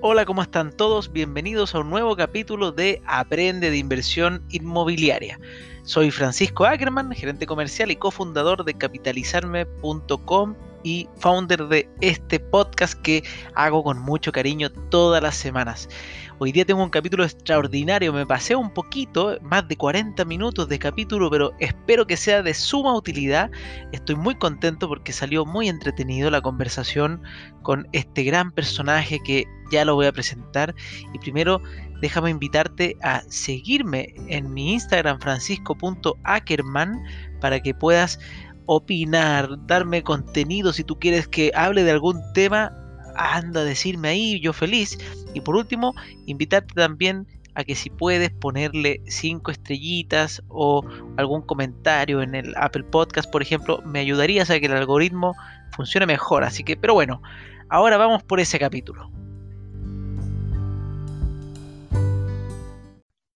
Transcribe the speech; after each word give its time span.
Hola, 0.00 0.24
¿cómo 0.26 0.42
están 0.42 0.70
todos? 0.70 1.10
Bienvenidos 1.10 1.74
a 1.74 1.80
un 1.80 1.90
nuevo 1.90 2.14
capítulo 2.14 2.70
de 2.70 3.02
Aprende 3.04 3.68
de 3.68 3.78
Inversión 3.78 4.44
Inmobiliaria. 4.48 5.40
Soy 5.82 6.12
Francisco 6.12 6.66
Ackerman, 6.66 7.10
gerente 7.10 7.46
comercial 7.46 7.90
y 7.90 7.96
cofundador 7.96 8.64
de 8.64 8.74
capitalizarme.com 8.74 10.54
founder 11.18 11.68
de 11.68 11.88
este 12.00 12.40
podcast 12.40 12.94
que 13.02 13.22
hago 13.54 13.82
con 13.82 13.98
mucho 13.98 14.32
cariño 14.32 14.70
todas 14.70 15.22
las 15.22 15.36
semanas. 15.36 15.88
Hoy 16.40 16.52
día 16.52 16.64
tengo 16.64 16.84
un 16.84 16.90
capítulo 16.90 17.24
extraordinario, 17.24 18.12
me 18.12 18.24
pasé 18.24 18.54
un 18.54 18.72
poquito, 18.72 19.38
más 19.42 19.66
de 19.66 19.76
40 19.76 20.24
minutos 20.24 20.68
de 20.68 20.78
capítulo, 20.78 21.28
pero 21.30 21.52
espero 21.58 22.06
que 22.06 22.16
sea 22.16 22.42
de 22.42 22.54
suma 22.54 22.94
utilidad. 22.94 23.50
Estoy 23.90 24.14
muy 24.14 24.36
contento 24.36 24.86
porque 24.86 25.12
salió 25.12 25.44
muy 25.44 25.68
entretenido 25.68 26.30
la 26.30 26.40
conversación 26.40 27.20
con 27.62 27.88
este 27.90 28.22
gran 28.22 28.52
personaje 28.52 29.18
que 29.24 29.46
ya 29.72 29.84
lo 29.84 29.96
voy 29.96 30.06
a 30.06 30.12
presentar. 30.12 30.76
Y 31.12 31.18
primero, 31.18 31.60
déjame 32.00 32.30
invitarte 32.30 32.96
a 33.02 33.22
seguirme 33.28 34.14
en 34.28 34.54
mi 34.54 34.74
Instagram 34.74 35.18
francisco.ackerman 35.20 37.02
para 37.40 37.60
que 37.60 37.74
puedas 37.74 38.20
opinar, 38.70 39.48
darme 39.66 40.02
contenido 40.02 40.74
si 40.74 40.84
tú 40.84 40.98
quieres 40.98 41.26
que 41.26 41.50
hable 41.54 41.84
de 41.84 41.90
algún 41.90 42.22
tema 42.34 42.70
anda 43.16 43.62
a 43.62 43.64
decirme 43.64 44.08
ahí, 44.08 44.40
yo 44.40 44.52
feliz. 44.52 44.98
Y 45.34 45.40
por 45.40 45.56
último, 45.56 45.94
invitarte 46.26 46.74
también 46.74 47.26
a 47.54 47.64
que 47.64 47.74
si 47.74 47.88
puedes 47.88 48.30
ponerle 48.30 49.00
cinco 49.06 49.50
estrellitas 49.50 50.42
o 50.48 50.84
algún 51.16 51.42
comentario 51.42 52.20
en 52.20 52.34
el 52.34 52.54
Apple 52.56 52.84
Podcast, 52.84 53.30
por 53.30 53.40
ejemplo, 53.40 53.82
me 53.86 54.00
ayudaría 54.00 54.42
a 54.42 54.46
que 54.46 54.66
el 54.66 54.72
algoritmo 54.72 55.34
funcione 55.72 56.06
mejor. 56.06 56.44
Así 56.44 56.62
que, 56.62 56.76
pero 56.76 56.92
bueno, 56.92 57.22
ahora 57.70 57.96
vamos 57.96 58.22
por 58.22 58.38
ese 58.38 58.58
capítulo. 58.58 59.10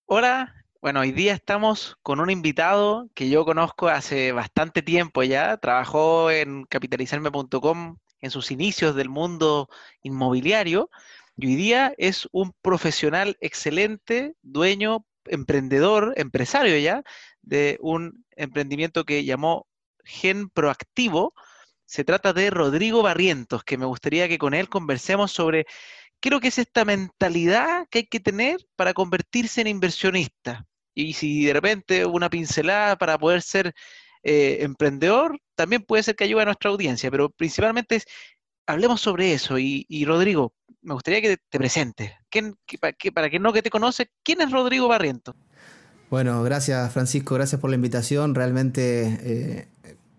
Hola, 0.06 0.54
bueno, 0.82 1.00
hoy 1.00 1.12
día 1.12 1.32
estamos 1.32 1.96
con 2.02 2.18
un 2.18 2.28
invitado 2.28 3.08
que 3.14 3.28
yo 3.28 3.44
conozco 3.44 3.88
hace 3.88 4.32
bastante 4.32 4.82
tiempo 4.82 5.22
ya, 5.22 5.56
trabajó 5.58 6.28
en 6.32 6.64
capitalizarme.com 6.64 7.98
en 8.20 8.30
sus 8.32 8.50
inicios 8.50 8.96
del 8.96 9.08
mundo 9.08 9.68
inmobiliario 10.02 10.90
y 11.36 11.46
hoy 11.46 11.54
día 11.54 11.94
es 11.98 12.28
un 12.32 12.52
profesional 12.62 13.36
excelente, 13.40 14.34
dueño, 14.42 15.06
emprendedor, 15.26 16.14
empresario 16.16 16.76
ya, 16.78 17.04
de 17.42 17.78
un 17.80 18.24
emprendimiento 18.32 19.04
que 19.04 19.24
llamó 19.24 19.68
Gen 20.04 20.48
Proactivo. 20.50 21.32
Se 21.86 22.02
trata 22.02 22.32
de 22.32 22.50
Rodrigo 22.50 23.02
Barrientos, 23.02 23.62
que 23.62 23.78
me 23.78 23.86
gustaría 23.86 24.28
que 24.28 24.38
con 24.38 24.52
él 24.52 24.68
conversemos 24.68 25.30
sobre 25.30 25.66
lo 26.30 26.40
que 26.40 26.48
es 26.48 26.58
esta 26.58 26.84
mentalidad 26.84 27.86
que 27.90 27.98
hay 28.00 28.06
que 28.06 28.20
tener 28.20 28.66
para 28.76 28.94
convertirse 28.94 29.60
en 29.60 29.66
inversionista. 29.66 30.66
Y 30.94 31.14
si 31.14 31.46
de 31.46 31.52
repente 31.52 32.04
una 32.04 32.28
pincelada 32.28 32.96
para 32.96 33.18
poder 33.18 33.42
ser 33.42 33.74
eh, 34.22 34.58
emprendedor, 34.60 35.38
también 35.54 35.82
puede 35.82 36.02
ser 36.02 36.14
que 36.16 36.24
ayude 36.24 36.42
a 36.42 36.46
nuestra 36.46 36.70
audiencia, 36.70 37.10
pero 37.10 37.30
principalmente 37.30 38.02
hablemos 38.66 39.00
sobre 39.00 39.32
eso. 39.32 39.58
Y, 39.58 40.04
Rodrigo, 40.04 40.52
me 40.82 40.94
gustaría 40.94 41.20
que 41.20 41.36
te 41.36 41.58
presentes. 41.58 42.12
para, 42.80 42.96
para 43.14 43.30
quien 43.30 43.42
no 43.42 43.52
que 43.52 43.62
te 43.62 43.70
conoce, 43.70 44.10
¿quién 44.22 44.40
es 44.40 44.50
Rodrigo 44.50 44.88
Barriento? 44.88 45.34
Bueno, 46.10 46.42
gracias 46.42 46.92
Francisco, 46.92 47.34
gracias 47.34 47.60
por 47.60 47.70
la 47.70 47.76
invitación. 47.76 48.34
Realmente 48.34 49.18
eh, 49.22 49.68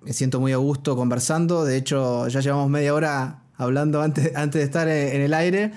me 0.01 0.11
siento 0.11 0.39
muy 0.39 0.51
a 0.51 0.57
gusto 0.57 0.95
conversando. 0.95 1.65
De 1.65 1.77
hecho, 1.77 2.27
ya 2.27 2.39
llevamos 2.39 2.69
media 2.69 2.93
hora 2.93 3.43
hablando 3.55 4.01
antes, 4.01 4.35
antes 4.35 4.59
de 4.59 4.65
estar 4.65 4.87
en, 4.87 5.21
el 5.21 5.33
aire. 5.33 5.71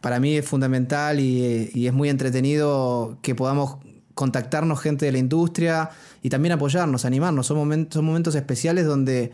Para 0.00 0.20
mí 0.20 0.36
es 0.36 0.46
fundamental 0.46 1.20
y, 1.20 1.70
y 1.74 1.86
es 1.86 1.92
muy 1.92 2.08
entretenido 2.08 3.18
que 3.20 3.34
podamos 3.34 3.78
contactarnos 4.18 4.80
gente 4.80 5.06
de 5.06 5.12
la 5.12 5.18
industria 5.18 5.90
y 6.24 6.28
también 6.28 6.50
apoyarnos, 6.50 7.04
animarnos. 7.04 7.46
Son 7.46 7.56
momentos, 7.56 7.94
son 7.94 8.04
momentos 8.04 8.34
especiales 8.34 8.84
donde, 8.84 9.30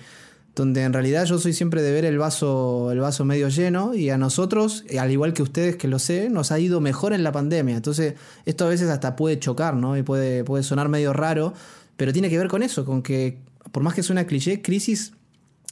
donde 0.54 0.82
en 0.82 0.92
realidad 0.92 1.24
yo 1.24 1.38
soy 1.38 1.54
siempre 1.54 1.80
de 1.80 1.90
ver 1.90 2.04
el 2.04 2.18
vaso, 2.18 2.92
el 2.92 3.00
vaso 3.00 3.24
medio 3.24 3.48
lleno 3.48 3.94
y 3.94 4.10
a 4.10 4.18
nosotros, 4.18 4.84
al 5.00 5.10
igual 5.10 5.32
que 5.32 5.42
ustedes 5.42 5.76
que 5.76 5.88
lo 5.88 5.98
sé, 5.98 6.28
nos 6.28 6.52
ha 6.52 6.60
ido 6.60 6.82
mejor 6.82 7.14
en 7.14 7.24
la 7.24 7.32
pandemia. 7.32 7.74
Entonces 7.74 8.12
esto 8.44 8.66
a 8.66 8.68
veces 8.68 8.90
hasta 8.90 9.16
puede 9.16 9.38
chocar, 9.38 9.74
¿no? 9.74 9.96
Y 9.96 10.02
puede, 10.02 10.44
puede 10.44 10.62
sonar 10.62 10.90
medio 10.90 11.14
raro, 11.14 11.54
pero 11.96 12.12
tiene 12.12 12.28
que 12.28 12.36
ver 12.36 12.48
con 12.48 12.62
eso, 12.62 12.84
con 12.84 13.02
que 13.02 13.38
por 13.72 13.82
más 13.82 13.94
que 13.94 14.02
suene 14.02 14.26
cliché, 14.26 14.60
crisis 14.60 15.14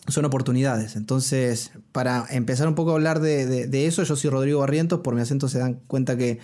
son 0.08 0.24
oportunidades. 0.24 0.96
Entonces, 0.96 1.72
para 1.92 2.24
empezar 2.30 2.66
un 2.66 2.74
poco 2.74 2.92
a 2.92 2.94
hablar 2.94 3.20
de, 3.20 3.66
de 3.66 3.86
eso, 3.86 4.04
yo 4.04 4.16
soy 4.16 4.30
Rodrigo 4.30 4.60
Barrientos, 4.60 5.00
por 5.00 5.14
mi 5.14 5.20
acento 5.20 5.48
se 5.48 5.58
dan 5.58 5.74
cuenta 5.86 6.16
que 6.16 6.38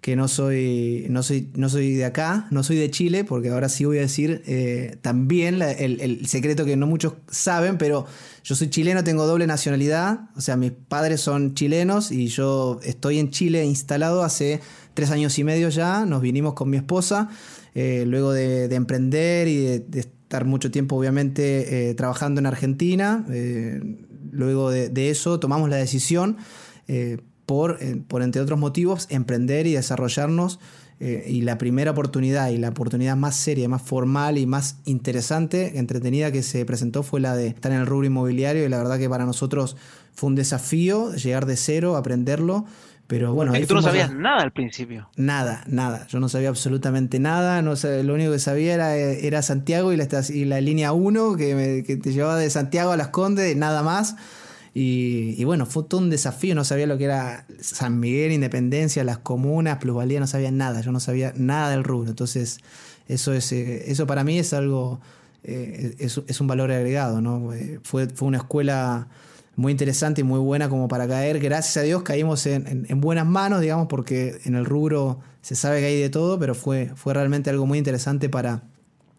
que 0.00 0.14
no 0.14 0.28
soy, 0.28 1.06
no 1.10 1.22
soy, 1.22 1.50
no 1.54 1.68
soy 1.68 1.94
de 1.94 2.04
acá, 2.04 2.46
no 2.50 2.62
soy 2.62 2.76
de 2.76 2.90
Chile, 2.90 3.24
porque 3.24 3.50
ahora 3.50 3.68
sí 3.68 3.84
voy 3.84 3.98
a 3.98 4.02
decir 4.02 4.42
eh, 4.46 4.96
también 5.02 5.60
el, 5.60 6.26
secreto 6.26 6.64
que 6.64 6.76
no 6.76 6.86
muchos 6.86 7.14
saben, 7.28 7.78
pero 7.78 8.06
yo 8.44 8.54
soy 8.54 8.70
chileno, 8.70 9.02
tengo 9.02 9.26
doble 9.26 9.46
nacionalidad, 9.46 10.20
o 10.36 10.40
sea, 10.40 10.56
mis 10.56 10.70
padres 10.70 11.20
son 11.20 11.54
chilenos 11.54 12.12
y 12.12 12.28
yo 12.28 12.78
estoy 12.84 13.18
en 13.18 13.30
Chile 13.30 13.64
instalado 13.64 14.22
hace 14.22 14.60
tres 14.94 15.10
años 15.10 15.36
y 15.38 15.44
medio 15.44 15.68
ya, 15.68 16.06
nos 16.06 16.22
vinimos 16.22 16.54
con 16.54 16.70
mi 16.70 16.76
esposa, 16.76 17.28
eh, 17.74 18.04
luego 18.06 18.32
de, 18.32 18.72
emprender 18.72 19.48
y 19.48 19.56
de, 19.78 20.00
estar 20.00 20.44
mucho 20.44 20.70
tiempo 20.70 20.96
obviamente 20.96 21.90
eh, 21.90 21.94
trabajando 21.94 22.38
en 22.38 22.46
Argentina, 22.46 23.26
luego 24.30 24.70
de, 24.70 25.10
eso 25.10 25.40
tomamos 25.40 25.68
la 25.68 25.76
decisión 25.76 26.36
eh, 26.90 27.18
por, 27.48 27.78
entre 27.80 28.42
otros 28.42 28.58
motivos, 28.58 29.06
emprender 29.08 29.66
y 29.66 29.72
desarrollarnos. 29.72 30.60
Eh, 31.00 31.24
y 31.28 31.42
la 31.42 31.56
primera 31.56 31.92
oportunidad 31.92 32.50
y 32.50 32.58
la 32.58 32.68
oportunidad 32.70 33.16
más 33.16 33.36
seria, 33.36 33.68
más 33.68 33.80
formal 33.80 34.36
y 34.36 34.46
más 34.46 34.80
interesante, 34.84 35.78
entretenida 35.78 36.30
que 36.30 36.42
se 36.42 36.64
presentó 36.66 37.04
fue 37.04 37.20
la 37.20 37.36
de 37.36 37.46
estar 37.46 37.70
en 37.72 37.78
el 37.78 37.86
rubro 37.86 38.06
inmobiliario 38.06 38.66
y 38.66 38.68
la 38.68 38.78
verdad 38.78 38.98
que 38.98 39.08
para 39.08 39.24
nosotros 39.24 39.76
fue 40.12 40.26
un 40.28 40.34
desafío 40.34 41.14
llegar 41.14 41.46
de 41.46 41.56
cero, 41.56 41.96
aprenderlo. 41.96 42.66
Pero 43.06 43.32
bueno, 43.32 43.52
ahí 43.54 43.64
tú 43.64 43.74
no 43.74 43.80
sabías 43.80 44.12
nada 44.12 44.42
al 44.42 44.52
principio. 44.52 45.08
Nada, 45.16 45.64
nada. 45.68 46.06
Yo 46.08 46.20
no 46.20 46.28
sabía 46.28 46.50
absolutamente 46.50 47.18
nada. 47.18 47.62
No 47.62 47.72
lo 48.02 48.14
único 48.14 48.32
que 48.32 48.38
sabía 48.38 48.74
era, 48.74 48.94
era 48.94 49.40
Santiago 49.40 49.94
y 49.94 49.96
la, 49.96 50.06
y 50.28 50.44
la 50.44 50.60
línea 50.60 50.92
1 50.92 51.36
que, 51.36 51.84
que 51.86 51.96
te 51.96 52.12
llevaba 52.12 52.36
de 52.36 52.50
Santiago 52.50 52.90
a 52.90 52.98
Las 52.98 53.08
Condes, 53.08 53.56
nada 53.56 53.82
más. 53.82 54.16
Y, 54.80 55.42
bueno, 55.42 55.66
fue 55.66 55.82
todo 55.82 56.00
un 56.00 56.08
desafío, 56.08 56.54
no 56.54 56.62
sabía 56.62 56.86
lo 56.86 56.96
que 56.96 57.04
era 57.06 57.46
San 57.60 57.98
Miguel, 57.98 58.30
Independencia, 58.30 59.02
las 59.02 59.18
comunas, 59.18 59.78
plusvalía, 59.78 60.20
no 60.20 60.28
sabía 60.28 60.52
nada, 60.52 60.82
yo 60.82 60.92
no 60.92 61.00
sabía 61.00 61.32
nada 61.34 61.70
del 61.70 61.82
rubro. 61.82 62.10
Entonces, 62.10 62.60
eso, 63.08 63.32
es, 63.32 63.50
eh, 63.50 63.90
eso 63.90 64.06
para 64.06 64.22
mí 64.22 64.38
es 64.38 64.52
algo, 64.52 65.00
eh, 65.42 65.96
es, 65.98 66.40
un 66.40 66.46
valor 66.46 66.70
agregado, 66.70 67.20
¿no? 67.20 67.52
Eh, 67.54 67.80
fue, 67.82 68.06
fue 68.06 68.28
una 68.28 68.38
escuela 68.38 69.08
muy 69.56 69.72
interesante 69.72 70.20
y 70.20 70.24
muy 70.24 70.38
buena 70.38 70.68
como 70.68 70.86
para 70.86 71.08
caer. 71.08 71.40
Gracias 71.40 71.76
a 71.78 71.82
Dios 71.82 72.04
caímos 72.04 72.46
en, 72.46 73.00
buenas 73.00 73.26
manos, 73.26 73.60
digamos, 73.60 73.88
porque 73.88 74.38
en 74.44 74.54
el 74.54 74.64
rubro 74.64 75.18
se 75.42 75.56
sabe 75.56 75.80
que 75.80 75.86
hay 75.86 76.00
de 76.00 76.08
todo, 76.08 76.38
pero 76.38 76.54
fue, 76.54 76.92
fue 76.94 77.14
realmente 77.14 77.50
algo 77.50 77.66
muy 77.66 77.78
interesante 77.78 78.28
para, 78.28 78.62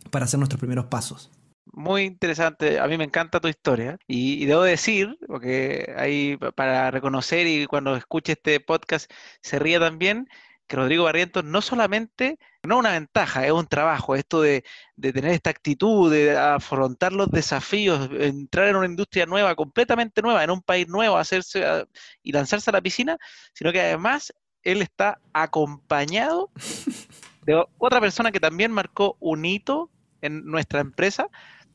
para 0.09 0.23
hacer 0.23 0.39
nuestros 0.39 0.57
primeros 0.57 0.85
pasos 0.85 1.29
muy 1.71 2.03
interesante. 2.03 2.79
A 2.79 2.87
mí 2.87 2.97
me 2.97 3.03
encanta 3.03 3.39
tu 3.39 3.47
historia. 3.47 3.97
Y, 4.07 4.45
debo 4.45 4.63
decir, 4.63 5.17
porque 5.27 5.93
ahí 5.97 6.37
para 6.55 6.91
reconocer 6.91 7.47
y 7.47 7.65
cuando 7.67 7.95
escuche 7.95 8.33
este 8.33 8.59
podcast 8.59 9.11
se 9.41 9.59
ríe 9.59 9.79
también, 9.79 10.27
que 10.67 10.75
Rodrigo 10.75 11.05
Barrientos 11.05 11.43
no 11.43 11.61
solamente, 11.61 12.37
no 12.63 12.77
una 12.77 12.91
ventaja, 12.91 13.45
es 13.45 13.51
un 13.51 13.65
trabajo, 13.67 14.15
esto 14.15 14.41
de, 14.41 14.63
tener 15.01 15.31
esta 15.31 15.49
actitud, 15.49 16.11
de 16.11 16.37
afrontar 16.37 17.11
los 17.11 17.31
desafíos, 17.31 18.09
entrar 18.19 18.67
en 18.67 18.75
una 18.75 18.85
industria 18.85 19.25
nueva, 19.25 19.55
completamente 19.55 20.21
nueva, 20.21 20.43
en 20.43 20.51
un 20.51 20.61
país 20.61 20.87
nuevo, 20.87 21.17
hacerse 21.17 21.65
y 22.21 22.31
lanzarse 22.31 22.69
a 22.69 22.73
la 22.73 22.81
piscina, 22.81 23.17
sino 23.53 23.71
que 23.71 23.81
además 23.81 24.31
él 24.61 24.83
está 24.83 25.19
acompañado 25.33 26.51
de 27.47 27.65
otra 27.79 27.99
persona 27.99 28.31
que 28.31 28.39
también 28.39 28.71
marcó 28.71 29.17
un 29.19 29.45
hito 29.45 29.89
en 30.21 30.45
nuestra 30.45 30.81
empresa, 30.81 31.29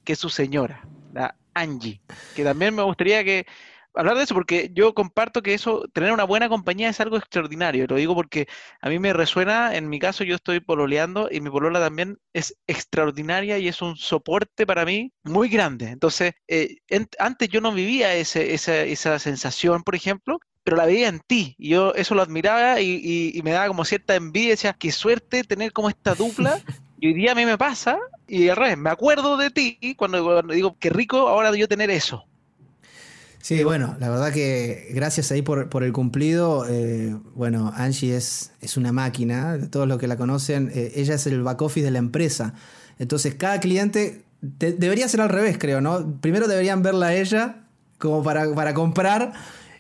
que 0.05 0.17
su 0.17 0.29
señora, 0.29 0.87
la 1.13 1.37
Angie, 1.55 2.01
que 2.35 2.45
también 2.45 2.75
me 2.75 2.83
gustaría 2.83 3.25
que 3.25 3.47
hablar 3.95 4.17
de 4.17 4.25
eso 4.25 4.35
porque 4.35 4.71
yo 4.75 4.95
comparto 4.95 5.43
que 5.43 5.55
eso, 5.55 5.87
tener 5.93 6.13
una 6.13 6.25
buena 6.25 6.49
compañía 6.49 6.89
es 6.89 7.01
algo 7.01 7.17
extraordinario. 7.17 7.87
Lo 7.89 7.97
digo 7.97 8.15
porque 8.15 8.49
a 8.81 8.89
mí 8.89 8.99
me 8.99 9.13
resuena, 9.13 9.77
en 9.77 9.89
mi 9.89 9.99
caso 9.99 10.25
yo 10.25 10.35
estoy 10.35 10.61
pololeando 10.61 11.29
y 11.31 11.41
mi 11.41 11.51
polola 11.51 11.81
también 11.81 12.19
es 12.33 12.57
extraordinaria 12.67 13.59
y 13.59 13.69
es 13.69 13.83
un 13.83 13.97
soporte 13.97 14.67
para 14.67 14.85
mí 14.85 15.13
muy 15.23 15.49
grande. 15.49 15.89
Entonces, 15.89 16.35
eh, 16.49 16.79
antes 17.19 17.49
yo 17.49 17.61
no 17.61 17.73
vivía 17.73 18.15
ese, 18.15 18.55
esa, 18.55 18.83
esa 18.83 19.19
sensación, 19.19 19.83
por 19.83 19.95
ejemplo, 19.95 20.41
pero 20.65 20.77
la 20.77 20.87
veía 20.87 21.09
en 21.09 21.21
ti. 21.21 21.55
Y 21.59 21.71
yo 21.71 21.95
eso 21.95 22.15
lo 22.15 22.23
admiraba 22.23 22.81
y, 22.81 23.33
y, 23.35 23.43
me 23.43 23.53
daba 23.53 23.69
como 23.69 23.85
cierta 23.85 24.17
envidia. 24.17 24.51
Decía, 24.51 24.73
qué 24.73 24.91
suerte 24.91 25.45
tener 25.45 25.73
como 25.73 25.89
esta 25.89 26.15
dupla 26.15 26.59
Y 27.05 27.09
hoy 27.09 27.13
día 27.13 27.33
a 27.33 27.35
mí 27.35 27.45
me 27.45 27.59
pasa, 27.59 27.99
y 28.27 28.49
al 28.49 28.57
revés, 28.57 28.79
me 28.79 28.91
acuerdo 28.91 29.37
de 29.37 29.51
ti 29.51 29.95
cuando, 29.97 30.43
digo, 30.43 30.77
qué 30.79 30.91
rico 30.91 31.29
ahora 31.29 31.55
yo 31.55 31.69
tener 31.69 31.91
eso. 31.91 32.25
Sí, 33.41 33.63
bueno, 33.63 33.95
la 34.01 34.09
verdad 34.09 34.33
que 34.33 34.89
gracias 34.95 35.31
ahí 35.31 35.43
por, 35.43 35.69
por 35.69 35.85
el 35.85 35.93
cumplido. 35.93 36.65
Eh, 36.67 37.15
bueno, 37.35 37.73
Angie 37.77 38.17
es, 38.17 38.53
es 38.63 38.79
una 38.79 38.91
máquina, 38.91 39.59
todos 39.71 39.87
los 39.87 39.99
que 39.99 40.09
la 40.09 40.17
conocen, 40.17 40.71
eh, 40.75 40.93
ella 40.95 41.17
es 41.17 41.27
el 41.27 41.43
back 41.43 41.61
office 41.61 41.85
de 41.85 41.91
la 41.91 41.99
empresa. 41.99 42.55
Entonces, 42.99 43.35
cada 43.35 43.61
cliente 43.61 44.25
debería 44.41 45.09
ser 45.09 45.21
al 45.21 45.29
revés, 45.29 45.59
creo, 45.59 45.83
¿no? 45.83 46.19
Primero 46.23 46.49
deberían 46.49 46.83
verla 46.83 47.09
a 47.09 47.15
ella 47.15 47.67
como 47.99 48.23
para, 48.23 48.55
para 48.55 48.73
comprar 48.73 49.35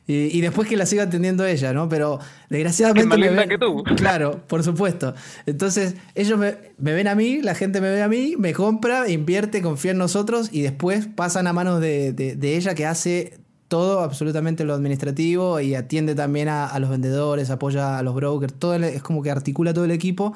y, 0.07 0.43
después 0.43 0.69
que 0.69 0.77
la 0.77 0.85
siga 0.85 1.05
atendiendo 1.05 1.47
ella, 1.47 1.73
¿no? 1.73 1.89
Pero 1.89 2.19
desgraciadamente. 2.51 3.27
Es 3.27 3.33
más 3.35 3.47
que 3.47 3.57
tú. 3.57 3.83
Claro, 3.97 4.43
por 4.47 4.63
supuesto. 4.63 5.15
Entonces, 5.47 5.95
ellos 6.15 6.39
me, 6.39 6.57
ven 6.77 7.09
a 7.09 7.15
mí, 7.15 7.41
la 7.41 7.55
gente 7.55 7.81
me 7.81 7.89
ve 7.89 8.03
a 8.03 8.09
mí, 8.09 8.35
me 8.39 8.53
compra, 8.53 9.09
invierte, 9.09 9.63
confía 9.63 9.93
en 9.93 9.99
nosotros 9.99 10.51
y 10.53 10.61
después 10.61 11.07
pasan 11.07 11.47
a 11.47 11.55
manos 11.55 11.81
de, 11.81 12.13
de, 12.13 12.57
ella 12.57 12.75
que 12.75 12.85
hace 12.85 13.39
todo, 13.69 14.01
absolutamente 14.01 14.65
lo 14.65 14.75
administrativo 14.75 15.59
y 15.61 15.75
atiende 15.75 16.15
también 16.15 16.49
a, 16.49 16.79
los 16.79 16.91
vendedores, 16.91 17.49
apoya 17.49 17.99
a 17.99 18.03
los 18.03 18.15
brokers, 18.15 18.53
todo 18.53 18.75
es 18.75 19.03
como 19.03 19.23
que 19.23 19.31
articula 19.31 19.73
todo 19.73 19.87
el 19.87 19.91
equipo. 19.91 20.35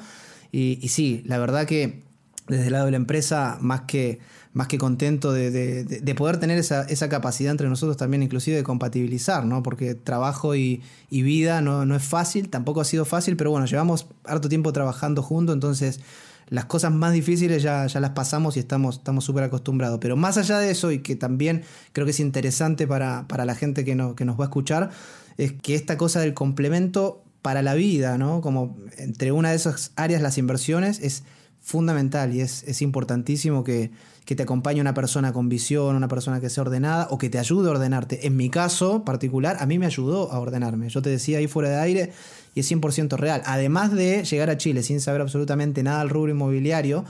Y, 0.50 0.78
y 0.80 0.88
sí, 0.88 1.22
la 1.26 1.36
verdad 1.36 1.66
que 1.66 2.07
desde 2.48 2.66
el 2.66 2.72
lado 2.72 2.86
de 2.86 2.92
la 2.92 2.96
empresa, 2.96 3.58
más 3.60 3.82
que 3.82 4.18
más 4.58 4.66
que 4.66 4.76
contento 4.76 5.32
de, 5.32 6.14
poder 6.16 6.38
tener 6.38 6.58
esa, 6.58 7.08
capacidad 7.08 7.52
entre 7.52 7.68
nosotros 7.68 7.96
también, 7.96 8.24
inclusive 8.24 8.56
de 8.56 8.64
compatibilizar, 8.64 9.44
¿no? 9.44 9.62
Porque 9.62 9.94
trabajo 9.94 10.56
y, 10.56 10.82
vida 11.10 11.60
no, 11.60 11.86
no, 11.86 11.94
es 11.94 12.02
fácil, 12.02 12.48
tampoco 12.48 12.80
ha 12.80 12.84
sido 12.84 13.04
fácil, 13.04 13.36
pero 13.36 13.52
bueno, 13.52 13.66
llevamos 13.66 14.08
harto 14.24 14.48
tiempo 14.48 14.72
trabajando 14.72 15.22
juntos, 15.22 15.54
entonces 15.54 16.00
las 16.48 16.64
cosas 16.64 16.92
más 16.92 17.12
difíciles 17.12 17.62
ya, 17.62 17.86
ya 17.86 18.00
las 18.00 18.10
pasamos 18.10 18.56
y 18.56 18.60
estamos 18.60 19.00
súper 19.20 19.44
acostumbrados. 19.44 19.98
Pero 20.00 20.16
más 20.16 20.38
allá 20.38 20.58
de 20.58 20.70
eso, 20.70 20.90
y 20.90 21.00
que 21.00 21.14
también 21.14 21.62
creo 21.92 22.04
que 22.04 22.10
es 22.10 22.20
interesante 22.20 22.86
para, 22.86 23.26
la 23.28 23.54
gente 23.54 23.84
que, 23.84 23.94
no, 23.94 24.16
que 24.16 24.24
nos 24.24 24.40
va 24.40 24.44
a 24.44 24.46
escuchar, 24.46 24.90
es 25.36 25.52
que 25.52 25.74
esta 25.74 25.96
cosa 25.96 26.20
del 26.20 26.34
complemento 26.34 27.22
para 27.42 27.62
la 27.62 27.74
vida, 27.74 28.18
¿no? 28.18 28.40
Como 28.40 28.76
entre 28.96 29.30
una 29.30 29.50
de 29.50 29.56
esas 29.56 29.92
áreas, 29.94 30.20
las 30.20 30.38
inversiones, 30.38 30.98
es 31.00 31.22
fundamental 31.68 32.34
y 32.34 32.40
es, 32.40 32.64
es 32.66 32.80
importantísimo 32.80 33.62
que, 33.62 33.90
que 34.24 34.34
te 34.34 34.42
acompañe 34.42 34.80
una 34.80 34.94
persona 34.94 35.34
con 35.34 35.50
visión, 35.50 35.96
una 35.96 36.08
persona 36.08 36.40
que 36.40 36.48
sea 36.48 36.62
ordenada 36.62 37.08
o 37.10 37.18
que 37.18 37.28
te 37.28 37.38
ayude 37.38 37.68
a 37.68 37.72
ordenarte. 37.72 38.26
En 38.26 38.38
mi 38.38 38.48
caso 38.48 39.04
particular, 39.04 39.58
a 39.60 39.66
mí 39.66 39.78
me 39.78 39.84
ayudó 39.84 40.32
a 40.32 40.40
ordenarme. 40.40 40.88
Yo 40.88 41.02
te 41.02 41.10
decía 41.10 41.36
ahí 41.36 41.46
fuera 41.46 41.68
de 41.68 41.76
aire 41.76 42.12
y 42.54 42.60
es 42.60 42.72
100% 42.72 43.18
real. 43.18 43.42
Además 43.44 43.92
de 43.92 44.24
llegar 44.24 44.48
a 44.48 44.56
Chile 44.56 44.82
sin 44.82 45.02
saber 45.02 45.20
absolutamente 45.20 45.82
nada 45.82 45.98
del 45.98 46.08
rubro 46.08 46.32
inmobiliario, 46.32 47.04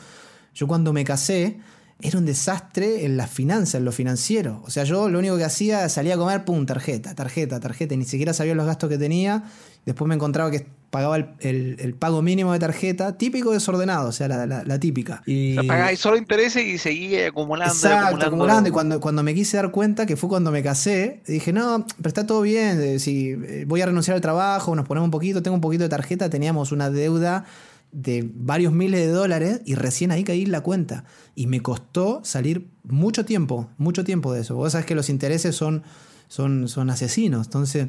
yo 0.57 0.67
cuando 0.67 0.93
me 0.93 1.05
casé 1.05 1.61
era 2.01 2.19
un 2.19 2.27
desastre 2.27 3.05
en 3.05 3.17
las 3.17 3.29
finanzas, 3.29 3.77
en 3.77 3.85
lo 3.85 3.91
financiero. 3.91 4.63
O 4.65 4.71
sea, 4.71 4.85
yo 4.85 5.09
lo 5.09 5.19
único 5.19 5.37
que 5.37 5.45
hacía, 5.45 5.89
salía 5.89 6.15
a 6.15 6.17
comer, 6.17 6.45
pum, 6.45 6.65
tarjeta, 6.65 7.15
tarjeta, 7.15 7.59
tarjeta, 7.59 7.95
y 7.95 7.97
ni 7.97 8.05
siquiera 8.05 8.33
sabía 8.33 8.55
los 8.55 8.67
gastos 8.67 8.89
que 8.89 8.99
tenía. 8.99 9.45
Después 9.85 10.09
me 10.09 10.15
encontraba 10.15 10.51
que 10.51 10.67
pagaba 10.91 11.17
el, 11.17 11.97
pago 11.99 12.23
mínimo 12.23 12.53
de 12.53 12.61
tarjeta, 12.61 13.19
típico 13.19 13.53
desordenado, 13.53 14.09
o 14.09 14.13
sea, 14.13 14.29
la, 14.29 14.79
típica. 14.79 15.23
Y... 15.27 15.59
O 15.59 15.63
solo 15.97 16.17
intereses 16.17 16.65
y 16.65 16.79
seguía 16.79 17.29
acumulando. 17.29 17.75
Exacto, 17.75 18.27
acumulando. 18.27 18.69
Y 18.69 18.73
cuando, 18.73 19.01
cuando 19.01 19.23
me 19.25 19.35
quise 19.35 19.57
dar 19.57 19.73
cuenta, 19.73 20.07
que 20.07 20.17
fue 20.17 20.29
cuando 20.29 20.53
me 20.53 20.63
casé, 20.63 21.23
dije, 21.27 21.53
no, 21.53 21.85
pero 21.97 22.09
está 22.09 22.27
todo 22.27 22.43
bien, 22.43 22.81
eh, 22.81 22.99
si 23.01 23.31
eh, 23.31 23.65
voy 23.67 23.81
a 23.81 23.87
renunciar 23.87 24.15
al 24.15 24.21
trabajo, 24.21 24.77
nos 24.77 24.87
ponemos 24.87 25.07
un 25.07 25.11
poquito, 25.11 25.43
tengo 25.43 25.57
un 25.57 25.61
poquito 25.61 25.83
de 25.83 25.89
tarjeta, 25.89 26.31
teníamos 26.31 26.71
una 26.71 26.91
deuda 26.91 27.45
de 27.93 28.31
varios 28.35 28.73
miles 28.73 29.01
de 29.01 29.09
dólares 29.09 29.63
y 29.65 29.75
recién 29.75 30.11
ahí 30.11 30.25
caí 30.25 30.43
en 30.43 30.53
la 30.53 30.61
cuenta. 30.61 31.05
Y 31.35 31.47
me 31.47 31.61
costó 31.61 32.21
salir 32.25 32.69
mucho 32.83 33.25
tiempo, 33.25 33.71
mucho 33.79 34.05
tiempo 34.05 34.33
de 34.33 34.41
eso. 34.43 34.55
Vos 34.55 34.73
sabés 34.73 34.87
que 34.87 34.95
los 34.95 35.09
intereses 35.09 35.55
son, 35.57 35.83
son, 36.29 36.69
son 36.69 36.91
asesinos, 36.91 37.47
entonces 37.47 37.89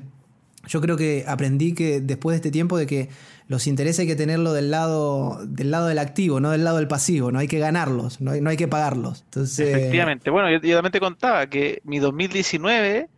yo 0.67 0.81
creo 0.81 0.97
que 0.97 1.23
aprendí 1.27 1.73
que 1.73 2.01
después 2.01 2.33
de 2.33 2.37
este 2.37 2.51
tiempo 2.51 2.77
de 2.77 2.85
que 2.85 3.09
los 3.47 3.65
intereses 3.67 4.01
hay 4.01 4.07
que 4.07 4.15
tenerlo 4.15 4.53
del 4.53 4.71
lado 4.71 5.39
del 5.45 5.71
lado 5.71 5.87
del 5.87 5.99
activo, 5.99 6.39
no 6.39 6.51
del 6.51 6.63
lado 6.63 6.77
del 6.77 6.87
pasivo, 6.87 7.31
no 7.31 7.39
hay 7.39 7.47
que 7.47 7.59
ganarlos, 7.59 8.19
no 8.21 8.31
hay, 8.31 8.41
no 8.41 8.49
hay 8.49 8.57
que 8.57 8.67
pagarlos. 8.67 9.23
Entonces... 9.23 9.75
Efectivamente, 9.75 10.29
bueno, 10.29 10.51
yo, 10.51 10.75
también 10.75 10.91
te 10.91 10.99
contaba 10.99 11.47
que 11.47 11.81
mi 11.83 11.99
2019 11.99 13.09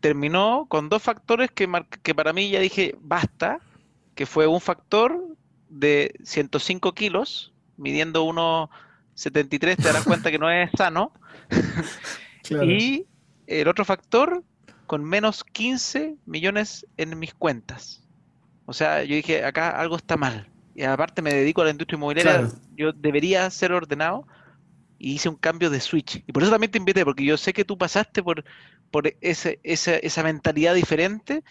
terminó 0.00 0.66
con 0.68 0.88
dos 0.88 1.02
factores 1.02 1.50
que, 1.50 1.68
que 2.02 2.14
para 2.14 2.32
mí 2.32 2.50
ya 2.50 2.60
dije 2.60 2.96
basta, 3.00 3.60
que 4.14 4.26
fue 4.26 4.46
un 4.46 4.60
factor 4.60 5.35
de 5.68 6.14
105 6.22 6.94
kilos, 6.94 7.52
midiendo 7.76 8.24
1,73, 8.26 9.76
te 9.76 9.82
darás 9.82 10.04
cuenta 10.04 10.30
que 10.30 10.38
no 10.38 10.50
es 10.50 10.70
sano, 10.76 11.12
y 12.50 13.06
el 13.46 13.68
otro 13.68 13.84
factor 13.84 14.42
con 14.86 15.04
menos 15.04 15.44
15 15.44 16.16
millones 16.26 16.86
en 16.96 17.18
mis 17.18 17.34
cuentas. 17.34 18.02
O 18.66 18.72
sea, 18.72 19.04
yo 19.04 19.14
dije, 19.16 19.44
acá 19.44 19.70
algo 19.70 19.96
está 19.96 20.16
mal. 20.16 20.48
Y 20.74 20.82
aparte 20.82 21.22
me 21.22 21.32
dedico 21.32 21.62
a 21.62 21.64
la 21.64 21.70
industria 21.70 21.96
inmobiliaria, 21.96 22.48
yo 22.76 22.92
debería 22.92 23.48
ser 23.50 23.72
ordenado 23.72 24.26
y 24.98 25.14
hice 25.14 25.28
un 25.28 25.36
cambio 25.36 25.70
de 25.70 25.80
switch. 25.80 26.22
Y 26.26 26.32
por 26.32 26.42
eso 26.42 26.52
también 26.52 26.70
te 26.70 26.78
invité, 26.78 27.04
porque 27.04 27.24
yo 27.24 27.36
sé 27.36 27.52
que 27.52 27.64
tú 27.64 27.78
pasaste 27.78 28.22
por, 28.22 28.44
por 28.90 29.12
ese, 29.20 29.60
esa, 29.62 29.96
esa 29.96 30.22
mentalidad 30.22 30.74
diferente 30.74 31.42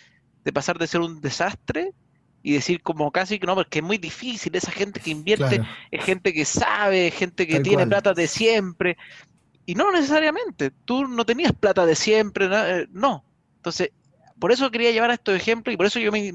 de 0.44 0.54
pasar 0.54 0.78
de 0.78 0.88
ser 0.88 1.02
un 1.02 1.22
desastre 1.22 1.94
y 2.46 2.54
decir 2.54 2.84
como 2.84 3.12
casi 3.12 3.40
que 3.40 3.48
no, 3.48 3.56
porque 3.56 3.80
es 3.80 3.84
muy 3.84 3.98
difícil, 3.98 4.56
esa 4.56 4.72
gente 4.72 5.00
que 5.00 5.10
invierte 5.10 5.64
es 5.90 6.06
gente 6.06 6.32
que 6.32 6.46
sabe, 6.46 7.10
gente 7.10 7.48
que 7.48 7.60
tiene 7.60 7.88
plata 7.88 8.14
de 8.14 8.28
siempre. 8.28 8.98
Y 9.66 9.74
no 9.74 9.92
necesariamente, 9.92 10.70
tú 10.70 11.08
no 11.08 11.26
tenías 11.26 11.54
plata 11.54 11.88
de 11.88 11.96
siempre, 11.96 12.48
eh, 12.52 12.86
no. 12.92 13.26
Entonces, 13.56 13.90
por 14.38 14.52
eso 14.52 14.70
quería 14.70 14.92
llevar 14.92 15.10
a 15.10 15.16
estos 15.16 15.36
ejemplos 15.36 15.74
y 15.74 15.78
por 15.78 15.88
eso 15.88 15.98
yo 15.98 16.12
me, 16.12 16.32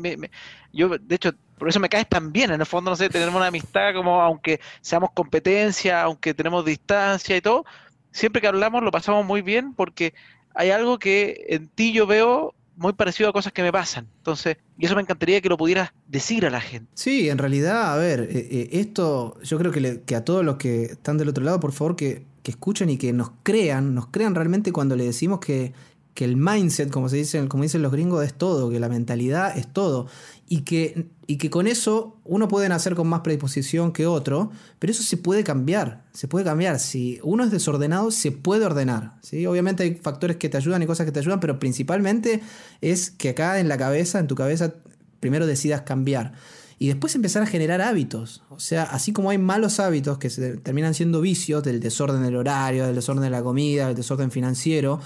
yo 0.73 0.89
de 0.89 1.15
hecho, 1.15 1.31
por 1.57 1.69
eso 1.69 1.79
me 1.79 1.89
caes 1.89 2.09
tan 2.09 2.33
bien, 2.33 2.51
en 2.51 2.59
el 2.59 2.67
fondo, 2.67 2.91
no 2.91 2.97
sé, 2.97 3.09
tenemos 3.09 3.37
una 3.37 3.47
amistad 3.47 3.95
como, 3.95 4.21
aunque 4.21 4.59
seamos 4.81 5.11
competencia, 5.15 6.03
aunque 6.03 6.35
tenemos 6.35 6.65
distancia 6.65 7.37
y 7.37 7.41
todo, 7.41 7.65
siempre 8.11 8.41
que 8.41 8.49
hablamos 8.49 8.83
lo 8.83 8.91
pasamos 8.91 9.25
muy 9.25 9.43
bien 9.43 9.75
porque 9.75 10.12
hay 10.57 10.73
algo 10.73 10.99
que 10.99 11.45
en 11.51 11.69
ti 11.69 11.93
yo 11.93 12.09
veo 12.09 12.53
muy 12.81 12.94
parecido 12.94 13.29
a 13.29 13.32
cosas 13.32 13.53
que 13.53 13.62
me 13.62 13.71
pasan. 13.71 14.09
Entonces, 14.17 14.56
y 14.79 14.87
eso 14.87 14.94
me 14.94 15.03
encantaría 15.03 15.41
que 15.43 15.50
lo 15.50 15.59
pudieras 15.59 15.93
decir 16.09 16.47
a 16.47 16.50
la 16.50 16.62
gente. 16.62 16.91
Sí, 16.94 17.29
en 17.29 17.37
realidad, 17.37 17.93
a 17.93 17.97
ver, 17.97 18.21
eh, 18.23 18.49
eh, 18.50 18.69
esto 18.73 19.38
yo 19.43 19.59
creo 19.59 19.71
que, 19.71 20.00
que, 20.06 20.17
a 20.17 20.25
todos 20.25 20.43
los 20.43 20.56
que 20.56 20.85
están 20.85 21.19
del 21.19 21.29
otro 21.29 21.44
lado, 21.44 21.61
por 21.61 21.73
favor, 21.73 21.94
que, 21.94 22.25
que 22.43 22.53
escuchen 22.53 22.88
y 22.88 22.97
que 22.97 23.12
nos 23.12 23.32
crean, 23.43 23.94
nos 23.94 24.06
crean 24.06 24.35
realmente 24.35 24.73
cuando 24.73 24.97
le 24.97 25.05
decimos 25.05 25.41
que, 25.41 25.75
que 26.15 26.25
el 26.25 26.37
mindset, 26.37 26.91
como 26.91 27.09
se 27.09 27.17
dicen, 27.17 27.49
como 27.49 27.62
dicen 27.62 27.83
los 27.83 27.93
gringos, 27.93 28.25
es 28.25 28.35
todo, 28.35 28.71
que 28.71 28.81
la 28.81 28.88
mentalidad 28.88 29.57
es 29.57 29.67
todo. 29.73 30.07
Y 30.49 30.62
que, 30.62 31.07
y 31.26 31.37
que 31.37 31.49
con 31.49 31.67
eso 31.67 32.17
uno 32.25 32.49
puede 32.49 32.69
nacer 32.69 32.97
con 32.97 33.09
más 33.09 33.21
predisposición 33.21 33.93
que 33.93 34.07
otro, 34.07 34.50
pero 34.79 34.90
eso 34.90 35.02
se 35.02 35.17
puede 35.17 35.45
cambiar, 35.45 36.05
se 36.12 36.26
puede 36.26 36.45
cambiar. 36.45 36.81
Si 36.81 37.21
uno 37.23 37.45
es 37.45 37.50
desordenado, 37.50 38.11
se 38.11 38.33
puede 38.33 38.64
ordenar. 38.64 39.14
Obviamente 39.49 39.85
hay 39.85 39.95
factores 39.95 40.37
que 40.37 40.49
te 40.49 40.57
ayudan 40.57 40.83
y 40.83 40.87
cosas 40.87 41.07
que 41.07 41.12
te 41.12 41.21
ayudan, 41.21 41.38
pero 41.38 41.59
principalmente 41.61 42.43
es 42.81 43.11
que 43.11 43.31
acá 43.31 43.61
en 43.61 43.69
la 43.69 43.79
cabeza, 43.79 44.19
en 44.19 44.26
tu 44.26 44.35
cabeza, 44.35 44.75
primero 45.21 45.47
decidas 45.47 45.83
cambiar 45.83 46.33
y 46.81 46.88
después 46.88 47.14
empezar 47.14 47.43
a 47.43 47.47
generar 47.47 47.83
hábitos. 47.83 48.43
O 48.49 48.59
sea, 48.59 48.85
así 48.85 49.12
como 49.12 49.29
hay 49.29 49.37
malos 49.37 49.79
hábitos 49.81 50.17
que 50.17 50.31
se 50.31 50.57
terminan 50.57 50.95
siendo 50.95 51.21
vicios 51.21 51.62
del 51.62 51.79
desorden 51.79 52.23
del 52.23 52.37
horario, 52.37 52.87
del 52.87 52.95
desorden 52.95 53.23
de 53.23 53.29
la 53.29 53.43
comida, 53.43 53.88
del 53.88 53.95
desorden 53.95 54.31
financiero, 54.31 54.99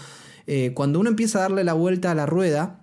eh, 0.47 0.73
cuando 0.75 1.01
uno 1.01 1.11
empieza 1.11 1.39
a 1.39 1.43
darle 1.43 1.65
la 1.65 1.73
vuelta 1.73 2.11
a 2.11 2.15
la 2.15 2.27
rueda, 2.27 2.81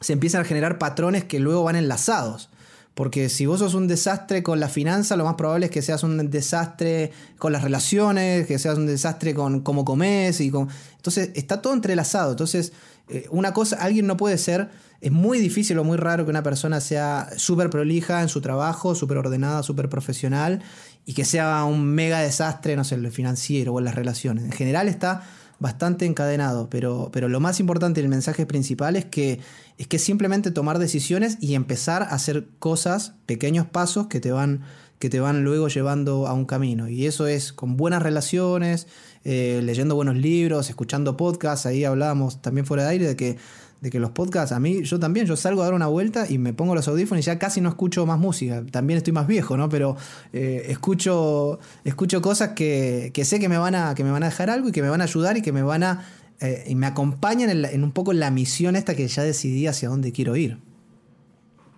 se 0.00 0.12
empiezan 0.12 0.42
a 0.42 0.44
generar 0.44 0.78
patrones 0.78 1.24
que 1.24 1.40
luego 1.40 1.64
van 1.64 1.76
enlazados. 1.76 2.50
Porque 2.94 3.28
si 3.28 3.46
vos 3.46 3.60
sos 3.60 3.74
un 3.74 3.86
desastre 3.86 4.42
con 4.42 4.60
la 4.60 4.68
finanza, 4.68 5.16
lo 5.16 5.24
más 5.24 5.34
probable 5.34 5.66
es 5.66 5.72
que 5.72 5.80
seas 5.80 6.02
un 6.02 6.30
desastre 6.30 7.12
con 7.38 7.52
las 7.52 7.62
relaciones, 7.62 8.46
que 8.46 8.58
seas 8.58 8.76
un 8.76 8.86
desastre 8.86 9.34
con 9.34 9.60
cómo 9.60 9.84
comes. 9.84 10.40
Y 10.40 10.50
con... 10.50 10.68
Entonces 10.96 11.30
está 11.34 11.62
todo 11.62 11.72
entrelazado. 11.72 12.32
Entonces, 12.32 12.72
eh, 13.08 13.26
una 13.30 13.52
cosa, 13.52 13.76
alguien 13.76 14.06
no 14.06 14.16
puede 14.16 14.38
ser 14.38 14.70
es 15.00 15.12
muy 15.12 15.38
difícil 15.38 15.78
o 15.78 15.84
muy 15.84 15.96
raro 15.96 16.24
que 16.24 16.30
una 16.30 16.42
persona 16.42 16.80
sea 16.80 17.30
súper 17.36 17.70
prolija 17.70 18.20
en 18.20 18.28
su 18.28 18.40
trabajo, 18.40 18.94
súper 18.94 19.16
ordenada, 19.16 19.62
súper 19.62 19.88
profesional 19.88 20.62
y 21.06 21.14
que 21.14 21.24
sea 21.24 21.64
un 21.64 21.86
mega 21.86 22.20
desastre, 22.20 22.76
no 22.76 22.84
sé, 22.84 22.96
en 22.96 23.02
lo 23.02 23.10
financiero 23.10 23.72
o 23.72 23.78
en 23.78 23.86
las 23.86 23.94
relaciones. 23.94 24.44
En 24.44 24.52
general 24.52 24.88
está 24.88 25.22
bastante 25.60 26.06
encadenado, 26.06 26.68
pero, 26.68 27.10
pero 27.12 27.28
lo 27.28 27.38
más 27.38 27.60
importante 27.60 28.00
y 28.00 28.04
el 28.04 28.08
mensaje 28.08 28.46
principal 28.46 28.96
es 28.96 29.04
que 29.04 29.38
es 29.80 29.86
que 29.86 29.98
simplemente 29.98 30.50
tomar 30.50 30.78
decisiones 30.78 31.38
y 31.40 31.54
empezar 31.54 32.02
a 32.02 32.08
hacer 32.08 32.48
cosas, 32.58 33.14
pequeños 33.24 33.66
pasos 33.66 34.08
que 34.08 34.20
te 34.20 34.30
van, 34.30 34.60
que 34.98 35.08
te 35.08 35.20
van 35.20 35.42
luego 35.42 35.68
llevando 35.68 36.26
a 36.26 36.34
un 36.34 36.44
camino. 36.44 36.86
Y 36.86 37.06
eso 37.06 37.26
es 37.26 37.54
con 37.54 37.78
buenas 37.78 38.02
relaciones, 38.02 38.88
eh, 39.24 39.62
leyendo 39.62 39.94
buenos 39.94 40.16
libros, 40.16 40.68
escuchando 40.68 41.16
podcasts, 41.16 41.64
ahí 41.64 41.84
hablábamos 41.84 42.42
también 42.42 42.66
fuera 42.66 42.82
de 42.82 42.88
aire 42.90 43.06
de 43.06 43.16
que 43.16 43.38
de 43.80 43.90
que 43.90 43.98
los 43.98 44.10
podcasts, 44.10 44.52
a 44.52 44.60
mí, 44.60 44.82
yo 44.82 44.98
también, 44.98 45.26
yo 45.26 45.36
salgo 45.36 45.62
a 45.62 45.64
dar 45.64 45.74
una 45.74 45.86
vuelta 45.86 46.26
y 46.28 46.38
me 46.38 46.52
pongo 46.52 46.74
los 46.74 46.86
audífonos 46.86 47.24
y 47.24 47.26
ya 47.26 47.38
casi 47.38 47.60
no 47.60 47.70
escucho 47.70 48.04
más 48.04 48.18
música. 48.18 48.62
También 48.70 48.98
estoy 48.98 49.12
más 49.12 49.26
viejo, 49.26 49.56
¿no? 49.56 49.68
Pero 49.68 49.96
eh, 50.32 50.66
escucho, 50.68 51.58
escucho 51.84 52.20
cosas 52.20 52.50
que, 52.50 53.10
sé 53.24 53.40
que 53.40 53.48
me, 53.48 53.56
van 53.56 53.74
a, 53.74 53.94
que 53.94 54.04
me 54.04 54.10
van 54.10 54.22
a 54.22 54.26
dejar 54.26 54.50
algo 54.50 54.68
y 54.68 54.72
que 54.72 54.82
me 54.82 54.90
van 54.90 55.00
a 55.00 55.04
ayudar 55.04 55.38
y 55.38 55.42
que 55.42 55.52
me 55.52 55.62
van 55.62 55.82
a 55.82 56.04
eh, 56.40 56.64
y 56.68 56.74
me 56.74 56.86
acompañan 56.86 57.50
en, 57.50 57.84
un 57.84 57.92
poco 57.92 58.12
la 58.12 58.30
misión 58.30 58.76
esta 58.76 58.94
que 58.94 59.06
ya 59.06 59.22
decidí 59.22 59.66
hacia 59.66 59.88
dónde 59.88 60.12
quiero 60.12 60.36
ir. 60.36 60.58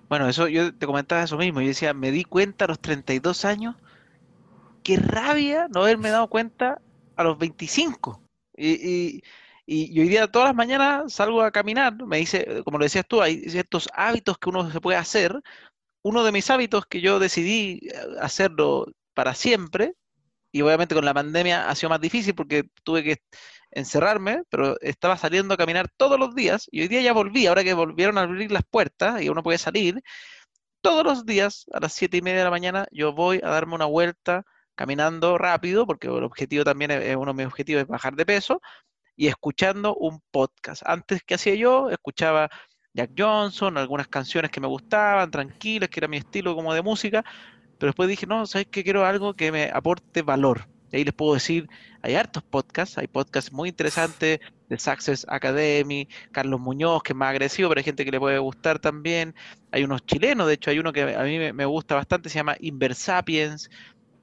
Bueno, 0.09 0.29
eso 0.29 0.47
yo 0.49 0.75
te 0.75 0.87
comentaba 0.87 1.23
eso 1.23 1.37
mismo. 1.37 1.61
Yo 1.61 1.69
decía, 1.69 1.95
me 1.95 2.11
di 2.11 2.25
cuenta 2.25 2.67
a 2.67 2.69
los 2.69 2.81
32 2.81 3.45
años, 3.45 3.77
qué 4.83 4.97
rabia 4.97 5.69
no 5.73 5.83
haberme 5.83 6.11
dado 6.11 6.29
cuenta 6.29 6.81
a 7.17 7.25
los 7.25 7.39
25. 7.39 8.21
Y, 8.57 8.69
y, 8.69 9.23
hoy 9.67 10.09
día 10.09 10.27
todas 10.29 10.49
las 10.49 10.57
mañanas 10.57 11.13
salgo 11.13 11.43
a 11.43 11.51
caminar, 11.51 11.95
me 12.07 12.19
dice, 12.19 12.63
como 12.65 12.79
lo 12.79 12.85
decías 12.85 13.07
tú, 13.07 13.23
hay 13.23 13.49
ciertos 13.49 13.89
hábitos 13.95 14.39
que 14.39 14.49
uno 14.51 14.71
se 14.71 14.81
puede 14.81 14.99
hacer. 14.99 15.41
Uno 16.03 16.25
de 16.25 16.33
mis 16.33 16.51
hábitos 16.51 16.87
que 16.87 17.01
yo 17.01 17.19
decidí 17.19 17.81
eh, 17.89 17.95
hacerlo 18.21 18.87
para 19.15 19.35
siempre, 19.35 19.95
y 20.53 20.63
obviamente 20.63 20.95
con 20.95 21.05
la 21.05 21.15
pandemia 21.15 21.69
ha 21.69 21.75
sido 21.75 21.91
más 21.91 22.01
difícil 22.01 22.35
porque 22.35 22.65
tuve 22.85 23.03
que 23.05 23.19
encerrarme, 23.71 24.43
pero 24.51 24.79
estaba 24.81 25.17
saliendo 25.17 25.55
a 25.55 25.57
caminar 25.57 25.89
todos 25.97 26.19
los 26.19 26.35
días 26.35 26.69
y 26.71 26.83
hoy 26.83 26.89
día 26.89 27.03
ya 27.03 27.13
volví, 27.15 27.47
ahora 27.47 27.65
que 27.65 27.75
volvieron 27.75 28.19
a 28.19 28.23
abrir 28.23 28.53
las 28.53 28.65
puertas 28.71 29.23
y 29.23 29.29
uno 29.31 29.43
puede 29.43 29.59
salir, 29.59 30.03
todos 30.83 31.05
los 31.05 31.27
días 31.27 31.67
a 31.73 31.81
las 31.81 31.95
siete 31.95 32.19
y 32.19 32.23
media 32.23 32.41
de 32.41 32.45
la 32.45 32.51
mañana 32.51 32.87
yo 32.93 33.13
voy 33.13 33.41
a 33.43 33.49
darme 33.49 33.75
una 33.75 33.87
vuelta 33.87 34.45
caminando 34.75 35.39
rápido, 35.39 35.87
porque 35.87 36.09
el 36.09 36.25
objetivo 36.25 36.65
también 36.65 36.91
es, 36.91 37.17
uno 37.17 37.33
de 37.33 37.45
mis 37.45 37.47
objetivos 37.47 37.83
es 37.83 37.89
bajar 37.89 38.15
de 38.17 38.27
peso, 38.27 38.61
y 39.17 39.29
escuchando 39.29 39.95
un 39.95 40.21
podcast. 40.31 40.83
Antes 40.87 41.23
que 41.23 41.35
hacía 41.35 41.55
yo, 41.55 41.91
escuchaba 41.91 42.51
Jack 42.95 43.13
Johnson, 43.17 43.79
algunas 43.79 44.09
canciones 44.09 44.51
que 44.51 44.61
me 44.61 44.67
gustaban, 44.67 45.31
tranquilas, 45.31 45.89
que 45.89 46.01
era 46.01 46.09
mi 46.09 46.19
estilo 46.19 46.55
como 46.55 46.75
de 46.75 46.83
música, 46.83 47.25
pero 47.79 47.91
después 47.91 48.09
dije, 48.09 48.27
no, 48.27 48.47
¿sabes 48.47 48.69
qué? 48.71 48.85
Quiero 48.85 49.05
algo 49.05 49.35
que 49.35 49.51
me 49.51 49.71
aporte 49.73 50.23
valor. 50.23 50.69
Y 50.93 50.97
ahí 50.97 51.05
les 51.05 51.15
puedo 51.15 51.35
decir, 51.35 51.69
hay 52.03 52.15
hartos 52.15 52.43
podcasts, 52.43 52.99
hay 52.99 53.07
podcasts 53.07 53.51
muy 53.51 53.71
interesantes 53.71 54.41
de 54.69 54.79
Success 54.79 55.25
Academy, 55.29 56.07
Carlos 56.33 56.61
Muñoz, 56.61 57.03
que 57.03 57.13
es 57.13 57.17
más 57.17 57.31
agresivo, 57.31 57.71
pero 57.71 57.79
hay 57.79 57.85
gente 57.85 58.05
que 58.05 58.11
le 58.11 58.21
puede 58.21 58.39
gustar 58.39 58.79
también. 58.79 59.35
Hay 59.71 59.85
unos 59.85 60.05
chilenos, 60.05 60.47
de 60.47 60.55
hecho 60.55 60.71
hay 60.71 60.79
uno 60.79 60.93
que 60.93 61.15
a 61.15 61.23
mí 61.23 61.39
me, 61.53 61.65
gusta 61.65 61.95
bastante, 61.95 62.29
se 62.29 62.37
llama 62.39 62.57
Inversapiens. 62.61 63.71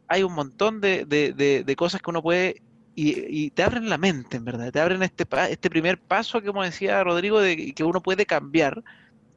Hay 0.08 0.22
un 0.24 0.34
montón 0.34 0.80
de, 0.80 1.76
cosas 1.76 2.02
que 2.02 2.10
uno 2.12 2.22
puede 2.22 2.62
y, 2.96 3.50
te 3.52 3.64
abren 3.64 3.90
la 3.90 3.98
mente, 3.98 4.38
en 4.38 4.46
verdad, 4.46 4.72
te 4.72 4.80
abren 4.80 5.02
este, 5.04 5.26
este 5.50 5.70
primer 5.70 6.00
paso, 6.00 6.44
como 6.44 6.64
decía 6.64 7.02
Rodrigo, 7.04 7.40
de 7.40 7.74
que 7.74 7.84
uno 7.84 8.02
puede 8.02 8.26
cambiar. 8.26 8.84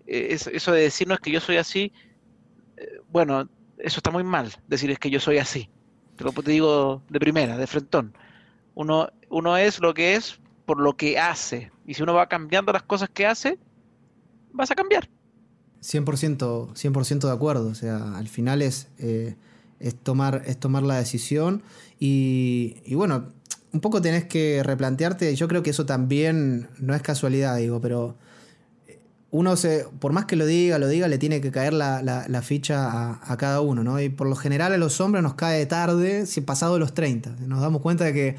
Eh, 0.07 0.29
eso 0.31 0.73
de 0.73 0.81
decir 0.81 1.07
no 1.07 1.15
es 1.15 1.21
que 1.21 1.31
yo 1.31 1.41
soy 1.41 1.59
así, 1.59 1.93
eh, 2.77 3.01
bueno, 3.11 3.49
eso 3.79 3.99
está 3.99 4.11
muy 4.11 4.25
mal, 4.25 4.53
decir 4.67 4.91
es 4.91 4.99
que 4.99 5.11
yo 5.11 5.21
soy 5.21 5.39
así. 5.39 5.69
Te 6.17 6.25
lo 6.25 6.33
digo 6.43 7.03
de 7.09 7.21
primera, 7.21 7.57
de 7.57 7.67
frentón. 7.67 8.17
Uno, 8.75 9.11
uno 9.29 9.57
es 9.57 9.81
lo 9.81 9.95
que 9.95 10.15
es 10.15 10.41
por 10.67 10.81
lo 10.81 10.97
que 10.97 11.19
hace. 11.19 11.71
Y 11.87 11.95
si 11.95 12.03
uno 12.03 12.15
va 12.15 12.29
cambiando 12.29 12.73
las 12.73 12.83
cosas 12.83 13.09
que 13.11 13.27
hace, 13.27 13.59
vas 14.53 14.71
a 14.71 14.75
cambiar. 14.75 15.09
100%, 15.83 16.77
100 16.77 17.19
de 17.21 17.31
acuerdo. 17.31 17.69
O 17.69 17.75
sea, 17.75 18.17
al 18.17 18.29
final 18.29 18.63
es, 18.63 18.89
eh, 18.99 19.37
es, 19.81 19.97
tomar, 19.97 20.43
es 20.47 20.59
tomar 20.59 20.83
la 20.83 20.97
decisión. 20.97 21.63
Y, 21.99 22.77
y, 22.85 22.95
bueno, 22.95 23.33
un 23.73 23.81
poco 23.81 24.03
tenés 24.03 24.25
que 24.25 24.63
replantearte. 24.63 25.35
Yo 25.35 25.49
creo 25.49 25.63
que 25.63 25.71
eso 25.71 25.87
también 25.87 26.69
no 26.79 26.95
es 26.95 27.03
casualidad, 27.03 27.57
digo, 27.57 27.81
pero 27.81 28.17
uno 29.33 29.57
se, 29.57 29.87
por 29.99 30.13
más 30.13 30.27
que 30.27 30.37
lo 30.37 30.45
diga, 30.45 30.79
lo 30.79 30.89
diga, 30.89 31.09
le 31.09 31.17
tiene 31.17 31.41
que 31.41 31.51
caer 31.51 31.73
la, 31.73 32.43
ficha 32.43 33.19
a, 33.23 33.37
cada 33.39 33.63
uno, 33.63 33.83
¿no? 33.83 33.99
Y 33.99 34.11
por 34.11 34.29
lo 34.29 34.37
general 34.37 34.75
a 34.75 34.77
los 34.77 35.01
hombres 35.01 35.23
nos 35.23 35.35
cae 35.35 35.65
tarde, 35.65 36.27
si 36.27 36.43
pasado 36.43 36.79
los 36.79 36.93
30. 36.93 37.37
Nos 37.47 37.63
damos 37.63 37.81
cuenta 37.81 38.05
de 38.05 38.13
que, 38.13 38.37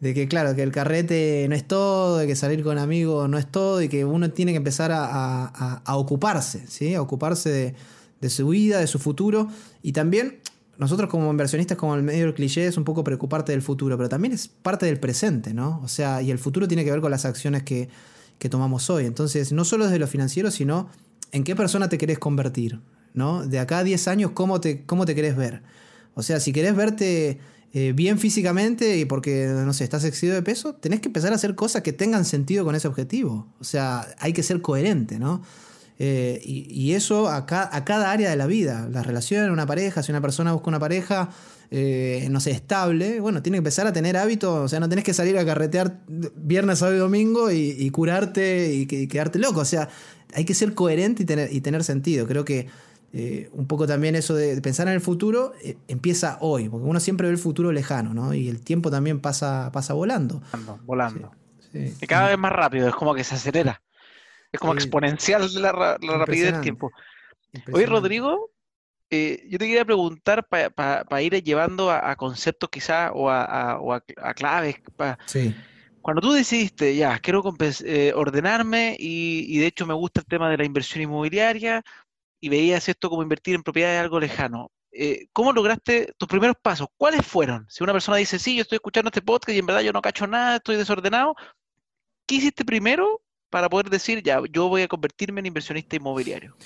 de 0.00 0.14
que, 0.14 0.28
claro, 0.28 0.54
que 0.54 0.62
el 0.62 0.72
carrete 0.72 1.44
no 1.50 1.54
es 1.54 1.68
todo, 1.68 2.16
de 2.16 2.26
que 2.26 2.34
salir 2.34 2.64
con 2.64 2.78
amigos 2.78 3.28
no 3.28 3.36
es 3.36 3.46
todo, 3.46 3.82
y 3.82 3.90
que 3.90 4.06
uno 4.06 4.30
tiene 4.30 4.52
que 4.52 4.56
empezar 4.56 4.90
a, 4.94 5.82
ocuparse, 5.96 6.66
¿sí? 6.66 6.94
A 6.94 7.02
ocuparse 7.02 7.74
de, 8.20 8.30
su 8.30 8.48
vida, 8.48 8.78
de 8.78 8.86
su 8.86 8.98
futuro. 8.98 9.48
Y 9.82 9.92
también, 9.92 10.40
nosotros 10.78 11.08
como 11.10 11.30
inversionistas, 11.30 11.76
como 11.76 11.94
el 11.94 12.02
medio 12.02 12.24
del 12.24 12.34
cliché, 12.34 12.66
es 12.66 12.76
un 12.76 12.84
poco 12.84 13.04
preocuparte 13.04 13.52
del 13.52 13.62
futuro, 13.62 13.96
pero 13.96 14.08
también 14.08 14.32
es 14.32 14.48
parte 14.48 14.86
del 14.86 14.98
presente, 14.98 15.54
¿no? 15.54 15.80
O 15.84 15.88
sea, 15.88 16.22
y 16.22 16.30
el 16.30 16.38
futuro 16.38 16.66
tiene 16.66 16.84
que 16.84 16.90
ver 16.90 17.00
con 17.00 17.10
las 17.10 17.24
acciones 17.24 17.62
que 17.62 17.88
que 18.42 18.48
tomamos 18.48 18.90
hoy. 18.90 19.06
Entonces, 19.06 19.52
no 19.52 19.64
solo 19.64 19.84
desde 19.84 20.00
lo 20.00 20.08
financiero, 20.08 20.50
sino 20.50 20.88
en 21.30 21.44
qué 21.44 21.54
persona 21.54 21.88
te 21.88 21.96
querés 21.96 22.18
convertir, 22.18 22.80
¿no? 23.14 23.46
De 23.46 23.60
acá 23.60 23.78
a 23.78 23.84
10 23.84 24.08
años, 24.08 24.32
¿cómo 24.32 24.60
te, 24.60 24.84
cómo 24.84 25.06
te 25.06 25.14
querés 25.14 25.36
ver? 25.36 25.62
O 26.14 26.24
sea, 26.24 26.40
si 26.40 26.52
querés 26.52 26.74
verte 26.74 27.38
eh, 27.72 27.92
bien 27.94 28.18
físicamente 28.18 28.98
y 28.98 29.04
porque, 29.04 29.46
no 29.46 29.72
sé, 29.72 29.84
estás 29.84 30.02
excedido 30.02 30.34
de 30.34 30.42
peso, 30.42 30.74
tenés 30.74 31.00
que 31.00 31.06
empezar 31.06 31.30
a 31.30 31.36
hacer 31.36 31.54
cosas 31.54 31.82
que 31.82 31.92
tengan 31.92 32.24
sentido 32.24 32.64
con 32.64 32.74
ese 32.74 32.88
objetivo. 32.88 33.46
O 33.60 33.64
sea, 33.64 34.08
hay 34.18 34.32
que 34.32 34.42
ser 34.42 34.60
coherente, 34.60 35.20
¿no? 35.20 35.42
Eh, 36.04 36.40
y, 36.44 36.94
eso 36.94 37.28
a, 37.28 37.36
a, 37.36 37.84
cada 37.84 38.10
área 38.10 38.28
de 38.28 38.34
la 38.34 38.48
vida, 38.48 38.88
la 38.90 39.04
relación, 39.04 39.52
una 39.52 39.66
pareja, 39.66 40.02
si 40.02 40.10
una 40.10 40.20
persona 40.20 40.52
busca 40.52 40.68
una 40.68 40.80
pareja, 40.80 41.30
eh, 41.70 42.26
no 42.28 42.40
sé, 42.40 42.50
estable, 42.50 43.20
bueno, 43.20 43.40
tiene 43.40 43.54
que 43.54 43.58
empezar 43.58 43.86
a 43.86 43.92
tener 43.92 44.16
hábitos, 44.16 44.50
o 44.50 44.68
sea, 44.68 44.80
no 44.80 44.88
tenés 44.88 45.04
que 45.04 45.14
salir 45.14 45.38
a 45.38 45.46
carretear 45.46 46.00
viernes, 46.08 46.80
sábado 46.80 46.96
y 46.96 46.98
domingo 46.98 47.52
y, 47.52 47.88
curarte 47.90 48.74
y, 48.74 48.86
quedarte 49.06 49.38
loco, 49.38 49.60
o 49.60 49.64
sea, 49.64 49.90
hay 50.34 50.44
que 50.44 50.54
ser 50.54 50.74
coherente 50.74 51.22
y 51.22 51.26
tener, 51.26 51.52
y 51.52 51.60
tener 51.60 51.84
sentido. 51.84 52.26
Creo 52.26 52.44
que 52.44 52.66
eh, 53.12 53.48
un 53.52 53.68
poco 53.68 53.86
también 53.86 54.16
eso 54.16 54.34
de, 54.34 54.60
pensar 54.60 54.88
en 54.88 54.94
el 54.94 55.00
futuro 55.00 55.52
eh, 55.62 55.76
empieza 55.86 56.36
hoy, 56.40 56.68
porque 56.68 56.84
uno 56.84 56.98
siempre 56.98 57.28
ve 57.28 57.32
el 57.32 57.38
futuro 57.38 57.70
lejano, 57.70 58.12
¿no? 58.12 58.34
Y 58.34 58.48
el 58.48 58.60
tiempo 58.60 58.90
también 58.90 59.20
pasa, 59.20 59.70
pasa 59.72 59.94
volando. 59.94 60.42
Volando. 60.84 61.30
Y 61.72 62.06
cada 62.08 62.26
vez 62.26 62.38
más 62.38 62.50
rápido, 62.50 62.88
es 62.88 62.94
como 62.96 63.14
que 63.14 63.22
se 63.22 63.36
acelera. 63.36 63.80
Es 64.52 64.60
como 64.60 64.74
exponencial 64.74 65.50
la, 65.60 65.72
rapidez 65.72 66.52
del 66.52 66.60
tiempo. 66.60 66.92
Oye, 67.72 67.86
Rodrigo, 67.86 68.50
eh, 69.10 69.44
yo 69.48 69.58
te 69.58 69.66
quería 69.66 69.84
preguntar 69.84 70.46
para 70.46 71.22
ir 71.22 71.42
llevando 71.42 71.90
a, 71.90 72.14
conceptos 72.16 72.68
quizás 72.70 73.10
o, 73.14 73.30
a, 73.30 74.02
claves. 74.34 74.76
sí. 75.26 75.54
Cuando 76.02 76.20
tú 76.20 76.32
decidiste, 76.32 76.96
ya, 76.96 77.20
quiero 77.20 77.44
eh, 77.84 78.12
ordenarme 78.16 78.96
y, 78.98 79.56
de 79.58 79.66
hecho 79.66 79.86
me 79.86 79.94
gusta 79.94 80.20
el 80.20 80.26
tema 80.26 80.50
de 80.50 80.56
la 80.56 80.64
inversión 80.64 81.02
inmobiliaria 81.02 81.82
y 82.40 82.48
veías 82.48 82.88
esto 82.88 83.08
como 83.08 83.22
invertir 83.22 83.54
en 83.54 83.62
propiedades 83.62 84.00
algo 84.00 84.18
lejano. 84.18 84.72
Eh, 84.90 85.28
¿Cómo 85.32 85.52
lograste 85.52 86.12
tus 86.18 86.28
primeros 86.28 86.56
pasos? 86.60 86.88
¿Cuáles 86.96 87.24
fueron? 87.24 87.66
Si 87.68 87.84
una 87.84 87.92
persona 87.92 88.16
dice, 88.16 88.40
sí, 88.40 88.56
yo 88.56 88.62
estoy 88.62 88.76
escuchando 88.76 89.08
este 89.08 89.22
podcast 89.22 89.54
y 89.54 89.60
en 89.60 89.66
verdad 89.66 89.82
yo 89.82 89.92
no 89.92 90.02
cacho 90.02 90.26
nada, 90.26 90.56
estoy 90.56 90.76
desordenado, 90.76 91.36
¿qué 92.26 92.34
hiciste 92.34 92.64
primero 92.64 93.22
para 93.52 93.68
poder 93.68 93.90
decir, 93.90 94.22
ya, 94.22 94.40
yo 94.50 94.68
voy 94.68 94.80
a 94.80 94.88
convertirme 94.88 95.40
en 95.40 95.46
inversionista 95.46 95.94
inmobiliario? 95.94 96.56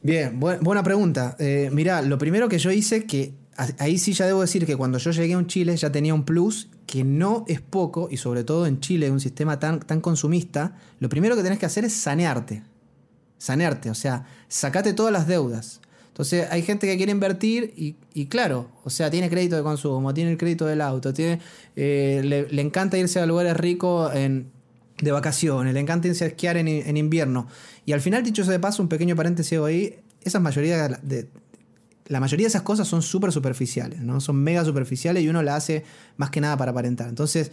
Bien, 0.00 0.40
buena 0.40 0.82
pregunta. 0.82 1.36
Eh, 1.38 1.68
mirá, 1.70 2.00
lo 2.00 2.16
primero 2.16 2.48
que 2.48 2.58
yo 2.58 2.70
hice, 2.72 3.04
que 3.04 3.34
ahí 3.78 3.98
sí 3.98 4.14
ya 4.14 4.26
debo 4.26 4.40
decir 4.40 4.64
que 4.64 4.74
cuando 4.74 4.96
yo 4.96 5.10
llegué 5.10 5.34
a 5.34 5.38
un 5.38 5.46
Chile 5.46 5.76
ya 5.76 5.92
tenía 5.92 6.14
un 6.14 6.24
plus 6.24 6.70
que 6.86 7.04
no 7.04 7.44
es 7.46 7.60
poco, 7.60 8.08
y 8.10 8.16
sobre 8.16 8.44
todo 8.44 8.66
en 8.66 8.80
Chile, 8.80 9.10
un 9.10 9.20
sistema 9.20 9.60
tan, 9.60 9.80
tan 9.80 10.00
consumista, 10.00 10.74
lo 11.00 11.10
primero 11.10 11.36
que 11.36 11.42
tenés 11.42 11.58
que 11.58 11.66
hacer 11.66 11.84
es 11.84 11.92
sanearte. 11.92 12.62
Sanearte, 13.36 13.90
o 13.90 13.94
sea, 13.94 14.26
sacate 14.48 14.94
todas 14.94 15.12
las 15.12 15.26
deudas. 15.26 15.82
Entonces 16.08 16.46
hay 16.50 16.62
gente 16.62 16.86
que 16.86 16.96
quiere 16.96 17.12
invertir 17.12 17.74
y, 18.14 18.26
claro, 18.26 18.70
o 18.84 18.90
sea, 18.90 19.10
tiene 19.10 19.28
crédito 19.28 19.56
de 19.56 19.62
consumo, 19.62 20.14
tiene 20.14 20.30
el 20.30 20.38
crédito 20.38 20.64
del 20.66 20.80
auto, 20.80 21.12
tiene, 21.12 21.40
eh, 21.76 22.46
le, 22.50 22.62
encanta 22.62 22.98
irse 22.98 23.20
a 23.20 23.26
lugares 23.26 23.56
ricos 23.56 24.14
en, 24.14 24.50
de 25.02 25.12
vacaciones, 25.12 25.74
le 25.74 25.80
encanta 25.80 26.08
irse 26.08 26.24
esquiar 26.24 26.56
en, 26.56 26.68
en 26.68 26.96
invierno. 26.96 27.48
Y 27.84 27.92
al 27.92 28.00
final, 28.00 28.22
dicho 28.22 28.42
eso 28.42 28.50
de 28.50 28.60
paso, 28.60 28.82
un 28.82 28.88
pequeño 28.88 29.14
paréntesis 29.14 29.58
ahí, 29.58 29.98
esas 30.24 30.40
mayoría 30.40 30.88
de, 30.88 31.28
la 32.06 32.20
mayoría 32.20 32.44
de 32.44 32.48
esas 32.48 32.62
cosas 32.62 32.88
son 32.88 33.02
súper 33.02 33.32
superficiales, 33.32 34.00
¿no? 34.00 34.20
Son 34.20 34.36
mega 34.36 34.64
superficiales 34.64 35.22
y 35.22 35.28
uno 35.28 35.42
la 35.42 35.56
hace 35.56 35.84
más 36.16 36.30
que 36.30 36.40
nada 36.40 36.56
para 36.56 36.70
aparentar. 36.70 37.08
Entonces, 37.08 37.50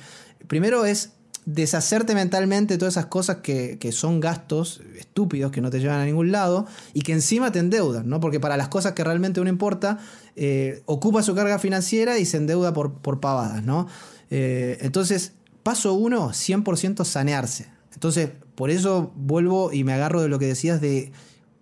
primero 0.47 0.85
es 0.85 1.13
deshacerte 1.45 2.13
mentalmente 2.13 2.75
de 2.75 2.77
todas 2.77 2.93
esas 2.93 3.07
cosas 3.07 3.37
que, 3.37 3.77
son 3.91 4.19
gastos 4.19 4.81
estúpidos 4.97 5.51
que 5.51 5.61
no 5.61 5.69
te 5.69 5.79
llevan 5.79 5.99
a 5.99 6.05
ningún 6.05 6.31
lado 6.31 6.67
y 6.93 7.01
que 7.01 7.13
encima 7.13 7.51
te 7.51 7.59
endeudan, 7.59 8.07
¿no? 8.07 8.19
Porque 8.19 8.39
para 8.39 8.57
las 8.57 8.67
cosas 8.67 8.93
que 8.93 9.03
realmente 9.03 9.39
uno 9.39 9.49
importa, 9.49 9.97
eh, 10.35 10.83
ocupa 10.85 11.23
su 11.23 11.33
carga 11.33 11.57
financiera 11.57 12.19
y 12.19 12.25
se 12.25 12.37
endeuda 12.37 12.73
por, 12.73 12.93
por 12.93 13.19
pavadas, 13.19 13.63
¿no? 13.63 13.87
Eh, 14.29 14.77
entonces, 14.81 15.33
paso 15.69 15.93
uno, 15.93 16.29
100% 16.29 17.05
sanearse. 17.05 17.67
Entonces, 17.93 18.31
por 18.55 18.71
eso 18.71 19.13
vuelvo 19.15 19.71
y 19.71 19.83
me 19.83 19.93
agarro 19.93 20.19
de 20.19 20.27
lo 20.27 20.39
que 20.39 20.47
decías 20.47 20.81
de, 20.81 21.11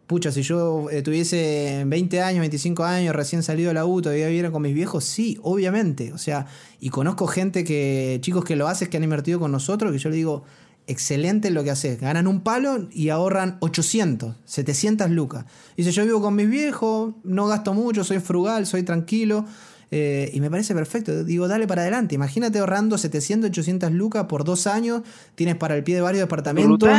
pucha, 0.07 0.31
si 0.31 0.43
yo 0.43 0.89
eh, 0.89 1.01
tuviese 1.01 1.83
20 1.85 2.21
años, 2.21 2.39
25 2.39 2.85
años, 2.85 3.13
recién 3.13 3.43
salido 3.43 3.67
de 3.67 3.73
la 3.73 3.85
U, 3.85 4.01
todavía 4.01 4.27
viviera 4.27 4.49
con 4.49 4.61
mis 4.61 4.73
viejos, 4.73 5.03
sí, 5.03 5.37
obviamente. 5.43 6.13
O 6.13 6.17
sea, 6.17 6.45
y 6.79 6.89
conozco 6.89 7.27
gente 7.27 7.65
que, 7.65 8.19
chicos 8.21 8.45
que 8.45 8.55
lo 8.55 8.69
hacen, 8.69 8.87
que 8.89 8.95
han 8.95 9.03
invertido 9.03 9.41
con 9.41 9.51
nosotros, 9.51 9.91
que 9.91 9.97
yo 9.97 10.09
le 10.09 10.15
digo, 10.15 10.45
excelente 10.87 11.51
lo 11.51 11.65
que 11.65 11.71
haces. 11.71 11.99
Ganan 11.99 12.27
un 12.27 12.39
palo 12.39 12.87
y 12.89 13.09
ahorran 13.09 13.57
800, 13.59 14.37
700 14.45 15.09
lucas. 15.09 15.43
Dice, 15.75 15.91
yo 15.91 16.05
vivo 16.05 16.21
con 16.21 16.33
mis 16.33 16.49
viejos, 16.49 17.13
no 17.25 17.47
gasto 17.47 17.73
mucho, 17.73 18.05
soy 18.05 18.21
frugal, 18.21 18.65
soy 18.67 18.83
tranquilo. 18.83 19.43
Eh, 19.91 20.29
y 20.33 20.41
me 20.41 20.49
parece 20.49 20.73
perfecto. 20.73 21.23
Digo, 21.23 21.47
dale 21.47 21.67
para 21.67 21.81
adelante. 21.81 22.15
Imagínate 22.15 22.59
ahorrando 22.59 22.97
700, 22.97 23.49
800 23.49 23.91
lucas 23.91 24.25
por 24.25 24.43
dos 24.43 24.67
años. 24.67 25.01
Tienes 25.35 25.55
para 25.55 25.75
el 25.75 25.83
pie 25.83 25.95
de 25.95 26.01
varios 26.01 26.21
departamentos. 26.21 26.89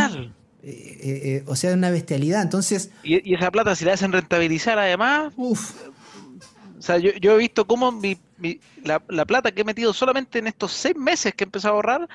Eh, 0.62 0.62
eh, 0.62 1.44
o 1.46 1.56
sea, 1.56 1.74
una 1.74 1.90
bestialidad. 1.90 2.42
Entonces. 2.42 2.90
Y, 3.02 3.34
esa 3.34 3.50
plata, 3.50 3.74
si 3.76 3.84
la 3.84 3.94
hacen 3.94 4.12
rentabilizar, 4.12 4.78
además. 4.78 5.32
Uf. 5.36 5.74
O 6.78 6.82
sea, 6.82 6.98
yo, 6.98 7.10
he 7.10 7.38
visto 7.38 7.66
cómo 7.66 8.00
la, 8.84 9.02
la, 9.08 9.24
plata 9.24 9.50
que 9.50 9.62
he 9.62 9.64
metido 9.64 9.92
solamente 9.92 10.38
en 10.38 10.46
estos 10.46 10.72
seis 10.72 10.96
meses 10.96 11.34
que 11.34 11.42
he 11.42 11.46
empezado 11.46 11.74
a 11.74 11.76
ahorrar 11.76 12.08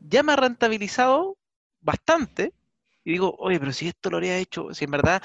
ya 0.00 0.22
me 0.22 0.32
ha 0.32 0.36
rentabilizado 0.36 1.36
bastante 1.80 2.52
y 3.04 3.12
digo, 3.12 3.34
oye, 3.38 3.58
pero 3.58 3.72
si 3.72 3.88
esto 3.88 4.10
lo 4.10 4.18
habría 4.18 4.36
hecho, 4.36 4.74
si 4.74 4.84
en 4.84 4.90
verdad, 4.90 5.22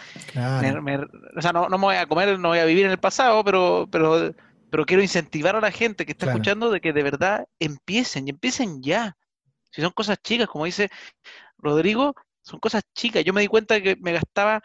o 1.35 1.41
sea, 1.41 1.51
no, 1.51 1.67
me 1.67 1.77
voy 1.77 1.95
a 1.97 2.05
comer, 2.05 2.39
no 2.39 2.49
voy 2.49 2.59
a 2.59 2.65
vivir 2.65 2.85
en 2.85 2.91
el 2.91 2.97
pasado, 2.97 3.43
pero, 3.43 3.89
pero, 3.91 4.33
pero 4.73 4.87
quiero 4.87 5.03
incentivar 5.03 5.55
a 5.55 5.61
la 5.61 5.69
gente 5.69 6.03
que 6.03 6.13
está 6.13 6.25
escuchando 6.25 6.71
de 6.71 6.81
que 6.81 6.93
de 6.93 7.03
verdad 7.03 7.45
empiecen, 7.59 8.25
y 8.25 8.31
empiecen 8.31 8.81
ya. 8.81 9.15
Si 9.69 9.83
son 9.83 9.91
cosas 9.91 10.17
chicas, 10.23 10.47
como 10.47 10.65
dice 10.65 10.89
Rodrigo, 11.59 12.15
son 12.41 12.59
cosas 12.59 12.81
chicas. 12.95 13.23
Yo 13.23 13.33
me 13.33 13.41
di 13.41 13.47
cuenta 13.47 13.79
que 13.83 13.95
me 13.97 14.13
gastaba, 14.13 14.63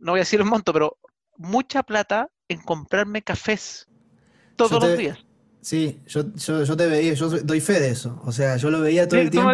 no 0.00 0.12
voy 0.12 0.18
a 0.18 0.24
decir 0.24 0.38
el 0.38 0.44
monto, 0.44 0.74
pero 0.74 0.98
mucha 1.38 1.82
plata 1.82 2.28
en 2.46 2.60
comprarme 2.60 3.22
cafés 3.22 3.86
todos 4.56 4.72
los 4.72 4.98
días. 4.98 5.18
Sí, 5.62 5.98
yo, 6.06 6.34
yo, 6.34 6.76
te 6.76 6.86
veía, 6.86 7.14
yo 7.14 7.30
doy 7.30 7.62
fe 7.62 7.80
de 7.80 7.88
eso. 7.88 8.20
O 8.26 8.32
sea, 8.32 8.58
yo 8.58 8.68
lo 8.68 8.82
veía 8.82 9.08
todo 9.08 9.20
el 9.20 9.30
tiempo 9.30 9.50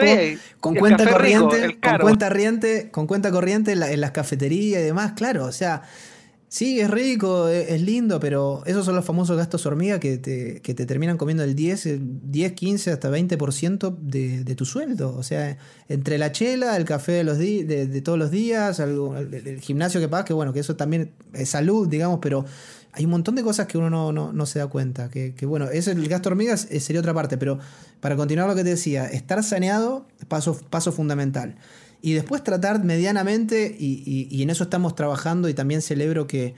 con 0.58 0.74
cuenta 0.74 1.08
corriente, 1.08 1.78
con 1.80 1.98
cuenta 1.98 2.26
corriente, 2.26 2.90
con 2.90 3.06
cuenta 3.06 3.30
corriente 3.30 3.70
en, 3.70 4.00
las 4.00 4.10
cafeterías 4.10 4.80
y 4.80 4.86
demás, 4.86 5.12
claro. 5.12 5.44
O 5.44 5.52
sea, 5.52 5.82
sí, 6.48 6.80
es 6.80 6.90
rico, 6.90 7.48
e, 7.48 7.74
es, 7.74 7.82
lindo, 7.82 8.20
pero 8.20 8.62
esos 8.66 8.84
son 8.84 8.94
los 8.96 9.04
famosos 9.04 9.36
gastos 9.36 9.66
hormiga 9.66 10.00
que 10.00 10.18
te, 10.18 10.60
que 10.62 10.74
te 10.74 10.86
terminan 10.86 11.16
comiendo 11.16 11.44
el 11.44 11.54
10, 11.54 11.98
10 12.30 12.52
15, 12.52 12.92
hasta 12.92 13.10
20% 13.10 13.96
de, 13.98 14.44
de 14.44 14.54
tu 14.54 14.64
sueldo. 14.64 15.14
O 15.16 15.22
sea, 15.22 15.58
entre 15.88 16.18
la 16.18 16.32
chela, 16.32 16.76
el 16.76 16.84
café 16.84 17.12
de, 17.12 17.24
los 17.24 17.38
de, 17.38 17.64
de, 17.64 18.00
todos 18.00 18.18
los 18.18 18.30
días, 18.30 18.80
el, 18.80 18.98
el, 19.32 19.60
gimnasio 19.60 20.00
que 20.00 20.08
pagas, 20.08 20.26
que 20.26 20.32
bueno, 20.32 20.52
que 20.52 20.60
eso 20.60 20.76
también 20.76 21.12
es 21.32 21.50
salud, 21.50 21.88
digamos, 21.88 22.18
pero 22.20 22.44
hay 22.96 23.04
un 23.04 23.10
montón 23.10 23.34
de 23.34 23.42
cosas 23.42 23.66
que 23.66 23.76
uno 23.76 24.10
no, 24.10 24.46
se 24.46 24.58
da 24.58 24.68
cuenta. 24.68 25.10
Que, 25.10 25.34
bueno, 25.44 25.66
ese, 25.66 25.90
el 25.90 26.08
gasto 26.08 26.30
hormigas 26.30 26.66
eh, 26.70 26.80
sería 26.80 27.00
otra 27.00 27.12
parte, 27.12 27.36
pero 27.36 27.58
para 28.00 28.16
continuar 28.16 28.48
lo 28.48 28.54
que 28.54 28.64
te 28.64 28.70
decía, 28.70 29.04
estar 29.04 29.44
saneado, 29.44 30.06
paso, 30.28 30.58
paso 30.70 30.92
fundamental. 30.92 31.56
Y 32.02 32.12
después 32.12 32.44
tratar 32.44 32.84
medianamente, 32.84 33.74
y, 33.78 34.42
en 34.42 34.50
eso 34.50 34.64
estamos 34.64 34.94
trabajando, 34.94 35.48
y 35.48 35.54
también 35.54 35.82
celebro 35.82 36.26
que, 36.26 36.54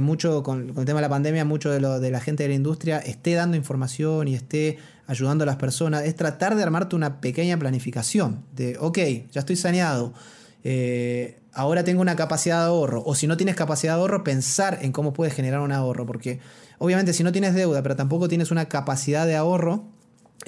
mucho, 0.00 0.42
con, 0.42 0.68
el 0.76 0.84
tema 0.84 1.00
de 1.00 1.02
la 1.02 1.08
pandemia, 1.08 1.44
mucho 1.44 1.70
de, 1.70 1.80
lo, 1.80 2.00
de 2.00 2.10
la 2.10 2.20
gente 2.20 2.42
de 2.42 2.50
la 2.50 2.54
industria 2.54 2.98
esté 2.98 3.34
dando 3.34 3.56
información 3.56 4.28
y 4.28 4.34
esté 4.34 4.78
ayudando 5.06 5.44
a 5.44 5.46
las 5.46 5.56
personas, 5.56 6.04
es 6.04 6.16
tratar 6.16 6.56
de 6.56 6.62
armarte 6.62 6.96
una 6.96 7.20
pequeña 7.20 7.58
planificación 7.58 8.44
de, 8.54 8.76
ok, 8.78 8.98
ya 9.32 9.40
estoy 9.40 9.56
saneado. 9.56 10.12
Eh, 10.64 11.38
ahora 11.52 11.84
tengo 11.84 12.02
una 12.02 12.16
capacidad 12.16 12.60
de 12.60 12.66
ahorro. 12.66 13.02
O 13.06 13.14
si 13.14 13.26
no 13.26 13.36
tienes 13.36 13.54
capacidad 13.54 13.94
de 13.94 14.00
ahorro, 14.00 14.24
pensar 14.24 14.78
en 14.82 14.92
cómo 14.92 15.12
puedes 15.12 15.32
generar 15.32 15.60
un 15.60 15.72
ahorro. 15.72 16.06
Porque 16.06 16.40
obviamente 16.78 17.12
si 17.12 17.22
no 17.22 17.32
tienes 17.32 17.54
deuda, 17.54 17.82
pero 17.82 17.96
tampoco 17.96 18.28
tienes 18.28 18.50
una 18.50 18.68
capacidad 18.68 19.26
de 19.26 19.36
ahorro, 19.36 19.84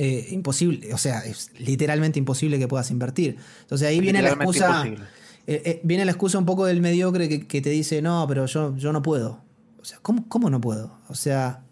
eh, 0.01 0.29
imposible, 0.31 0.95
o 0.95 0.97
sea, 0.97 1.19
es 1.25 1.51
literalmente 1.59 2.21
imposible 2.21 2.57
que 2.61 2.69
puedas 2.69 2.91
invertir. 2.93 3.37
Entonces 3.63 3.89
ahí 3.89 3.99
viene 3.99 4.23
la 4.23 4.31
excusa. 4.31 4.87
Eh, 4.87 5.63
eh, 5.65 5.81
viene 5.83 6.05
la 6.05 6.13
excusa 6.13 6.39
un 6.39 6.47
poco 6.47 6.67
del 6.67 6.81
mediocre 6.81 7.29
que, 7.29 7.61
te 7.61 7.71
dice, 7.71 8.01
no, 8.01 8.25
pero 8.29 8.47
yo, 8.47 8.77
yo 8.77 8.93
no 8.93 9.03
puedo. 9.03 9.43
O 9.81 9.85
sea, 9.85 9.99
¿cómo, 10.01 10.29
¿cómo 10.29 10.51
no 10.51 10.61
puedo? 10.61 10.99
O 11.09 11.17
sea, 11.17 11.65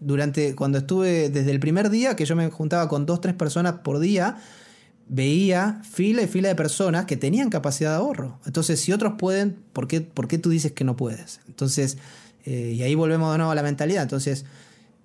durante, 0.00 0.56
cuando 0.56 0.78
estuve, 0.78 1.28
desde 1.28 1.52
el 1.52 1.60
primer 1.60 1.90
día, 1.90 2.16
que 2.16 2.24
yo 2.24 2.34
me 2.34 2.50
juntaba 2.50 2.88
con 2.88 3.06
dos, 3.06 3.20
tres 3.20 3.34
personas 3.34 3.74
por 3.84 4.00
día, 4.00 4.38
veía 5.06 5.80
fila 5.88 6.22
y 6.22 6.26
fila 6.26 6.48
de 6.48 6.56
personas 6.56 7.04
que 7.04 7.16
tenían 7.16 7.50
capacidad 7.50 7.90
de 7.90 7.96
ahorro. 7.98 8.40
Entonces, 8.46 8.80
si 8.80 8.90
otros 8.92 9.14
pueden, 9.16 9.62
¿por 9.72 9.86
qué, 9.86 10.00
por 10.00 10.26
qué 10.26 10.38
tú 10.38 10.50
dices 10.50 10.72
que 10.72 10.82
no 10.82 10.96
puedes? 10.96 11.40
Entonces, 11.46 11.98
eh, 12.44 12.72
y 12.74 12.82
ahí 12.82 12.96
volvemos 12.96 13.30
de 13.30 13.38
nuevo 13.38 13.52
a 13.52 13.54
la 13.54 13.62
mentalidad. 13.62 14.02
Entonces, 14.02 14.44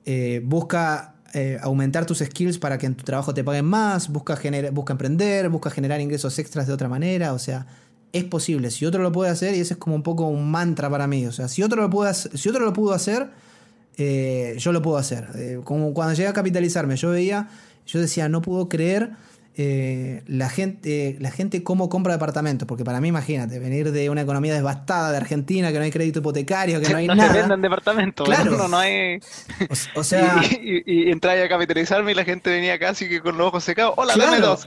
eh, 0.06 0.42
busca 0.44 1.15
eh, 1.36 1.60
aumentar 1.62 2.06
tus 2.06 2.20
skills 2.20 2.58
para 2.58 2.78
que 2.78 2.86
en 2.86 2.96
tu 2.96 3.04
trabajo 3.04 3.34
te 3.34 3.44
paguen 3.44 3.66
más, 3.66 4.08
busca, 4.08 4.40
busca 4.72 4.94
emprender, 4.94 5.50
busca 5.50 5.70
generar 5.70 6.00
ingresos 6.00 6.40
extras 6.40 6.66
de 6.66 6.74
otra 6.74 6.88
manera. 6.88 7.34
O 7.34 7.40
sea, 7.40 7.68
es 8.14 8.24
posible. 8.24 8.72
Si 8.72 8.86
otro 8.86 9.04
lo 9.04 9.12
puede 9.12 9.30
hacer, 9.30 9.54
y 9.54 9.60
ese 9.60 9.74
es 9.74 9.80
como 9.80 9.96
un 9.96 10.04
poco 10.04 10.28
un 10.28 10.50
mantra 10.50 10.90
para 10.90 11.08
mí. 11.08 11.26
O 11.26 11.34
sea, 11.34 11.50
si 11.50 11.62
otro 11.62 11.82
lo, 11.82 11.90
puede, 11.90 12.14
si 12.14 12.48
otro 12.48 12.64
lo 12.64 12.72
pudo 12.72 12.94
hacer, 12.94 13.30
yo 13.98 14.72
lo 14.72 14.82
puedo 14.82 14.98
hacer. 14.98 15.28
como 15.66 15.94
cuando 15.94 16.14
llegué 16.14 16.30
a 16.30 16.34
capitalizarme, 16.34 16.96
yo 16.96 17.12
veía, 17.12 17.50
yo 17.86 18.00
decía, 18.00 18.30
no 18.30 18.42
puedo 18.42 18.70
creer 18.70 19.12
eh, 19.58 20.24
la, 20.28 20.50
gente, 20.50 21.16
la 21.20 21.32
gente 21.32 21.64
cómo 21.64 21.88
compra 21.88 22.14
departamentos. 22.14 22.68
Porque 22.68 22.84
para 22.84 23.00
mí, 23.00 23.08
imagínate, 23.08 23.58
venir 23.60 23.92
de 23.92 24.10
una 24.10 24.22
economía 24.22 24.54
devastada 24.54 25.12
de 25.12 25.18
Argentina, 25.18 25.72
que 25.72 25.78
no 25.78 25.84
hay 25.86 25.92
crédito 25.92 26.20
hipotecario, 26.20 26.82
que 26.82 26.90
no 26.90 26.98
hay 26.98 27.08
no 27.08 27.16
nada. 27.16 27.32
se 27.32 27.40
vendan 27.40 27.62
departamentos, 27.62 28.28
claro. 28.28 28.68
no, 28.68 28.78
hay. 28.78 29.20
O, 29.96 30.04
sea. 30.04 30.42
Y, 30.66 31.10
y, 31.10 31.12
a 31.12 31.50
capitalizarme 31.50 32.12
y 32.12 32.16
la 32.16 32.24
gente 32.24 32.50
venía 32.50 32.78
casi 32.80 33.10
que 33.10 33.22
con 33.22 33.38
los 33.38 33.48
ojos 33.48 33.64
secados. 33.64 33.94
¡Hola, 33.98 34.14
claro. 34.14 34.32
dame 34.32 34.46
dos! 34.46 34.66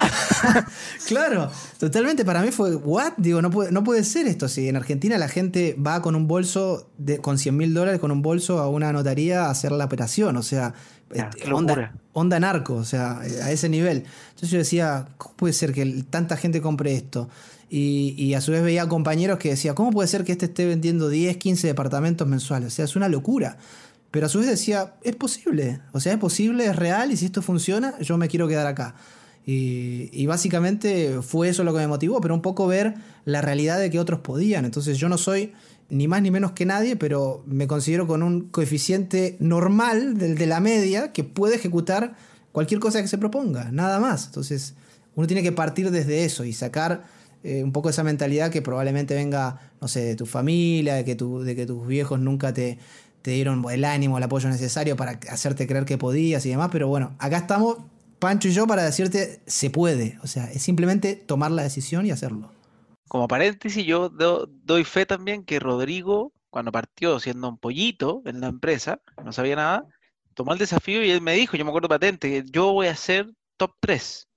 claro, 1.07 1.51
totalmente. 1.79 2.25
Para 2.25 2.43
mí 2.43 2.51
fue, 2.51 2.75
¿what? 2.75 3.13
Digo, 3.17 3.43
no 3.43 3.51
puede, 3.51 3.73
no 3.73 3.85
puede 3.85 4.05
ser 4.05 4.27
esto. 4.27 4.49
Si 4.49 4.69
en 4.69 4.77
Argentina 4.77 5.19
la 5.19 5.29
gente 5.29 5.77
va 5.79 6.03
con 6.03 6.15
un 6.15 6.27
bolso, 6.27 6.91
de, 6.99 7.19
con 7.19 7.39
100 7.39 7.57
mil 7.57 7.75
dólares, 7.75 8.01
con 8.01 8.11
un 8.11 8.23
bolso 8.23 8.59
a 8.59 8.69
una 8.69 8.93
notaría 8.93 9.47
a 9.47 9.51
hacer 9.51 9.73
la 9.73 9.85
operación. 9.85 10.37
O 10.37 10.43
sea, 10.43 10.75
este, 11.13 11.53
onda, 11.53 11.93
onda, 12.13 12.41
narco, 12.41 12.75
o 12.75 12.85
sea, 12.85 13.21
a 13.21 13.51
ese 13.51 13.69
nivel. 13.69 14.05
Entonces 14.29 14.51
yo 14.51 14.59
decía, 14.59 15.09
¿cómo 15.17 15.35
puede 15.37 15.53
ser 15.53 15.73
que 15.73 16.05
tanta 16.11 16.37
gente 16.37 16.61
compre 16.61 16.95
esto? 16.95 17.29
Y, 17.71 18.33
a 18.35 18.41
su 18.41 18.53
vez 18.53 18.63
veía 18.63 18.89
compañeros 18.89 19.39
que 19.39 19.51
decía, 19.51 19.75
¿cómo 19.75 19.91
puede 19.91 20.09
ser 20.09 20.25
que 20.25 20.33
este 20.33 20.47
esté 20.47 20.65
vendiendo 20.65 21.09
10, 21.09 21.37
15 21.37 21.67
departamentos 21.67 22.27
mensuales? 22.27 22.69
O 22.69 22.77
sea, 22.77 22.85
es 22.87 22.97
una 22.97 23.09
locura. 23.09 23.59
Pero 24.11 24.27
a 24.27 24.29
su 24.31 24.39
vez 24.39 24.49
decía, 24.49 24.95
es 25.03 25.17
posible, 25.17 25.81
o 25.93 26.01
sea, 26.01 26.15
es 26.15 26.19
posible, 26.19 26.65
es 26.65 26.77
real, 26.77 27.13
y 27.13 27.17
si 27.19 27.27
esto 27.27 27.43
funciona, 27.43 27.99
yo 28.01 28.17
me 28.17 28.29
quiero 28.29 28.49
quedar 28.49 28.67
acá. 28.67 28.95
Y, 29.51 30.27
básicamente 30.27 31.23
fue 31.23 31.49
eso 31.49 31.65
lo 31.65 31.73
que 31.73 31.79
me 31.79 31.87
motivó, 31.87 32.21
pero 32.21 32.35
un 32.35 32.43
poco 32.43 32.67
ver 32.67 32.97
la 33.25 33.41
realidad 33.41 33.79
de 33.79 33.89
que 33.89 33.99
otros 33.99 34.21
podían. 34.21 34.67
Entonces 34.67 34.99
yo 34.99 35.09
no 35.09 35.17
soy 35.17 35.55
ni 35.89 36.07
más 36.07 36.21
ni 36.21 36.31
menos 36.31 36.53
que 36.53 36.67
nadie, 36.67 36.97
pero 36.97 37.43
me 37.47 37.67
considero 37.67 38.07
con 38.07 38.23
un 38.23 38.51
coeficiente 38.51 39.39
normal 39.41 40.19
del 40.19 40.37
de 40.37 40.47
la 40.47 40.61
media 40.61 41.13
que 41.13 41.25
puede 41.25 41.57
ejecutar 41.57 42.15
cualquier 42.53 42.79
cosa 42.79 43.01
que 43.01 43.09
se 43.09 43.17
proponga, 43.17 43.73
nada 43.73 44.01
más. 44.01 44.27
Entonces, 44.27 44.75
uno 45.15 45.27
tiene 45.27 45.43
que 45.43 45.53
partir 45.53 45.91
desde 45.91 46.27
eso 46.27 46.45
y 46.45 46.53
sacar 46.53 47.05
eh, 47.43 47.65
un 47.65 47.73
poco 47.73 47.89
esa 47.89 48.05
mentalidad 48.05 48.51
que 48.51 48.61
probablemente 48.61 49.15
venga, 49.15 49.73
no 49.81 49.89
sé, 49.89 50.01
de 50.01 50.15
tu 50.15 50.27
familia, 50.27 50.97
de 50.97 51.07
que, 51.07 51.15
tu, 51.15 51.41
de 51.41 51.57
que 51.57 51.65
tus 51.65 51.87
viejos 51.87 52.21
nunca 52.21 52.53
te, 52.53 52.77
te 53.23 53.31
dieron 53.31 53.65
el 53.71 53.87
ánimo, 53.87 54.19
el 54.19 54.25
apoyo 54.25 54.51
necesario 54.51 54.95
para 54.95 55.19
hacerte 55.31 55.67
creer 55.67 55.87
que 55.87 55.97
podías 55.97 56.45
y 56.45 56.51
demás, 56.51 56.69
pero 56.71 56.89
bueno, 56.89 57.15
acá 57.19 57.39
estamos, 57.39 57.79
Pancho 58.19 58.49
y 58.49 58.53
yo, 58.53 58.67
para 58.67 58.83
decirte, 58.85 59.43
se 59.47 59.71
puede. 59.71 60.19
O 60.23 60.27
sea, 60.27 60.51
es 60.51 60.63
simplemente 60.63 61.17
tomar 61.17 61.51
la 61.51 61.63
decisión 61.63 62.07
y 62.07 62.11
hacerlo 62.11 62.53
como 63.09 63.27
paréntesis, 63.27 63.85
yo 63.85 64.11
doy 64.11 64.85
fe 64.85 65.07
también 65.07 65.45
que 65.45 65.59
Rodrigo, 65.59 66.33
cuando 66.51 66.73
partió 66.73 67.19
siendo 67.19 67.49
un 67.49 67.59
pollito 67.59 68.23
en 68.27 68.41
la 68.41 68.49
empresa, 68.49 69.01
no 69.25 69.33
sabía 69.33 69.57
nada, 69.57 69.87
tomó 70.35 70.53
el 70.53 70.59
desafío 70.59 71.03
y 71.03 71.11
él 71.11 71.23
me 71.23 71.33
dijo, 71.33 71.57
yo 71.57 71.65
me 71.65 71.71
acuerdo 71.71 71.89
patente, 71.89 72.45
yo 72.51 72.73
voy 72.73 72.87
a 72.87 72.97
ser 72.97 73.33
top 73.57 73.73
3. 73.81 74.29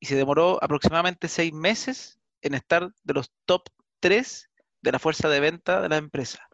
Y 0.00 0.06
se 0.06 0.16
demoró 0.16 0.58
aproximadamente 0.62 1.28
seis 1.28 1.52
meses 1.52 2.18
en 2.40 2.54
estar 2.54 2.90
de 3.04 3.14
los 3.14 3.30
top 3.44 3.68
3 4.00 4.50
de 4.80 4.92
la 4.92 4.98
fuerza 4.98 5.28
de 5.28 5.40
venta 5.40 5.82
de 5.82 5.90
la 5.90 5.98
empresa. 5.98 6.48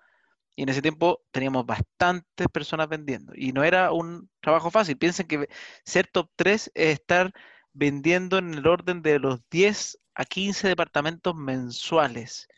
Y 0.56 0.62
en 0.62 0.70
ese 0.70 0.82
tiempo 0.82 1.22
teníamos 1.30 1.66
bastantes 1.66 2.48
personas 2.48 2.88
vendiendo. 2.88 3.32
Y 3.36 3.52
no 3.52 3.62
era 3.62 3.92
un 3.92 4.30
trabajo 4.40 4.70
fácil. 4.70 4.96
Piensen 4.96 5.26
que 5.26 5.48
ser 5.84 6.06
top 6.08 6.30
3 6.34 6.72
es 6.74 6.94
estar 6.94 7.32
vendiendo 7.74 8.38
en 8.38 8.54
el 8.54 8.66
orden 8.66 9.02
de 9.02 9.18
los 9.18 9.40
10 9.50 9.98
a 10.14 10.24
15 10.24 10.68
departamentos 10.68 11.34
mensuales. 11.34 12.48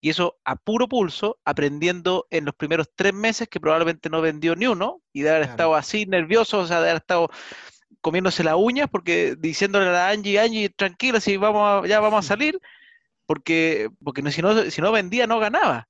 Y 0.00 0.10
eso 0.10 0.38
a 0.44 0.56
puro 0.56 0.88
pulso, 0.88 1.38
aprendiendo 1.44 2.26
en 2.30 2.44
los 2.44 2.54
primeros 2.54 2.90
tres 2.94 3.14
meses 3.14 3.48
que 3.48 3.60
probablemente 3.60 4.10
no 4.10 4.20
vendió 4.20 4.54
ni 4.54 4.66
uno 4.66 5.00
y 5.12 5.22
de 5.22 5.30
haber 5.30 5.42
estado 5.42 5.74
así 5.74 6.04
nervioso, 6.04 6.58
o 6.58 6.66
sea, 6.66 6.80
de 6.80 6.90
haber 6.90 7.02
estado 7.02 7.30
comiéndose 8.00 8.44
las 8.44 8.56
uñas 8.56 8.88
porque 8.90 9.36
diciéndole 9.38 9.88
a 9.88 9.92
la 9.92 10.08
Angie, 10.10 10.38
Angie, 10.38 10.68
tranquila, 10.68 11.20
si 11.20 11.36
vamos 11.36 11.88
ya 11.88 12.00
vamos 12.00 12.24
a 12.24 12.28
salir, 12.28 12.60
porque, 13.24 13.88
porque 14.04 14.30
si, 14.30 14.42
no, 14.42 14.70
si 14.70 14.80
no 14.80 14.92
vendía 14.92 15.26
no 15.26 15.38
ganaba. 15.38 15.88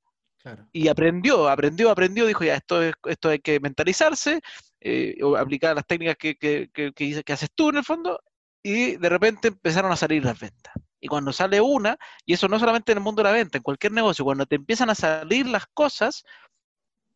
Y 0.73 0.89
aprendió, 0.89 1.49
aprendió, 1.49 1.91
aprendió, 1.91 2.27
dijo 2.27 2.45
ya, 2.45 2.55
esto, 2.55 2.81
esto 2.83 3.29
hay 3.29 3.39
que 3.41 3.61
mentalizarse, 3.61 4.41
eh, 4.81 5.17
o 5.23 5.37
aplicar 5.37 5.75
las 5.75 5.87
técnicas 5.87 6.17
que, 6.17 6.37
que, 6.37 6.71
que, 6.73 6.93
que 6.93 7.33
haces 7.33 7.51
tú 7.55 7.71
en 7.71 7.79
el 7.79 7.85
fondo, 7.85 8.21
y 8.63 8.97
de 8.97 9.09
repente 9.09 9.49
empezaron 9.49 9.93
a 9.93 9.97
salir 9.97 10.25
las 10.25 10.39
ventas. 10.39 10.75
Y 11.01 11.09
cuando 11.09 11.33
sale 11.33 11.61
una, 11.61 11.97
y 12.25 12.35
eso 12.35 12.49
no 12.49 12.59
solamente 12.59 12.93
en 12.93 12.99
el 12.99 13.05
mundo 13.05 13.23
de 13.23 13.29
la 13.29 13.35
venta, 13.35 13.59
en 13.59 13.63
cualquier 13.63 13.93
negocio, 13.93 14.25
cuando 14.25 14.47
te 14.47 14.57
empiezan 14.57 14.91
a 14.91 14.95
salir 14.95 15.47
las 15.47 15.67
cosas, 15.73 16.25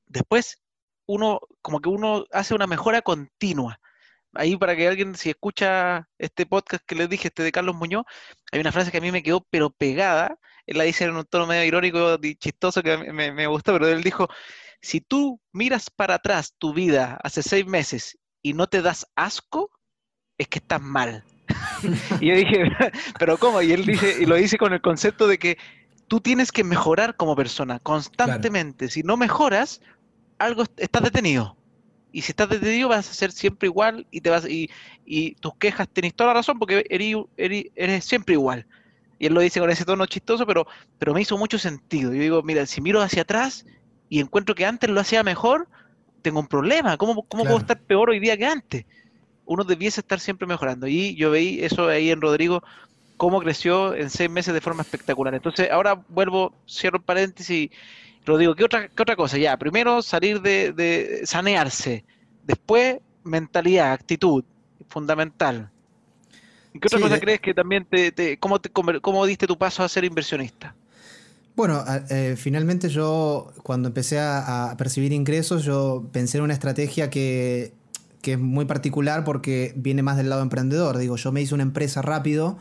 después 0.06 0.62
uno, 1.06 1.40
como 1.60 1.80
que 1.80 1.88
uno 1.88 2.24
hace 2.30 2.54
una 2.54 2.66
mejora 2.66 3.02
continua. 3.02 3.80
Ahí 4.34 4.56
para 4.56 4.76
que 4.76 4.86
alguien, 4.86 5.16
si 5.16 5.30
escucha 5.30 6.08
este 6.18 6.46
podcast 6.46 6.84
que 6.86 6.94
les 6.94 7.08
dije, 7.08 7.28
este 7.28 7.42
de 7.42 7.50
Carlos 7.50 7.74
Muñoz, 7.74 8.04
hay 8.52 8.60
una 8.60 8.70
frase 8.70 8.92
que 8.92 8.98
a 8.98 9.00
mí 9.00 9.10
me 9.10 9.22
quedó 9.22 9.44
pero 9.50 9.70
pegada, 9.70 10.38
él 10.70 10.78
la 10.78 10.84
dice 10.84 11.04
en 11.04 11.16
un 11.16 11.24
tono 11.24 11.46
medio 11.46 11.64
irónico 11.64 12.18
y 12.22 12.36
chistoso 12.36 12.82
que 12.82 12.96
me, 12.96 13.32
me 13.32 13.46
gustó, 13.48 13.72
pero 13.72 13.88
él 13.88 14.02
dijo, 14.02 14.28
si 14.80 15.00
tú 15.00 15.40
miras 15.52 15.90
para 15.90 16.14
atrás 16.14 16.54
tu 16.58 16.72
vida 16.72 17.18
hace 17.22 17.42
seis 17.42 17.66
meses 17.66 18.18
y 18.40 18.52
no 18.52 18.68
te 18.68 18.80
das 18.80 19.06
asco, 19.16 19.70
es 20.38 20.46
que 20.48 20.60
estás 20.60 20.80
mal. 20.80 21.24
y 22.20 22.28
yo 22.28 22.36
dije, 22.36 22.64
pero 23.18 23.36
¿cómo? 23.36 23.60
Y 23.62 23.72
él 23.72 23.84
dice, 23.84 24.16
y 24.20 24.26
lo 24.26 24.36
dice 24.36 24.58
con 24.58 24.72
el 24.72 24.80
concepto 24.80 25.26
de 25.26 25.38
que 25.38 25.58
tú 26.06 26.20
tienes 26.20 26.52
que 26.52 26.62
mejorar 26.62 27.16
como 27.16 27.34
persona 27.34 27.80
constantemente. 27.80 28.88
Si 28.88 29.02
no 29.02 29.16
mejoras, 29.16 29.80
algo 30.38 30.64
estás 30.76 31.02
detenido. 31.02 31.56
Y 32.12 32.22
si 32.22 32.32
estás 32.32 32.48
detenido 32.48 32.88
vas 32.88 33.10
a 33.10 33.14
ser 33.14 33.32
siempre 33.32 33.66
igual 33.66 34.06
y 34.10 34.20
te 34.20 34.30
vas 34.30 34.48
y, 34.48 34.70
y 35.04 35.34
tus 35.36 35.56
quejas 35.56 35.88
tenés 35.88 36.14
toda 36.14 36.28
la 36.28 36.34
razón 36.34 36.58
porque 36.58 36.84
eres, 36.88 38.04
siempre 38.04 38.34
igual. 38.34 38.66
Y 39.20 39.26
él 39.26 39.34
lo 39.34 39.40
dice 39.40 39.60
con 39.60 39.70
ese 39.70 39.84
tono 39.84 40.06
chistoso, 40.06 40.44
pero, 40.44 40.66
pero 40.98 41.14
me 41.14 41.20
hizo 41.20 41.38
mucho 41.38 41.58
sentido. 41.58 42.12
Yo 42.12 42.20
digo, 42.20 42.42
mira, 42.42 42.66
si 42.66 42.80
miro 42.80 43.00
hacia 43.00 43.22
atrás 43.22 43.64
y 44.08 44.18
encuentro 44.18 44.56
que 44.56 44.66
antes 44.66 44.90
lo 44.90 44.98
hacía 44.98 45.22
mejor, 45.22 45.68
tengo 46.22 46.40
un 46.40 46.48
problema. 46.48 46.96
¿Cómo, 46.96 47.22
cómo 47.28 47.44
puedo 47.44 47.58
estar 47.58 47.78
peor 47.80 48.10
hoy 48.10 48.18
día 48.18 48.36
que 48.36 48.46
antes? 48.46 48.86
Uno 49.44 49.62
debiese 49.62 50.00
estar 50.00 50.18
siempre 50.18 50.48
mejorando. 50.48 50.88
Y 50.88 51.14
yo 51.14 51.30
veí 51.30 51.62
eso 51.62 51.86
ahí 51.86 52.10
en 52.10 52.20
Rodrigo, 52.20 52.64
cómo 53.16 53.40
creció 53.40 53.94
en 53.94 54.10
seis 54.10 54.28
meses 54.28 54.52
de 54.54 54.60
forma 54.60 54.82
espectacular. 54.82 55.34
Entonces, 55.34 55.70
ahora 55.70 56.02
vuelvo, 56.08 56.54
cierro 56.66 56.96
el 56.96 57.04
paréntesis 57.04 57.70
Rodrigo, 58.24 58.54
¿qué 58.54 58.64
otra, 58.64 58.88
qué 58.88 59.02
otra 59.02 59.16
cosa? 59.16 59.38
Ya, 59.38 59.56
primero 59.56 60.02
salir 60.02 60.40
de, 60.40 61.22
sanearse, 61.24 62.04
después 62.44 62.98
mentalidad, 63.24 63.92
actitud, 63.92 64.44
fundamental. 64.88 65.70
¿Y 66.72 66.78
qué 66.78 66.86
otra 66.86 67.00
cosa 67.00 67.20
crees 67.20 67.40
que 67.40 67.54
también 67.54 67.84
te, 67.84 68.12
te, 68.12 68.38
cómo, 68.38 68.60
te, 68.60 68.70
cómo 68.70 69.26
diste 69.26 69.46
tu 69.46 69.58
paso 69.58 69.82
a 69.82 69.88
ser 69.88 70.04
inversionista? 70.04 70.74
Bueno, 71.56 71.84
eh, 72.08 72.36
finalmente 72.38 72.88
yo 72.88 73.52
cuando 73.62 73.88
empecé 73.88 74.18
a, 74.20 74.74
percibir 74.78 75.12
ingresos, 75.12 75.64
yo 75.64 76.08
pensé 76.12 76.38
en 76.38 76.44
una 76.44 76.54
estrategia 76.54 77.10
que, 77.10 77.72
que, 78.22 78.32
es 78.32 78.38
muy 78.38 78.64
particular 78.64 79.24
porque 79.24 79.72
viene 79.76 80.02
más 80.02 80.16
del 80.16 80.30
lado 80.30 80.42
emprendedor. 80.42 80.96
Digo, 80.96 81.16
yo 81.16 81.32
me 81.32 81.42
hice 81.42 81.54
una 81.54 81.64
empresa 81.64 82.02
rápido 82.02 82.56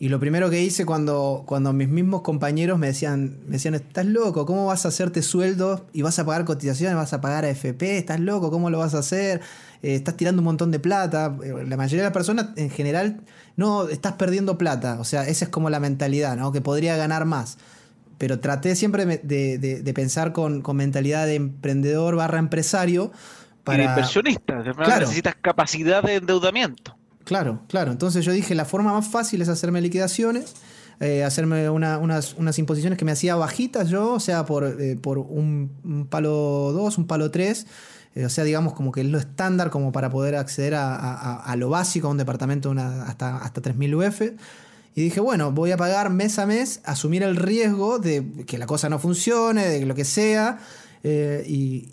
y 0.00 0.08
lo 0.10 0.20
primero 0.20 0.48
que 0.48 0.62
hice 0.62 0.86
cuando, 0.86 1.42
cuando 1.44 1.72
mis 1.72 1.88
mismos 1.88 2.22
compañeros 2.22 2.78
me 2.78 2.86
decían, 2.86 3.40
me 3.46 3.52
decían, 3.52 3.74
estás 3.74 4.06
loco, 4.06 4.46
¿cómo 4.46 4.66
vas 4.66 4.84
a 4.84 4.88
hacerte 4.88 5.22
sueldo 5.22 5.86
y 5.92 6.02
vas 6.02 6.18
a 6.20 6.24
pagar 6.24 6.44
cotizaciones, 6.44 6.96
vas 6.96 7.12
a 7.12 7.20
pagar 7.20 7.44
AFP? 7.44 7.98
¿Estás 7.98 8.20
loco? 8.20 8.50
¿Cómo 8.50 8.70
lo 8.70 8.78
vas 8.78 8.94
a 8.94 8.98
hacer? 8.98 9.40
Eh, 9.82 9.94
estás 9.94 10.16
tirando 10.16 10.40
un 10.40 10.44
montón 10.44 10.70
de 10.70 10.78
plata. 10.78 11.36
Eh, 11.42 11.64
la 11.66 11.76
mayoría 11.76 12.02
de 12.02 12.08
las 12.08 12.12
personas 12.12 12.48
en 12.56 12.70
general, 12.70 13.20
no, 13.56 13.88
estás 13.88 14.14
perdiendo 14.14 14.58
plata. 14.58 14.98
O 15.00 15.04
sea, 15.04 15.26
esa 15.26 15.44
es 15.46 15.50
como 15.50 15.70
la 15.70 15.80
mentalidad, 15.80 16.36
¿no? 16.36 16.52
Que 16.52 16.60
podría 16.60 16.96
ganar 16.96 17.24
más. 17.24 17.58
Pero 18.18 18.40
traté 18.40 18.74
siempre 18.74 19.06
de, 19.06 19.92
pensar 19.94 20.32
con, 20.32 20.62
mentalidad 20.74 21.26
de 21.26 21.36
emprendedor 21.36 22.16
barra 22.16 22.38
empresario. 22.38 23.12
Para... 23.62 23.84
inversionista, 23.84 24.62
necesitas 24.98 25.36
capacidad 25.40 26.02
de 26.02 26.16
endeudamiento. 26.16 26.96
Claro, 27.28 27.60
claro. 27.68 27.92
Entonces 27.92 28.24
yo 28.24 28.32
dije, 28.32 28.54
la 28.54 28.64
forma 28.64 28.94
más 28.94 29.06
fácil 29.06 29.42
es 29.42 29.50
hacerme 29.50 29.82
liquidaciones, 29.82 30.54
eh, 30.98 31.22
hacerme 31.22 31.68
unas, 31.68 32.34
unas, 32.38 32.58
imposiciones 32.58 32.98
que 32.98 33.04
me 33.04 33.12
hacía 33.12 33.36
bajitas 33.36 33.90
yo, 33.90 34.14
o 34.14 34.20
sea, 34.20 34.46
por, 34.46 34.64
eh, 34.64 34.96
por 34.96 35.18
un, 35.18 36.06
palo 36.08 36.72
2, 36.72 36.96
un 36.96 37.06
palo 37.06 37.30
3. 37.30 37.66
Eh, 38.14 38.24
o 38.24 38.28
sea, 38.28 38.44
digamos 38.44 38.74
como 38.74 38.92
que 38.92 39.00
es 39.02 39.06
lo 39.06 39.18
estándar 39.18 39.70
como 39.70 39.92
para 39.92 40.10
poder 40.10 40.36
acceder 40.36 40.74
a, 40.76 41.54
lo 41.56 41.68
básico, 41.68 42.08
a 42.08 42.10
un 42.10 42.18
departamento 42.18 42.70
una, 42.70 43.04
hasta, 43.04 43.38
hasta 43.38 43.62
3.000 43.62 44.08
UF. 44.08 44.20
Y 44.94 45.02
dije, 45.02 45.20
bueno, 45.20 45.52
voy 45.52 45.70
a 45.70 45.76
pagar 45.76 46.10
mes 46.10 46.38
a 46.38 46.46
mes, 46.46 46.80
asumir 46.84 47.22
el 47.22 47.36
riesgo 47.36 47.98
de 47.98 48.44
que 48.46 48.58
la 48.58 48.66
cosa 48.66 48.88
no 48.88 48.98
funcione, 48.98 49.68
de 49.68 49.86
lo 49.86 49.94
que 49.94 50.04
sea. 50.04 50.58
y, 51.04 51.88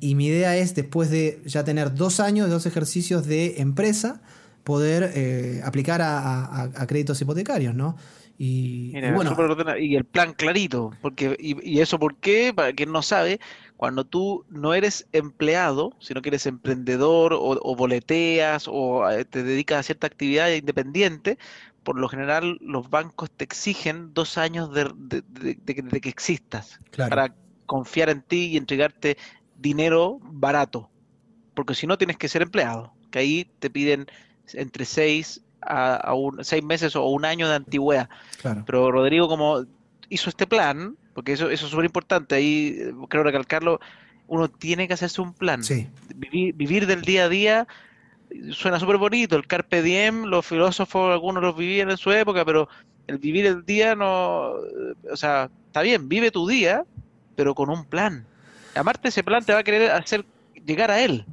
y, 0.00 0.14
mi 0.14 0.26
idea 0.26 0.56
es, 0.56 0.74
después 0.74 1.10
de 1.10 1.40
ya 1.46 1.62
tener 1.62 1.94
dos 1.94 2.18
años, 2.18 2.50
dos 2.50 2.66
ejercicios 2.66 3.26
de 3.26 3.60
empresa, 3.60 4.20
poder 4.64 5.12
eh, 5.14 5.60
aplicar 5.64 6.00
a, 6.02 6.86
créditos 6.86 7.20
hipotecarios, 7.20 7.74
¿no? 7.74 7.96
Y, 8.38 8.92
bueno, 9.12 9.36
y 9.78 9.96
el 9.96 10.04
plan 10.04 10.32
clarito, 10.32 10.92
porque 11.02 11.36
y, 11.38 11.80
eso 11.80 11.98
por 11.98 12.16
qué, 12.16 12.52
para 12.54 12.72
quien 12.72 12.90
no 12.90 13.02
sabe, 13.02 13.38
cuando 13.80 14.04
tú 14.04 14.44
no 14.50 14.74
eres 14.74 15.06
empleado, 15.12 15.94
sino 16.00 16.20
que 16.20 16.28
eres 16.28 16.44
emprendedor 16.44 17.32
o, 17.32 17.74
boleteas 17.74 18.68
o 18.68 19.08
eh, 19.08 19.24
te 19.24 19.42
dedicas 19.42 19.78
a 19.78 19.82
cierta 19.82 20.06
actividad 20.06 20.50
independiente, 20.50 21.38
por 21.82 21.98
lo 21.98 22.06
general 22.06 22.58
los 22.60 22.90
bancos 22.90 23.30
te 23.30 23.44
exigen 23.44 24.12
dos 24.12 24.36
años 24.36 24.70
de, 24.74 24.92
que 26.02 26.08
existas 26.10 26.78
para 26.94 27.34
confiar 27.64 28.10
en 28.10 28.20
ti 28.20 28.48
y 28.48 28.58
entregarte 28.58 29.16
dinero 29.56 30.18
barato, 30.24 30.90
porque 31.54 31.74
si 31.74 31.86
no 31.86 31.96
tienes 31.96 32.18
que 32.18 32.28
ser 32.28 32.42
empleado, 32.42 32.92
que 33.10 33.20
ahí 33.20 33.50
te 33.60 33.70
piden 33.70 34.08
entre 34.52 34.84
seis 34.84 35.42
a, 35.62 36.12
un, 36.12 36.44
seis 36.44 36.62
meses 36.62 36.96
o 36.96 37.06
un 37.06 37.24
año 37.24 37.48
de 37.48 37.54
antigüedad. 37.54 38.10
Pero 38.66 38.92
Rodrigo, 38.92 39.26
como 39.26 39.64
hizo 40.10 40.28
este 40.28 40.46
plan, 40.46 40.96
porque 41.14 41.32
eso, 41.32 41.48
eso 41.48 41.64
es 41.64 41.70
súper 41.70 41.86
importante, 41.86 42.34
ahí 42.34 42.76
eh, 42.78 42.92
creo 43.08 43.22
recalcarlo, 43.22 43.80
uno 44.26 44.48
tiene 44.48 44.86
que 44.86 44.94
hacerse 44.94 45.22
un 45.22 45.32
plan. 45.32 45.62
Vivir, 46.14 46.86
del 46.86 47.02
día 47.02 47.24
a 47.24 47.28
día 47.28 47.66
suena 48.52 48.78
súper 48.78 48.98
bonito, 48.98 49.36
el 49.36 49.46
carpe 49.46 49.82
diem, 49.82 50.24
los 50.24 50.46
filósofos, 50.46 51.12
algunos 51.12 51.42
los 51.42 51.56
vivían 51.56 51.90
en 51.90 51.96
su 51.96 52.12
época, 52.12 52.44
pero 52.44 52.68
el 53.06 53.18
vivir 53.18 53.46
el 53.46 53.64
día 53.64 53.94
no, 53.94 54.52
o 55.10 55.16
sea, 55.16 55.50
está 55.66 55.82
bien, 55.82 56.08
vive 56.08 56.30
tu 56.30 56.46
día, 56.46 56.84
pero 57.34 57.54
con 57.54 57.70
un 57.70 57.84
plan. 57.84 58.26
Amarte 58.74 59.08
ese 59.08 59.24
plan 59.24 59.44
te 59.44 59.52
va 59.52 59.60
a 59.60 59.64
querer 59.64 59.90
hacer 59.90 60.24
llegar 60.64 60.90
a 60.90 61.00
él. 61.00 61.24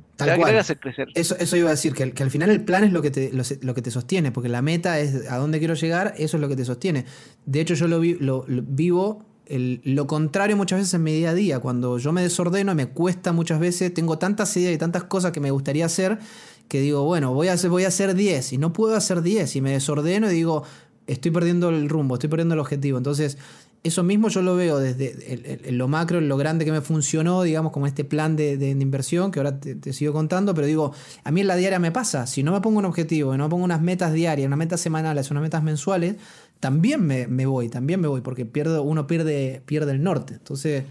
Eso, 1.15 1.35
eso 1.39 1.57
iba 1.57 1.69
a 1.69 1.71
decir, 1.71 1.93
que, 1.93 2.23
al 2.23 2.31
final 2.31 2.49
el 2.49 2.63
plan 2.63 2.83
es 2.83 2.91
lo 2.91 3.01
que, 3.01 3.11
te, 3.11 3.31
lo, 3.31 3.73
que 3.73 3.81
te 3.81 3.91
sostiene, 3.91 4.31
porque 4.31 4.49
la 4.49 4.61
meta 4.61 4.99
es 4.99 5.29
a 5.29 5.37
dónde 5.37 5.59
quiero 5.59 5.75
llegar, 5.75 6.13
eso 6.17 6.37
es 6.37 6.41
lo 6.41 6.49
que 6.49 6.55
te 6.55 6.65
sostiene. 6.65 7.05
De 7.45 7.61
hecho, 7.61 7.75
yo 7.75 7.87
lo, 7.87 8.01
lo, 8.01 8.45
vivo 8.47 9.25
lo 9.49 10.07
contrario 10.07 10.57
muchas 10.57 10.79
veces 10.79 10.93
en 10.93 11.03
mi 11.03 11.13
día 11.13 11.29
a 11.29 11.33
día. 11.33 11.59
Cuando 11.59 11.97
yo 11.97 12.11
me 12.11 12.21
desordeno, 12.21 12.75
me 12.75 12.87
cuesta 12.87 13.31
muchas 13.31 13.59
veces, 13.59 13.93
tengo 13.93 14.17
tantas 14.17 14.55
ideas 14.57 14.73
y 14.73 14.77
tantas 14.77 15.05
cosas 15.05 15.31
que 15.31 15.39
me 15.39 15.51
gustaría 15.51 15.85
hacer, 15.85 16.19
que 16.67 16.81
digo, 16.81 17.03
bueno, 17.05 17.33
voy 17.33 17.47
a 17.47 17.53
hacer, 17.53 17.69
voy 17.69 17.85
a 17.85 17.87
hacer 17.87 18.13
10 18.13 18.53
y 18.53 18.57
no 18.57 18.73
puedo 18.73 18.95
hacer 18.95 19.21
10 19.21 19.55
y 19.55 19.61
me 19.61 19.71
desordeno 19.71 20.29
y 20.29 20.33
digo, 20.33 20.63
estoy 21.07 21.31
perdiendo 21.31 21.69
el 21.69 21.87
rumbo, 21.87 22.15
estoy 22.15 22.29
perdiendo 22.29 22.55
el 22.55 22.59
objetivo. 22.59 22.97
Entonces, 22.97 23.37
eso 23.83 24.03
mismo 24.03 24.27
yo 24.29 24.41
lo 24.41 24.55
veo 24.55 24.79
desde 24.79 25.71
lo 25.71 25.87
macro, 25.87 26.19
lo 26.19 26.37
grande 26.37 26.65
que 26.65 26.71
me 26.71 26.81
funcionó, 26.81 27.43
digamos, 27.43 27.71
como 27.71 27.87
este 27.87 28.03
plan 28.03 28.35
de, 28.35 28.53
inversión 28.69 29.31
que 29.31 29.39
ahora 29.39 29.59
te, 29.59 29.93
sigo 29.93 30.13
contando, 30.13 30.53
pero 30.53 30.67
digo, 30.67 30.93
a 31.23 31.31
mí 31.31 31.41
en 31.41 31.47
la 31.47 31.55
diaria 31.55 31.79
me 31.79 31.91
pasa, 31.91 32.27
si 32.27 32.43
no 32.43 32.51
me 32.51 32.61
pongo 32.61 32.79
un 32.79 32.85
objetivo, 32.85 33.35
no 33.37 33.45
me 33.45 33.49
pongo 33.49 33.63
unas 33.63 33.81
metas 33.81 34.13
diarias, 34.13 34.47
unas 34.47 34.59
metas 34.59 34.81
semanales, 34.81 35.31
unas 35.31 35.43
metas 35.43 35.63
mensuales, 35.63 36.15
también 36.59 37.05
me, 37.05 37.45
voy, 37.45 37.69
también 37.69 38.01
me 38.01 38.07
voy, 38.07 38.21
porque 38.21 38.45
pierdo, 38.45 38.81
uno 38.81 39.05
pierde, 39.05 39.61
pierde 39.65 39.91
el 39.91 40.03
norte. 40.03 40.33
Entonces, 40.33 40.83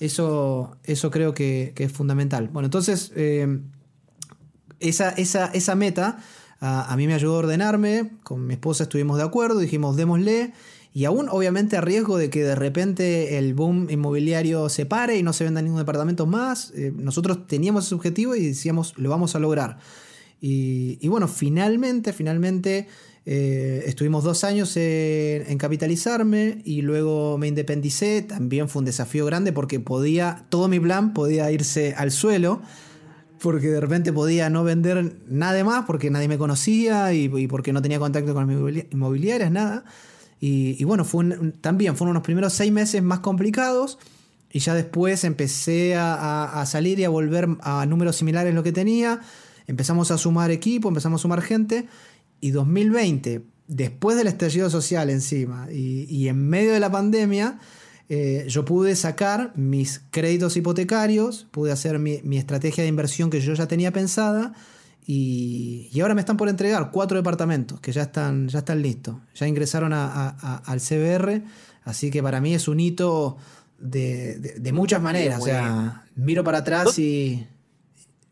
eso, 0.00 0.76
eso 0.84 1.10
creo 1.10 1.34
que, 1.34 1.74
es 1.76 1.92
fundamental. 1.92 2.48
Bueno, 2.48 2.66
entonces, 2.66 3.12
eh, 3.16 3.58
esa, 4.78 5.10
esa, 5.10 5.46
esa 5.46 5.74
meta 5.74 6.18
a, 6.60 6.92
a 6.92 6.96
mí 6.96 7.08
me 7.08 7.14
ayudó 7.14 7.34
a 7.34 7.38
ordenarme, 7.38 8.12
con 8.22 8.46
mi 8.46 8.54
esposa 8.54 8.84
estuvimos 8.84 9.18
de 9.18 9.24
acuerdo, 9.24 9.58
dijimos, 9.58 9.96
démosle. 9.96 10.52
Y 10.92 11.04
aún 11.04 11.28
obviamente 11.28 11.76
a 11.76 11.80
riesgo 11.80 12.18
de 12.18 12.30
que 12.30 12.42
de 12.42 12.54
repente 12.54 13.38
el 13.38 13.54
boom 13.54 13.88
inmobiliario 13.90 14.68
se 14.68 14.86
pare 14.86 15.16
y 15.16 15.22
no 15.22 15.32
se 15.32 15.44
venda 15.44 15.62
ningún 15.62 15.78
departamento 15.78 16.26
más, 16.26 16.72
eh, 16.74 16.92
nosotros 16.96 17.46
teníamos 17.46 17.86
ese 17.86 17.94
objetivo 17.94 18.34
y 18.34 18.46
decíamos, 18.48 18.94
lo 18.96 19.10
vamos 19.10 19.34
a 19.34 19.38
lograr. 19.38 19.78
Y, 20.40 21.06
bueno, 21.08 21.26
finalmente, 21.26 22.12
finalmente 22.12 22.86
eh, 23.26 23.82
estuvimos 23.86 24.22
dos 24.22 24.44
años 24.44 24.76
en, 24.76 25.58
capitalizarme 25.58 26.62
y 26.64 26.82
luego 26.82 27.38
me 27.38 27.48
independicé. 27.48 28.22
También 28.22 28.68
fue 28.68 28.80
un 28.80 28.86
desafío 28.86 29.26
grande 29.26 29.52
porque 29.52 29.80
podía, 29.80 30.46
todo 30.48 30.68
mi 30.68 30.78
plan 30.78 31.12
podía 31.12 31.50
irse 31.50 31.94
al 31.96 32.12
suelo 32.12 32.62
porque 33.40 33.68
de 33.68 33.80
repente 33.80 34.12
podía 34.12 34.50
no 34.50 34.64
vender 34.64 35.16
nada 35.28 35.62
más 35.62 35.84
porque 35.86 36.10
nadie 36.10 36.28
me 36.28 36.38
conocía 36.38 37.12
y, 37.12 37.30
y 37.32 37.46
porque 37.46 37.72
no 37.72 37.82
tenía 37.82 37.98
contacto 37.98 38.34
con 38.34 38.50
inmobiliarias, 38.90 39.50
nada. 39.50 39.84
Y, 40.40 40.84
bueno, 40.84 41.04
fue 41.04 41.24
también 41.60 41.96
fueron 41.96 42.12
unos 42.12 42.22
primeros 42.22 42.52
seis 42.52 42.70
meses 42.70 43.02
más 43.02 43.20
complicados 43.20 43.98
y 44.50 44.60
ya 44.60 44.74
después 44.74 45.24
empecé 45.24 45.96
a, 45.96 46.64
salir 46.66 46.98
y 47.00 47.04
a 47.04 47.08
volver 47.08 47.48
a 47.60 47.84
números 47.86 48.16
similares 48.16 48.52
a 48.52 48.54
lo 48.54 48.62
que 48.62 48.72
tenía. 48.72 49.20
Empezamos 49.66 50.10
a 50.10 50.18
sumar 50.18 50.50
equipo, 50.50 50.88
empezamos 50.88 51.20
a 51.20 51.22
sumar 51.22 51.42
gente 51.42 51.86
y 52.40 52.50
2020, 52.52 53.42
después 53.66 54.16
del 54.16 54.28
estallido 54.28 54.70
social 54.70 55.10
encima 55.10 55.68
y, 55.70 56.28
en 56.28 56.48
medio 56.48 56.72
de 56.72 56.80
la 56.80 56.90
pandemia, 56.90 57.58
eh, 58.08 58.46
yo 58.48 58.64
pude 58.64 58.96
sacar 58.96 59.52
mis 59.56 60.00
créditos 60.10 60.56
hipotecarios, 60.56 61.46
pude 61.50 61.72
hacer 61.72 61.98
mi, 61.98 62.38
estrategia 62.38 62.84
de 62.84 62.88
inversión 62.88 63.28
que 63.28 63.40
yo 63.40 63.52
ya 63.54 63.68
tenía 63.68 63.92
pensada 63.92 64.54
y, 65.10 65.98
ahora 66.02 66.14
me 66.14 66.20
están 66.20 66.36
por 66.36 66.50
entregar 66.50 66.90
cuatro 66.90 67.16
departamentos 67.16 67.80
que 67.80 67.92
ya 67.92 68.02
están, 68.02 68.46
ya 68.48 68.58
están 68.58 68.82
listos, 68.82 69.16
ya 69.34 69.48
ingresaron 69.48 69.94
al 69.94 70.80
CBR, 70.80 71.44
así 71.84 72.10
que 72.10 72.22
para 72.22 72.42
mí 72.42 72.52
es 72.52 72.68
un 72.68 72.78
hito 72.78 73.38
de, 73.78 74.70
muchas 74.74 75.00
maneras, 75.00 75.40
o 75.40 75.44
sea, 75.46 76.04
miro 76.14 76.44
para 76.44 76.58
atrás 76.58 76.98
y... 76.98 77.46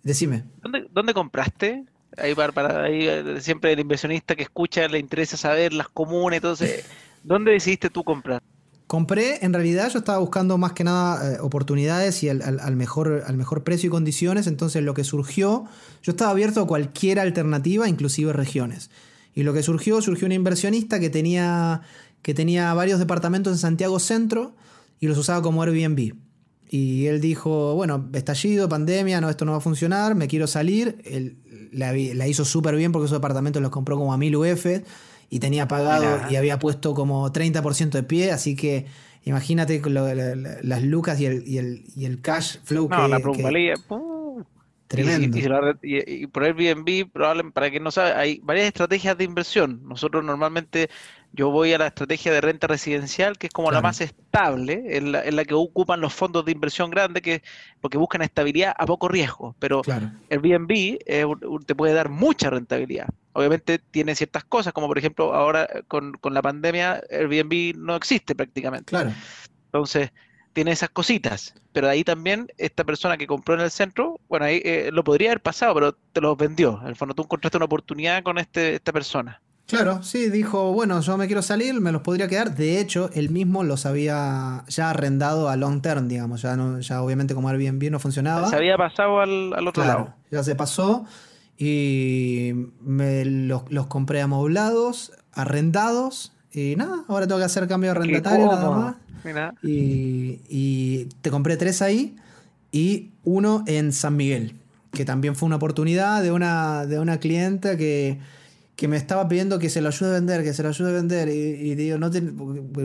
Decime. 0.02 0.44
¿Dónde, 0.92 1.14
compraste? 1.14 1.86
Ahí 2.18 2.34
para, 2.34 2.90
eh, 2.90 3.40
siempre 3.40 3.72
el 3.72 3.80
inversionista 3.80 4.36
que 4.36 4.42
escucha 4.42 4.86
le 4.86 4.98
interesa 4.98 5.38
saber 5.38 5.72
las 5.72 5.88
comunes, 5.88 6.36
entonces, 6.36 6.84
¿dónde 7.24 7.52
decidiste 7.52 7.88
tú 7.88 8.04
comprar? 8.04 8.42
Compré, 8.86 9.44
en 9.44 9.52
realidad 9.52 9.90
yo 9.90 9.98
estaba 9.98 10.18
buscando 10.18 10.58
más 10.58 10.72
que 10.72 10.84
nada 10.84 11.34
eh, 11.34 11.38
oportunidades 11.40 12.22
y 12.22 12.28
al, 12.28 12.76
mejor, 12.76 13.24
al 13.26 13.36
mejor 13.36 13.64
precio 13.64 13.88
y 13.88 13.90
condiciones, 13.90 14.46
entonces 14.46 14.84
lo 14.84 14.94
que 14.94 15.02
surgió, 15.02 15.64
yo 16.04 16.12
estaba 16.12 16.30
abierto 16.30 16.60
a 16.60 16.66
cualquier 16.68 17.18
alternativa, 17.18 17.88
inclusive 17.88 18.32
regiones. 18.32 18.90
Y 19.34 19.42
lo 19.42 19.52
que 19.52 19.64
surgió, 19.64 20.00
surgió 20.02 20.26
un 20.26 20.32
inversionista 20.32 21.00
que 21.00 21.10
tenía, 21.10 21.82
que 22.22 22.32
tenía 22.32 22.72
varios 22.74 23.00
departamentos 23.00 23.52
en 23.52 23.58
Santiago 23.58 23.98
Centro 23.98 24.54
y 25.00 25.08
los 25.08 25.18
usaba 25.18 25.42
como 25.42 25.64
Airbnb. 25.64 26.14
Y 26.68 27.06
él 27.06 27.20
dijo, 27.20 27.74
bueno, 27.74 28.08
estallido, 28.12 28.68
pandemia, 28.68 29.20
no, 29.20 29.30
esto 29.30 29.44
no 29.44 29.52
va 29.52 29.58
a 29.58 29.60
funcionar, 29.60 30.14
me 30.14 30.28
quiero 30.28 30.46
salir. 30.46 31.02
Él 31.04 31.38
la, 31.72 31.92
la 31.92 32.28
hizo 32.28 32.44
súper 32.44 32.76
bien 32.76 32.92
porque 32.92 33.06
esos 33.06 33.18
departamentos 33.18 33.60
los 33.60 33.72
compró 33.72 33.96
como 33.96 34.12
a 34.12 34.16
1000 34.16 34.36
UF 34.36 34.66
y 35.30 35.40
tenía 35.40 35.68
pagado 35.68 36.30
y 36.30 36.36
había 36.36 36.58
puesto 36.58 36.94
como 36.94 37.32
30% 37.32 37.90
de 37.90 38.02
pie, 38.02 38.30
así 38.30 38.56
que 38.56 38.86
imagínate 39.24 39.82
las 40.62 40.82
lucas 40.82 41.20
y 41.20 41.26
el, 41.26 41.46
y 41.46 41.58
el, 41.58 41.84
y 41.96 42.04
el 42.04 42.20
cash 42.20 42.58
flow 42.64 42.88
no, 42.88 43.08
la 43.08 43.18
plusvalía. 43.18 43.74
Tremendo. 44.88 45.36
Y, 45.82 46.26
por 46.28 46.44
Airbnb, 46.44 47.10
probablemente, 47.10 47.54
para 47.54 47.70
quien 47.70 47.82
no 47.82 47.90
sabe, 47.90 48.12
hay 48.12 48.40
varias 48.42 48.66
estrategias 48.66 49.18
de 49.18 49.24
inversión. 49.24 49.80
Nosotros 49.84 50.24
normalmente 50.24 50.88
yo 51.32 51.50
voy 51.50 51.72
a 51.72 51.78
la 51.78 51.88
estrategia 51.88 52.32
de 52.32 52.40
renta 52.40 52.66
residencial, 52.66 53.36
que 53.36 53.48
es 53.48 53.52
como 53.52 53.70
la 53.70 53.80
más 53.80 54.00
estable, 54.00 54.96
en 54.96 55.12
la, 55.12 55.44
que 55.44 55.54
ocupan 55.54 56.00
los 56.00 56.14
fondos 56.14 56.44
de 56.44 56.52
inversión 56.52 56.90
grandes, 56.90 57.22
que, 57.22 57.42
porque 57.80 57.98
buscan 57.98 58.22
estabilidad 58.22 58.74
a 58.78 58.86
poco 58.86 59.08
riesgo. 59.08 59.56
Pero 59.58 59.82
el 59.86 60.40
Airbnb 60.44 60.98
te 61.66 61.74
puede 61.74 61.92
dar 61.92 62.08
mucha 62.08 62.48
rentabilidad. 62.48 63.08
Obviamente 63.32 63.78
tiene 63.78 64.14
ciertas 64.14 64.44
cosas, 64.44 64.72
como 64.72 64.86
por 64.86 64.98
ejemplo 64.98 65.34
ahora 65.34 65.68
con, 65.88 66.12
con 66.12 66.32
la 66.32 66.40
pandemia, 66.40 67.02
Airbnb 67.10 67.76
no 67.76 67.96
existe 67.96 68.34
prácticamente. 68.34 68.90
Claro. 68.90 69.12
Entonces, 69.66 70.12
tiene 70.56 70.72
esas 70.72 70.88
cositas. 70.88 71.54
Pero 71.74 71.86
ahí 71.86 72.02
también, 72.02 72.48
esta 72.56 72.82
persona 72.82 73.18
que 73.18 73.26
compró 73.26 73.56
en 73.56 73.60
el 73.60 73.70
centro, 73.70 74.18
bueno, 74.26 74.46
ahí 74.46 74.62
eh, 74.64 74.88
lo 74.90 75.04
podría 75.04 75.28
haber 75.28 75.42
pasado, 75.42 75.74
pero 75.74 75.92
te 75.92 76.22
lo 76.22 76.34
vendió. 76.34 76.80
En 76.80 76.88
el 76.88 76.96
fondo, 76.96 77.14
tú 77.14 77.24
encontraste 77.24 77.58
una 77.58 77.66
oportunidad 77.66 78.22
con 78.22 78.38
este, 78.38 78.76
esta 78.76 78.90
persona. 78.90 79.42
Claro, 79.66 80.02
sí, 80.02 80.30
dijo, 80.30 80.72
bueno, 80.72 80.98
yo 81.02 81.18
me 81.18 81.26
quiero 81.26 81.42
salir, 81.42 81.78
me 81.78 81.92
los 81.92 82.00
podría 82.00 82.26
quedar. 82.26 82.54
De 82.54 82.80
hecho, 82.80 83.10
él 83.12 83.28
mismo 83.28 83.64
los 83.64 83.84
había 83.84 84.64
ya 84.66 84.88
arrendado 84.88 85.50
a 85.50 85.56
long 85.56 85.82
term, 85.82 86.08
digamos. 86.08 86.40
Ya, 86.40 86.56
no, 86.56 86.80
ya 86.80 87.02
obviamente 87.02 87.34
como 87.34 87.50
Airbnb 87.50 87.90
no 87.90 87.98
funcionaba. 87.98 88.48
Se 88.48 88.56
había 88.56 88.78
pasado 88.78 89.20
al, 89.20 89.68
otro 89.68 89.84
lado. 89.84 90.14
Ya 90.30 90.42
se 90.42 90.54
pasó 90.54 91.04
y 91.58 92.52
me 92.80 93.26
los, 93.26 93.64
compré 93.88 94.22
amoblados, 94.22 95.12
arrendados. 95.34 96.32
Y 96.50 96.76
nada, 96.76 97.04
ahora 97.08 97.26
tengo 97.26 97.40
que 97.40 97.44
hacer 97.44 97.68
cambio 97.68 97.92
de 97.92 97.98
arrendatario 97.98 98.46
nada 98.46 98.70
más. 98.70 98.96
Y, 99.62 100.40
y 100.48 101.08
te 101.20 101.30
compré 101.30 101.56
tres 101.56 101.82
ahí 101.82 102.16
y 102.72 103.10
uno 103.24 103.64
en 103.66 103.92
San 103.92 104.16
Miguel, 104.16 104.54
que 104.92 105.04
también 105.04 105.34
fue 105.34 105.46
una 105.46 105.56
oportunidad 105.56 106.22
de 106.22 106.32
una, 106.32 106.86
de 106.86 106.98
una 106.98 107.18
clienta 107.18 107.76
que 107.76 108.18
que 108.76 108.88
me 108.88 108.98
estaba 108.98 109.26
pidiendo 109.26 109.58
que 109.58 109.70
se 109.70 109.80
lo 109.80 109.88
ayude 109.88 110.10
a 110.10 110.12
vender, 110.12 110.44
que 110.44 110.52
se 110.52 110.62
lo 110.62 110.68
ayude 110.68 110.90
a 110.90 110.92
vender. 110.92 111.28
Y, 111.30 111.74
digo, 111.74 111.96
no 111.96 112.10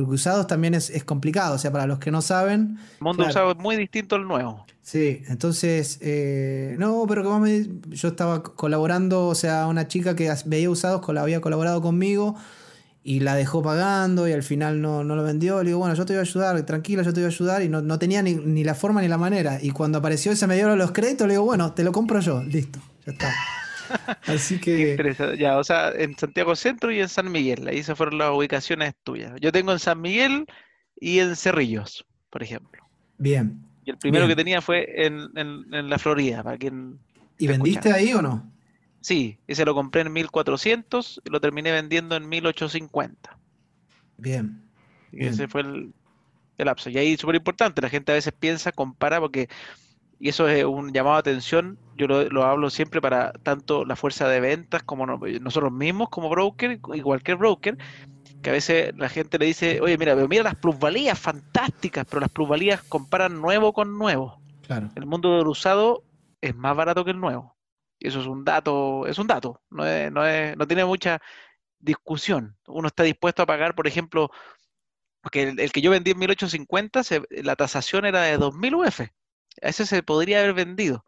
usados 0.07 0.47
también 0.47 0.73
es, 0.73 1.03
complicado. 1.03 1.55
O 1.55 1.57
sea, 1.57 1.71
para 1.71 1.85
los 1.85 1.99
que 1.99 2.11
no 2.11 2.21
saben. 2.21 2.77
El 2.99 3.03
mundo 3.03 3.27
usado 3.27 3.51
es 3.51 3.57
muy 3.57 3.75
distinto 3.75 4.15
al 4.15 4.25
nuevo. 4.25 4.65
Sí, 4.81 5.21
entonces, 5.27 5.99
eh, 6.01 6.75
no, 6.79 7.05
pero 7.07 7.23
como 7.23 7.41
me, 7.41 7.67
yo 7.89 8.07
estaba 8.07 8.41
colaborando, 8.41 9.27
o 9.27 9.35
sea, 9.35 9.67
una 9.67 9.87
chica 9.89 10.15
que 10.15 10.33
veía 10.45 10.69
usados 10.69 11.01
había 11.19 11.41
colaborado 11.41 11.81
conmigo 11.81 12.35
y 13.03 13.21
la 13.21 13.35
dejó 13.35 13.63
pagando 13.63 14.27
y 14.27 14.33
al 14.33 14.43
final 14.43 14.81
no, 14.81 15.03
no 15.03 15.15
lo 15.15 15.23
vendió. 15.23 15.63
Le 15.63 15.69
digo, 15.69 15.79
bueno, 15.79 15.95
yo 15.95 16.05
te 16.05 16.13
voy 16.13 16.19
a 16.19 16.21
ayudar, 16.21 16.61
tranquila, 16.65 17.03
yo 17.03 17.13
te 17.13 17.21
voy 17.21 17.25
a 17.25 17.33
ayudar. 17.33 17.63
Y 17.63 17.69
no, 17.69 17.81
no 17.81 17.97
tenía 17.97 18.21
ni, 18.21 18.35
ni, 18.35 18.63
la 18.63 18.75
forma 18.75 19.01
ni 19.01 19.07
la 19.07 19.17
manera. 19.17 19.59
Y 19.61 19.71
cuando 19.71 19.97
apareció 19.97 20.31
ese 20.31 20.47
me 20.47 20.55
dio 20.55 20.75
los 20.75 20.91
créditos, 20.91 21.27
le 21.27 21.33
digo, 21.33 21.45
bueno, 21.45 21.73
te 21.73 21.83
lo 21.83 21.91
compro 21.91 22.19
yo, 22.19 22.43
listo, 22.43 22.79
ya 23.05 23.13
está. 23.13 23.33
Así 24.27 24.59
que. 24.59 24.97
Ya, 25.37 25.57
o 25.57 25.63
sea, 25.63 25.91
en 25.91 26.17
Santiago 26.17 26.55
Centro 26.55 26.91
y 26.91 26.99
en 26.99 27.09
San 27.09 27.31
Miguel. 27.31 27.67
Ahí 27.67 27.83
se 27.83 27.95
fueron 27.95 28.17
las 28.17 28.31
ubicaciones 28.31 28.93
tuyas. 29.03 29.33
Yo 29.41 29.51
tengo 29.51 29.71
en 29.71 29.79
San 29.79 29.99
Miguel 29.99 30.45
y 30.99 31.19
en 31.19 31.35
Cerrillos, 31.35 32.05
por 32.29 32.43
ejemplo. 32.43 32.83
Bien. 33.17 33.61
Y 33.83 33.91
el 33.91 33.97
primero 33.97 34.27
que 34.27 34.35
tenía 34.35 34.61
fue 34.61 35.05
en, 35.05 35.31
la 35.89 35.99
Florida, 35.99 36.43
para 36.43 36.57
quien. 36.57 36.99
¿Y 37.37 37.47
vendiste 37.47 37.91
ahí 37.91 38.13
o 38.13 38.21
no? 38.21 38.51
Sí, 39.01 39.39
ese 39.47 39.65
lo 39.65 39.73
compré 39.73 40.01
en 40.01 40.13
1400 40.13 41.21
y 41.25 41.29
lo 41.29 41.41
terminé 41.41 41.71
vendiendo 41.71 42.15
en 42.15 42.29
1850. 42.29 43.37
Bien. 44.17 44.61
Y 45.11 45.25
ese 45.25 45.47
fue 45.47 45.61
el, 45.61 45.93
el 46.57 46.65
lapso. 46.65 46.89
Y 46.89 46.97
ahí 46.97 47.13
es 47.13 47.19
súper 47.19 47.35
importante, 47.35 47.81
la 47.81 47.89
gente 47.89 48.11
a 48.11 48.15
veces 48.15 48.33
piensa, 48.33 48.71
compara, 48.71 49.19
porque 49.19 49.49
y 50.21 50.29
eso 50.29 50.47
es 50.47 50.63
un 50.63 50.93
llamado 50.93 51.15
de 51.15 51.31
atención, 51.31 51.79
yo 51.97 52.05
lo, 52.05 52.43
hablo 52.43 52.69
siempre 52.69 53.01
para 53.01 53.33
tanto 53.33 53.85
la 53.85 53.95
fuerza 53.95 54.27
de 54.27 54.39
ventas 54.39 54.83
como 54.83 55.07
nosotros 55.07 55.71
mismos 55.71 56.09
como 56.09 56.29
broker 56.29 56.79
y 56.93 57.01
cualquier 57.01 57.37
broker, 57.37 57.75
que 58.43 58.51
a 58.51 58.53
veces 58.53 58.93
la 58.97 59.09
gente 59.09 59.39
le 59.39 59.47
dice, 59.47 59.81
oye, 59.81 59.97
mira, 59.97 60.13
pero 60.13 60.27
mira 60.27 60.43
las 60.43 60.55
plusvalías 60.55 61.17
fantásticas, 61.17 62.05
pero 62.07 62.19
las 62.19 62.29
plusvalías 62.29 62.83
comparan 62.83 63.41
nuevo 63.41 63.73
con 63.73 63.97
nuevo. 63.97 64.39
Claro. 64.61 64.91
El 64.93 65.07
mundo 65.07 65.39
del 65.39 65.47
usado 65.47 66.03
es 66.39 66.55
más 66.55 66.75
barato 66.77 67.03
que 67.03 67.11
el 67.11 67.19
nuevo. 67.19 67.50
Y 68.01 68.07
eso 68.09 68.19
es 68.19 68.27
un 68.27 68.43
dato, 68.43 69.05
es 69.07 69.19
un 69.19 69.27
dato, 69.27 69.61
no, 69.69 69.83
no, 70.11 70.55
no 70.55 70.67
tiene 70.67 70.83
mucha 70.85 71.21
discusión. 71.79 72.57
Uno 72.67 72.87
está 72.87 73.03
dispuesto 73.03 73.43
a 73.43 73.45
pagar, 73.45 73.75
por 73.75 73.87
ejemplo, 73.87 74.31
porque 75.21 75.43
el, 75.43 75.71
que 75.71 75.81
yo 75.81 75.91
vendí 75.91 76.11
en 76.11 76.19
1850, 76.19 77.01
la 77.43 77.55
tasación 77.55 78.05
era 78.05 78.23
de 78.23 78.37
2000 78.37 78.75
UF 78.75 79.01
ese 79.57 79.85
se 79.85 80.03
podría 80.03 80.39
haber 80.39 80.53
vendido, 80.53 81.05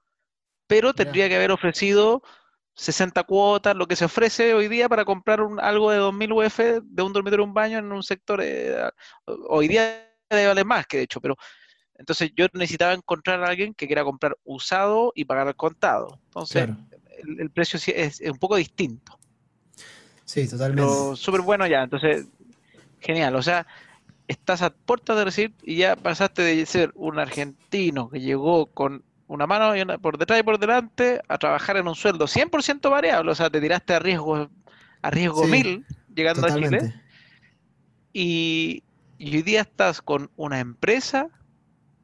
pero 0.67 0.93
tendría 0.93 1.29
que 1.29 1.35
haber 1.35 1.51
ofrecido 1.51 2.23
60 2.75 3.23
cuotas, 3.23 3.75
lo 3.75 3.87
que 3.87 3.95
se 3.95 4.05
ofrece 4.05 4.53
hoy 4.53 4.67
día 4.67 4.89
para 4.89 5.05
comprar 5.05 5.41
un, 5.41 5.59
algo 5.59 5.91
de 5.91 5.99
2.000 5.99 6.31
UF 6.33 6.59
de 6.83 7.03
un 7.03 7.13
dormitorio, 7.13 7.45
un 7.45 7.53
baño 7.53 7.77
en 7.77 7.91
un 7.91 8.03
sector, 8.03 8.41
eh, 8.43 8.89
hoy 9.25 9.67
día 9.67 10.09
debe 10.29 10.47
valer 10.47 10.65
más 10.65 10.87
que 10.87 10.97
de 10.97 11.03
hecho, 11.03 11.21
pero 11.21 11.35
entonces 12.03 12.31
yo 12.35 12.47
necesitaba 12.53 12.93
encontrar 12.93 13.41
a 13.43 13.47
alguien 13.47 13.73
que 13.73 13.87
quiera 13.87 14.03
comprar 14.03 14.37
usado 14.43 15.13
y 15.15 15.23
pagar 15.23 15.47
al 15.47 15.55
contado. 15.55 16.19
Entonces 16.25 16.69
el, 17.39 17.49
precio 17.49 17.77
es, 17.77 18.19
es, 18.19 18.29
un 18.29 18.37
poco 18.37 18.57
distinto. 18.57 19.17
Sí, 20.25 20.47
totalmente. 20.47 20.81
Pero 20.81 21.15
súper 21.15 21.41
bueno 21.41 21.65
ya, 21.65 21.83
entonces 21.83 22.27
genial, 22.99 23.35
o 23.35 23.41
sea, 23.41 23.65
estás 24.27 24.61
a 24.61 24.71
puerta 24.71 25.15
de 25.15 25.25
recibir 25.25 25.53
y 25.63 25.77
ya 25.77 25.95
pasaste 25.95 26.41
de 26.41 26.65
ser 26.65 26.91
un 26.95 27.19
argentino 27.19 28.09
que 28.09 28.19
llegó 28.19 28.65
con 28.67 29.03
una 29.27 29.47
mano 29.47 29.75
y 29.75 29.81
una, 29.81 29.97
por 29.97 30.17
detrás 30.17 30.39
y 30.39 30.43
por 30.43 30.59
delante 30.59 31.21
a 31.27 31.37
trabajar 31.37 31.77
en 31.77 31.87
un 31.87 31.95
sueldo 31.95 32.25
100% 32.25 32.89
variable, 32.89 33.31
o 33.31 33.35
sea, 33.35 33.49
te 33.49 33.61
tiraste 33.61 33.93
a 33.93 33.99
riesgo 33.99 34.49
a 35.01 35.09
riesgo 35.09 35.45
mil 35.47 35.85
llegando 36.13 36.47
a 36.47 36.53
Chile. 36.53 36.93
Y, 38.13 38.83
hoy 39.19 39.41
día 39.41 39.61
estás 39.61 40.01
con 40.01 40.29
una 40.35 40.59
empresa, 40.59 41.29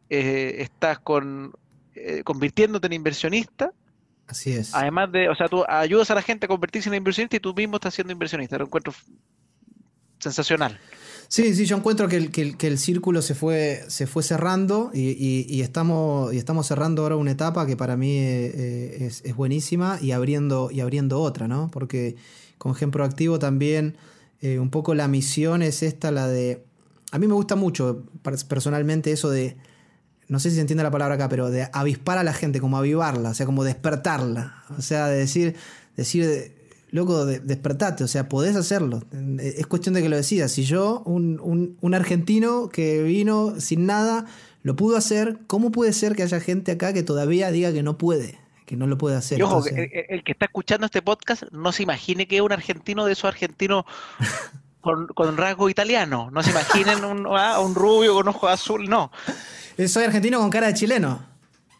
eh, 0.09 0.55
estás 0.59 0.99
con 0.99 1.53
eh, 1.95 2.23
convirtiéndote 2.23 2.87
en 2.87 2.93
inversionista. 2.93 3.73
Así 4.27 4.51
es. 4.51 4.73
Además 4.75 5.11
de, 5.11 5.29
o 5.29 5.35
sea, 5.35 5.47
tú 5.47 5.63
ayudas 5.67 6.11
a 6.11 6.15
la 6.15 6.21
gente 6.21 6.45
a 6.45 6.49
convertirse 6.49 6.89
en 6.89 6.95
inversionista 6.95 7.35
y 7.37 7.39
tú 7.39 7.53
mismo 7.53 7.77
estás 7.77 7.93
siendo 7.93 8.13
inversionista. 8.13 8.57
Lo 8.57 8.65
encuentro 8.65 8.93
sensacional. 10.19 10.79
Sí, 11.29 11.53
sí, 11.53 11.65
yo 11.65 11.77
encuentro 11.77 12.07
que 12.07 12.17
el, 12.17 12.31
que 12.31 12.67
el, 12.67 12.77
círculo 12.79 13.21
se 13.21 13.35
fue, 13.35 13.83
se 13.87 14.07
fue 14.07 14.23
cerrando 14.23 14.89
y, 14.93 15.61
estamos, 15.61 16.33
y 16.33 16.37
estamos 16.37 16.65
cerrando 16.65 17.03
ahora 17.03 17.17
una 17.17 17.31
etapa 17.31 17.67
que 17.67 17.77
para 17.77 17.95
mí 17.95 18.17
eh, 18.17 19.11
es, 19.23 19.35
buenísima 19.35 19.99
y 20.01 20.11
abriendo, 20.11 20.71
y 20.71 20.79
abriendo 20.79 21.21
otra, 21.21 21.47
¿no? 21.47 21.69
Porque 21.71 22.15
con 22.57 22.73
Gen 22.73 22.89
Proactivo 22.89 23.37
también 23.37 23.95
eh, 24.41 24.57
un 24.57 24.71
poco 24.71 24.95
la 24.95 25.07
misión 25.07 25.61
es 25.61 25.83
esta, 25.83 26.11
la 26.11 26.27
de... 26.27 26.63
A 27.11 27.19
mí 27.19 27.27
me 27.27 27.35
gusta 27.35 27.55
mucho 27.55 28.05
personalmente 28.47 29.11
eso 29.11 29.29
de, 29.29 29.55
no 30.29 30.39
sé 30.39 30.51
si 30.51 30.55
se 30.55 30.61
entiende 30.61 30.83
la 30.83 30.91
palabra 30.91 31.15
acá, 31.15 31.27
pero 31.27 31.49
de 31.49 31.67
avispar 31.73 32.19
a 32.19 32.23
la 32.23 32.33
gente, 32.33 32.61
como 32.61 32.77
avivarla, 32.77 33.31
o 33.31 33.33
sea, 33.33 33.47
como 33.47 33.63
despertarla, 33.63 34.63
o 34.77 34.81
sea, 34.81 35.07
de 35.07 35.17
decir, 35.17 35.55
decir 35.97 36.53
loco, 36.91 37.25
despertate, 37.25 38.03
o 38.03 38.07
sea, 38.07 38.29
podés 38.29 38.55
hacerlo. 38.55 39.01
Es 39.39 39.65
cuestión 39.65 39.95
de 39.95 40.03
que 40.03 40.09
lo 40.09 40.15
decidas. 40.15 40.51
Si 40.51 40.63
yo, 40.63 41.01
un, 41.05 41.77
un, 41.81 41.93
argentino 41.93 42.69
que 42.69 43.01
vino 43.01 43.59
sin 43.59 43.87
nada, 43.87 44.25
lo 44.61 44.75
pudo 44.75 44.97
hacer, 44.97 45.39
¿cómo 45.47 45.71
puede 45.71 45.93
ser 45.93 46.15
que 46.15 46.23
haya 46.23 46.39
gente 46.39 46.71
acá 46.71 46.93
que 46.93 47.03
todavía 47.03 47.51
diga 47.51 47.73
que 47.73 47.81
no 47.81 47.97
puede? 47.97 48.39
Que 48.67 48.75
no 48.75 48.85
lo 48.85 48.99
puede 48.99 49.15
hacer. 49.15 49.41
ojo, 49.41 49.65
el, 49.65 50.23
que 50.23 50.31
está 50.31 50.45
escuchando 50.45 50.85
este 50.85 51.01
podcast 51.01 51.43
no 51.51 51.71
se 51.71 51.83
imagine 51.83 52.27
que 52.27 52.35
es 52.35 52.41
un 52.43 52.51
argentino 52.51 53.05
de 53.05 53.13
esos 53.13 53.25
argentinos 53.25 53.85
con, 54.81 55.07
con 55.07 55.37
rasgo 55.37 55.69
italiano. 55.69 56.29
No 56.31 56.43
se 56.43 56.51
imaginen 56.51 57.03
un, 57.03 57.27
ah, 57.35 57.59
un 57.59 57.73
rubio 57.73 58.13
con 58.13 58.27
ojos 58.27 58.51
azul, 58.51 58.87
no. 58.87 59.11
Soy 59.87 60.03
argentino 60.03 60.39
con 60.39 60.49
cara 60.49 60.67
de 60.67 60.73
chileno 60.73 61.29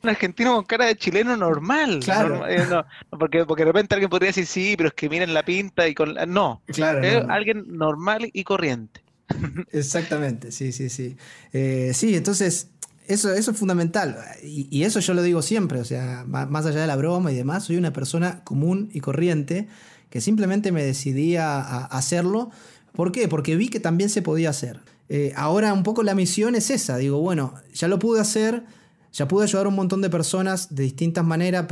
un 0.02 0.10
argentino 0.10 0.56
con 0.56 0.66
cara 0.66 0.86
de 0.86 0.96
chileno 0.96 1.36
normal. 1.36 2.00
Claro. 2.04 2.48
Eh, 2.48 2.66
porque, 3.10 3.46
porque 3.46 3.64
de 3.64 3.72
repente 3.72 3.96
alguien 3.96 4.10
podría 4.10 4.28
decir, 4.28 4.46
sí, 4.46 4.76
pero 4.78 4.90
es 4.90 4.96
que 4.96 5.10
miren 5.10 5.34
la 5.34 5.44
pinta 5.44 5.88
y 5.88 5.94
con... 5.94 6.16
No, 6.28 6.62
claro, 6.68 7.30
alguien 7.30 7.66
normal 7.68 8.30
y 8.32 8.44
corriente. 8.44 9.02
Exactamente, 9.72 10.52
sí, 10.52 10.72
sí, 10.72 10.90
sí. 10.90 11.18
Eh, 11.52 11.92
sí, 11.94 12.16
entonces, 12.16 12.70
eso, 13.08 13.34
eso 13.34 13.52
es 13.52 13.58
fundamental. 13.58 14.18
Y, 14.44 14.84
eso 14.84 15.00
yo 15.00 15.14
lo 15.14 15.22
digo 15.22 15.42
siempre, 15.42 15.80
o 15.80 15.86
sea, 15.86 16.24
más 16.28 16.66
allá 16.66 16.82
de 16.82 16.88
la 16.88 16.96
broma 16.96 17.32
y 17.32 17.36
demás, 17.36 17.66
soy 17.66 17.78
una 17.78 17.92
persona 17.92 18.44
común 18.44 18.90
y 18.94 19.02
corriente 19.02 19.68
que 20.10 20.22
simplemente 20.22 20.72
me 20.72 20.84
decidí 20.84 21.36
a, 21.36 21.86
hacerlo. 21.86 22.52
¿Por 22.94 23.12
qué? 23.12 23.28
Porque 23.28 23.56
vi 23.56 23.68
que 23.68 23.80
también 23.80 24.10
se 24.10 24.22
podía 24.22 24.50
hacer. 24.50 24.80
Eh, 25.10 25.34
ahora 25.36 25.74
un 25.74 25.84
poco 25.84 26.04
la 26.04 26.16
misión 26.16 26.56
es 26.56 26.70
esa, 26.70 26.98
digo, 26.98 27.20
bueno, 27.20 27.56
ya 27.74 27.88
lo 27.88 28.00
pude 28.00 28.22
hacer 28.22 28.64
ya 29.12 29.28
pude 29.28 29.44
ayudar 29.44 29.66
a 29.66 29.70
un 29.70 29.76
montón 29.76 30.02
de 30.02 30.10
personas 30.10 30.76
de 30.76 30.84
distintas 30.84 31.26
maneras, 31.26 31.66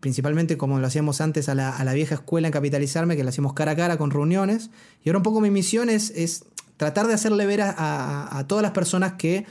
principalmente 0.00 0.56
como 0.56 0.78
lo 0.78 0.86
hacíamos 0.86 1.20
antes 1.20 1.48
a 1.48 1.54
la, 1.54 1.92
vieja 1.92 2.14
escuela 2.14 2.48
en 2.48 2.52
Capitalizarme, 2.52 3.16
que 3.16 3.24
lo 3.24 3.30
hacíamos 3.30 3.54
cara 3.54 3.72
a 3.72 3.76
cara 3.76 3.98
con 3.98 4.10
reuniones. 4.10 4.70
Y 5.04 5.08
ahora 5.08 5.18
un 5.18 5.22
poco 5.22 5.40
mi 5.40 5.50
misión 5.50 5.90
es, 5.90 6.44
tratar 6.76 7.06
de 7.06 7.14
hacerle 7.14 7.46
ver 7.46 7.60
a, 7.62 8.44
todas 8.46 8.62
las 8.62 8.72
personas 8.72 9.14
que, 9.14 9.46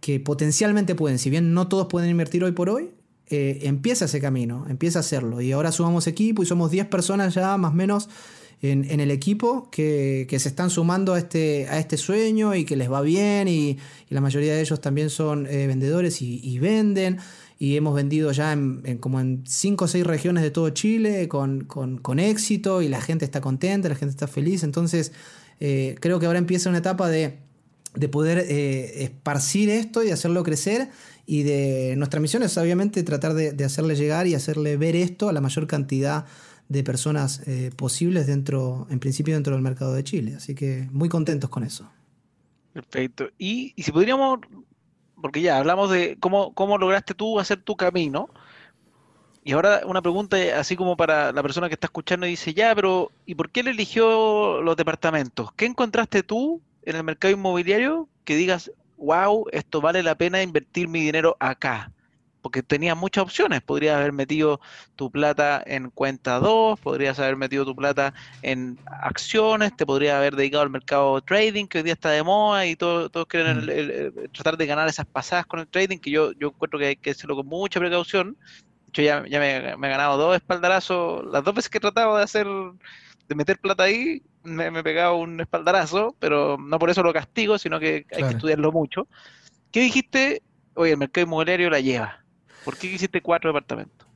que, 0.00 0.20
potencialmente 0.20 0.94
pueden, 0.94 1.18
si 1.18 1.30
bien 1.30 1.54
no 1.54 1.68
todos 1.68 1.86
pueden 1.86 2.10
invertir 2.10 2.44
hoy 2.44 2.52
por 2.52 2.68
hoy, 2.68 2.90
eh, 3.28 3.60
empieza 3.62 4.04
ese 4.04 4.20
camino, 4.20 4.66
empieza 4.68 4.98
a 4.98 5.00
hacerlo. 5.00 5.40
Y 5.40 5.52
ahora 5.52 5.72
sumamos 5.72 6.06
equipo 6.06 6.42
y 6.42 6.46
somos 6.46 6.70
10 6.70 6.86
personas 6.88 7.32
ya 7.34 7.56
más 7.56 7.72
o 7.72 7.74
menos 7.74 8.08
en, 8.62 9.00
el 9.00 9.10
equipo 9.10 9.68
que, 9.70 10.26
se 10.38 10.48
están 10.48 10.68
sumando 10.70 11.14
a 11.14 11.18
este, 11.18 11.66
a 11.68 11.78
este 11.78 11.96
sueño 11.96 12.54
y 12.54 12.64
que 12.64 12.76
les 12.76 12.90
va 12.90 13.00
bien 13.00 13.48
y, 13.48 13.78
la 14.10 14.20
mayoría 14.20 14.54
de 14.54 14.60
ellos 14.60 14.80
también 14.80 15.08
son 15.08 15.46
eh, 15.46 15.68
vendedores 15.68 16.20
y, 16.20 16.58
venden. 16.58 17.18
Y 17.60 17.76
hemos 17.76 17.94
vendido 17.94 18.32
ya 18.32 18.52
en, 18.52 18.98
como 18.98 19.20
en 19.20 19.44
5 19.46 19.84
o 19.84 19.88
6 19.88 20.04
regiones 20.04 20.42
de 20.42 20.50
todo 20.50 20.70
Chile 20.70 21.28
con, 21.28 22.18
éxito 22.18 22.82
y 22.82 22.88
la 22.88 23.00
gente 23.00 23.24
está 23.24 23.40
contenta, 23.40 23.88
la 23.88 23.94
gente 23.94 24.10
está 24.10 24.26
feliz, 24.26 24.64
entonces 24.64 25.12
eh, 25.60 25.94
creo 26.00 26.18
que 26.18 26.26
ahora 26.26 26.38
empieza 26.38 26.70
una 26.70 26.78
etapa 26.78 27.08
de, 27.08 27.38
poder 28.10 28.38
eh, 28.38 29.04
esparcir 29.04 29.70
esto 29.70 30.02
y 30.02 30.10
hacerlo 30.10 30.42
crecer. 30.42 30.88
Y 31.24 31.44
de 31.44 31.94
nuestra 31.96 32.18
misión 32.18 32.42
es 32.42 32.58
obviamente 32.58 33.04
tratar 33.04 33.34
de, 33.34 33.52
de 33.52 33.64
hacerle 33.64 33.94
llegar 33.94 34.26
y 34.26 34.34
hacerle 34.34 34.76
ver 34.76 34.96
esto 34.96 35.28
a 35.28 35.32
la 35.32 35.40
mayor 35.40 35.68
cantidad 35.68 36.24
de 36.24 36.30
personas 36.84 37.46
eh, 37.46 37.70
posibles 37.76 38.26
dentro, 38.26 38.86
en 38.90 39.00
principio 39.00 39.34
dentro 39.34 39.54
del 39.54 39.62
mercado 39.62 39.92
de 39.92 40.04
Chile. 40.04 40.34
Así 40.36 40.54
que 40.54 40.88
muy 40.92 41.08
contentos 41.08 41.50
con 41.50 41.64
eso. 41.64 41.90
Perfecto. 42.72 43.28
Y, 43.38 43.74
si 43.76 43.90
podríamos, 43.90 44.38
porque 45.20 45.42
ya 45.42 45.58
hablamos 45.58 45.90
de 45.90 46.16
cómo, 46.20 46.54
cómo 46.54 46.78
lograste 46.78 47.14
tú 47.14 47.40
hacer 47.40 47.62
tu 47.62 47.76
camino. 47.76 48.28
Y 49.42 49.52
ahora 49.52 49.80
una 49.84 50.02
pregunta 50.02 50.36
así 50.58 50.76
como 50.76 50.96
para 50.96 51.32
la 51.32 51.42
persona 51.42 51.68
que 51.68 51.74
está 51.74 51.86
escuchando 51.86 52.26
y 52.26 52.30
dice, 52.30 52.54
ya, 52.54 52.74
pero 52.74 53.10
¿y 53.26 53.34
por 53.34 53.50
qué 53.50 53.62
le 53.62 53.70
eligió 53.70 54.60
los 54.60 54.76
departamentos? 54.76 55.52
¿Qué 55.54 55.64
encontraste 55.64 56.22
tú 56.22 56.60
en 56.82 56.96
el 56.96 57.04
mercado 57.04 57.34
inmobiliario 57.34 58.08
que 58.24 58.36
digas, 58.36 58.70
wow, 58.96 59.46
esto 59.50 59.80
vale 59.80 60.02
la 60.02 60.14
pena 60.14 60.42
invertir 60.42 60.88
mi 60.88 61.00
dinero 61.00 61.36
acá? 61.40 61.90
Porque 62.40 62.62
tenías 62.62 62.96
muchas 62.96 63.22
opciones. 63.22 63.60
Podrías 63.62 63.96
haber 63.96 64.12
metido 64.12 64.60
tu 64.96 65.10
plata 65.10 65.62
en 65.66 65.90
cuenta 65.90 66.38
2, 66.38 66.78
podrías 66.80 67.18
haber 67.18 67.36
metido 67.36 67.64
tu 67.64 67.76
plata 67.76 68.14
en 68.42 68.78
acciones, 68.86 69.76
te 69.76 69.86
podrías 69.86 70.16
haber 70.16 70.36
dedicado 70.36 70.62
al 70.62 70.70
mercado 70.70 71.20
trading, 71.22 71.66
que 71.66 71.78
hoy 71.78 71.84
día 71.84 71.94
está 71.94 72.10
de 72.10 72.22
moda 72.22 72.66
y 72.66 72.76
todos 72.76 73.10
quieren 73.26 73.58
mm. 73.58 74.32
tratar 74.32 74.56
de 74.56 74.66
ganar 74.66 74.88
esas 74.88 75.06
pasadas 75.06 75.46
con 75.46 75.60
el 75.60 75.68
trading, 75.68 75.98
que 75.98 76.10
yo, 76.10 76.32
yo 76.32 76.48
encuentro 76.48 76.78
que 76.78 76.86
hay 76.86 76.96
que 76.96 77.10
hacerlo 77.10 77.36
con 77.36 77.46
mucha 77.46 77.80
precaución. 77.80 78.36
Yo 78.92 79.02
ya, 79.02 79.24
ya 79.28 79.38
me, 79.38 79.56
he 79.56 79.76
ganado 79.76 80.16
dos 80.16 80.34
espaldarazos, 80.34 81.24
las 81.26 81.44
dos 81.44 81.54
veces 81.54 81.70
que 81.70 81.78
he 81.78 81.80
tratado 81.80 82.16
de 82.16 82.24
hacer, 82.24 82.46
de 83.28 83.34
meter 83.34 83.58
plata 83.58 83.84
ahí, 83.84 84.22
me, 84.42 84.66
he 84.66 84.82
pegado 84.82 85.16
un 85.16 85.40
espaldarazo, 85.40 86.16
pero 86.18 86.56
no 86.58 86.78
por 86.78 86.90
eso 86.90 87.02
lo 87.02 87.12
castigo, 87.12 87.58
sino 87.58 87.78
que 87.78 88.06
hay 88.12 88.22
que 88.22 88.30
estudiarlo 88.30 88.72
mucho. 88.72 89.06
¿Qué 89.70 89.80
dijiste? 89.80 90.42
Oye, 90.74 90.92
el 90.92 90.98
mercado 90.98 91.26
inmobiliario 91.26 91.70
la 91.70 91.80
lleva 91.80 92.19
¿Por 92.64 92.76
qué 92.76 92.88
hiciste 92.88 93.20
cuatro 93.20 93.50
departamentos? 93.50 94.06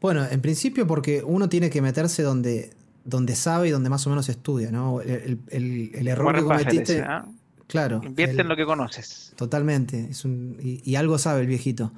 Bueno, 0.00 0.26
en 0.30 0.40
principio 0.40 0.86
porque 0.86 1.22
uno 1.24 1.48
tiene 1.48 1.68
que 1.68 1.82
meterse 1.82 2.22
donde, 2.22 2.70
donde 3.04 3.36
sabe 3.36 3.68
y 3.68 3.70
donde 3.70 3.90
más 3.90 4.06
o 4.06 4.10
menos 4.10 4.28
estudia, 4.28 4.70
¿no? 4.70 5.00
El, 5.00 6.08
error 6.08 6.34
que 6.34 6.42
cometiste. 6.42 7.02
¿ah? 7.02 7.26
Claro. 7.66 8.00
Invierte 8.04 8.40
en 8.40 8.48
lo 8.48 8.56
que 8.56 8.64
conoces. 8.64 9.32
Totalmente. 9.36 10.08
Es 10.10 10.24
un, 10.24 10.56
y, 10.60 10.94
algo 10.96 11.18
sabe 11.18 11.42
el 11.42 11.46
viejito. 11.46 11.92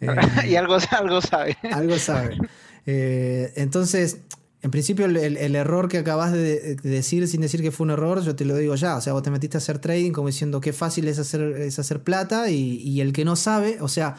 y 0.48 0.54
algo, 0.54 0.78
algo 0.92 1.20
sabe. 1.20 1.56
algo 1.72 1.98
sabe. 1.98 2.38
Eh, 2.86 3.52
entonces, 3.56 4.20
en 4.62 4.70
principio, 4.70 5.06
el, 5.06 5.56
error 5.56 5.88
que 5.88 5.98
acabas 5.98 6.32
de, 6.32 6.76
decir 6.76 7.26
sin 7.28 7.40
decir 7.40 7.62
que 7.62 7.70
fue 7.70 7.84
un 7.84 7.90
error, 7.90 8.22
yo 8.22 8.36
te 8.36 8.44
lo 8.44 8.56
digo 8.56 8.76
ya. 8.76 8.96
O 8.96 9.00
sea, 9.00 9.12
vos 9.12 9.22
te 9.22 9.30
metiste 9.30 9.56
a 9.56 9.58
hacer 9.58 9.78
trading 9.78 10.12
como 10.12 10.28
diciendo 10.28 10.60
qué 10.60 10.72
fácil 10.72 11.08
es 11.08 11.18
hacer, 11.18 11.40
es 11.42 11.78
hacer 11.78 12.02
plata 12.02 12.50
y, 12.50 12.76
y 12.76 13.00
el 13.00 13.12
que 13.12 13.24
no 13.24 13.36
sabe, 13.36 13.78
o 13.80 13.88
sea, 13.88 14.16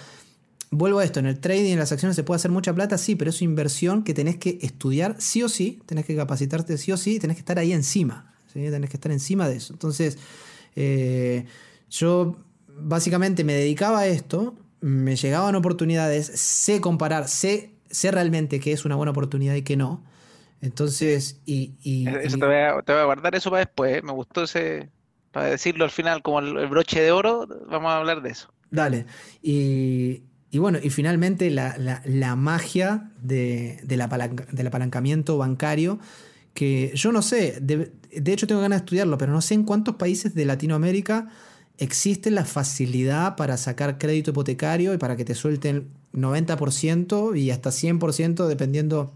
Vuelvo 0.73 0.99
a 0.99 1.03
esto, 1.03 1.19
en 1.19 1.25
el 1.25 1.37
trading, 1.37 1.73
en 1.73 1.79
las 1.79 1.91
acciones 1.91 2.15
se 2.15 2.23
puede 2.23 2.37
hacer 2.37 2.49
mucha 2.49 2.73
plata, 2.73 2.97
sí, 2.97 3.15
pero 3.15 3.31
es 3.31 3.41
inversión 3.41 4.05
que 4.05 4.13
tenés 4.13 4.37
que 4.37 4.57
estudiar 4.61 5.17
sí 5.19 5.43
o 5.43 5.49
sí, 5.49 5.81
tenés 5.85 6.05
que 6.05 6.15
capacitarte 6.15 6.77
sí 6.77 6.93
o 6.93 6.97
sí, 6.97 7.19
tenés 7.19 7.35
que 7.35 7.41
estar 7.41 7.59
ahí 7.59 7.73
encima, 7.73 8.33
tenés 8.53 8.89
que 8.89 8.95
estar 8.95 9.11
encima 9.11 9.49
de 9.49 9.57
eso. 9.57 9.73
Entonces, 9.73 10.17
eh, 10.77 11.45
yo 11.89 12.37
básicamente 12.69 13.43
me 13.43 13.53
dedicaba 13.53 13.99
a 13.99 14.07
esto, 14.07 14.55
me 14.79 15.17
llegaban 15.17 15.55
oportunidades, 15.55 16.27
sé 16.27 16.79
comparar, 16.79 17.27
sé, 17.27 17.71
sé 17.89 18.09
realmente 18.09 18.61
qué 18.61 18.71
es 18.71 18.85
una 18.85 18.95
buena 18.95 19.11
oportunidad 19.11 19.55
y 19.55 19.63
qué 19.63 19.75
no. 19.75 20.05
Entonces, 20.61 21.41
y... 21.45 21.73
eso 22.07 22.37
Te, 22.37 22.45
voy 22.45 22.55
a, 22.55 23.03
guardar 23.03 23.35
eso 23.35 23.49
para 23.49 23.65
después, 23.65 24.01
me 24.03 24.13
gustó 24.13 24.43
ese, 24.43 24.89
para 25.33 25.47
decirlo 25.47 25.83
al 25.83 25.91
final 25.91 26.21
como 26.21 26.39
el 26.39 26.67
broche 26.67 27.01
de 27.01 27.11
oro, 27.11 27.45
vamos 27.69 27.91
a 27.91 27.97
hablar 27.97 28.21
de 28.21 28.29
eso. 28.29 28.53
Dale. 28.69 29.05
Y, 29.43 30.23
y 30.51 30.59
bueno, 30.59 30.79
y 30.83 30.89
finalmente 30.89 31.49
la, 31.49 32.35
magia 32.35 33.09
de, 33.21 33.79
del 33.83 34.01
apalancamiento 34.67 35.37
bancario, 35.37 35.97
que 36.53 36.91
yo 36.93 37.13
no 37.13 37.21
sé, 37.21 37.57
de, 37.61 37.93
hecho 38.25 38.47
tengo 38.47 38.59
ganas 38.59 38.79
de 38.79 38.85
estudiarlo, 38.85 39.17
pero 39.17 39.31
no 39.31 39.41
sé 39.41 39.53
en 39.53 39.63
cuántos 39.63 39.95
países 39.95 40.35
de 40.35 40.43
Latinoamérica 40.43 41.29
existe 41.77 42.31
la 42.31 42.43
facilidad 42.43 43.37
para 43.37 43.55
sacar 43.55 43.97
crédito 43.97 44.31
hipotecario 44.31 44.93
y 44.93 44.97
para 44.97 45.15
que 45.15 45.23
te 45.23 45.35
suelten 45.35 45.87
90% 46.13 47.39
y 47.39 47.49
hasta 47.49 47.69
100% 47.69 48.45
dependiendo 48.47 49.13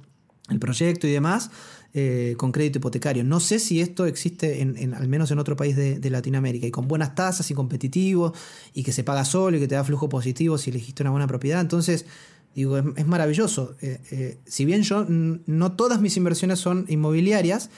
el 0.49 0.59
proyecto 0.59 1.05
y 1.05 1.11
demás, 1.11 1.51
eh, 1.97 2.35
con 2.35 2.51
crédito 2.51 2.79
hipotecario. 2.79 3.23
No 3.23 3.39
sé 3.39 3.57
si 3.57 3.79
esto 3.79 4.05
existe 4.05 4.61
en, 4.61 4.93
al 4.93 5.07
menos 5.07 5.31
en 5.31 5.39
otro 5.39 5.55
país 5.55 5.77
de, 5.77 6.09
Latinoamérica 6.09 6.67
y 6.67 6.71
con 6.71 6.89
buenas 6.89 7.15
tasas 7.15 7.49
y 7.51 7.53
competitivo 7.53 8.33
y 8.73 8.83
que 8.83 8.91
se 8.91 9.05
paga 9.05 9.23
solo 9.23 9.55
y 9.55 9.61
que 9.61 9.69
te 9.69 9.75
da 9.75 9.83
flujo 9.85 10.09
positivo 10.09 10.57
si 10.57 10.71
elegiste 10.71 11.03
una 11.03 11.11
buena 11.11 11.25
propiedad. 11.25 11.61
Entonces, 11.61 12.05
digo, 12.53 12.77
es, 12.77 13.07
maravilloso. 13.07 13.77
Eh, 13.79 14.01
eh, 14.11 14.39
si 14.45 14.65
bien 14.65 14.83
yo 14.83 15.05
no 15.07 15.71
todas 15.77 16.01
mis 16.01 16.17
inversiones 16.17 16.59
son 16.59 16.83
inmobiliarias, 16.89 17.69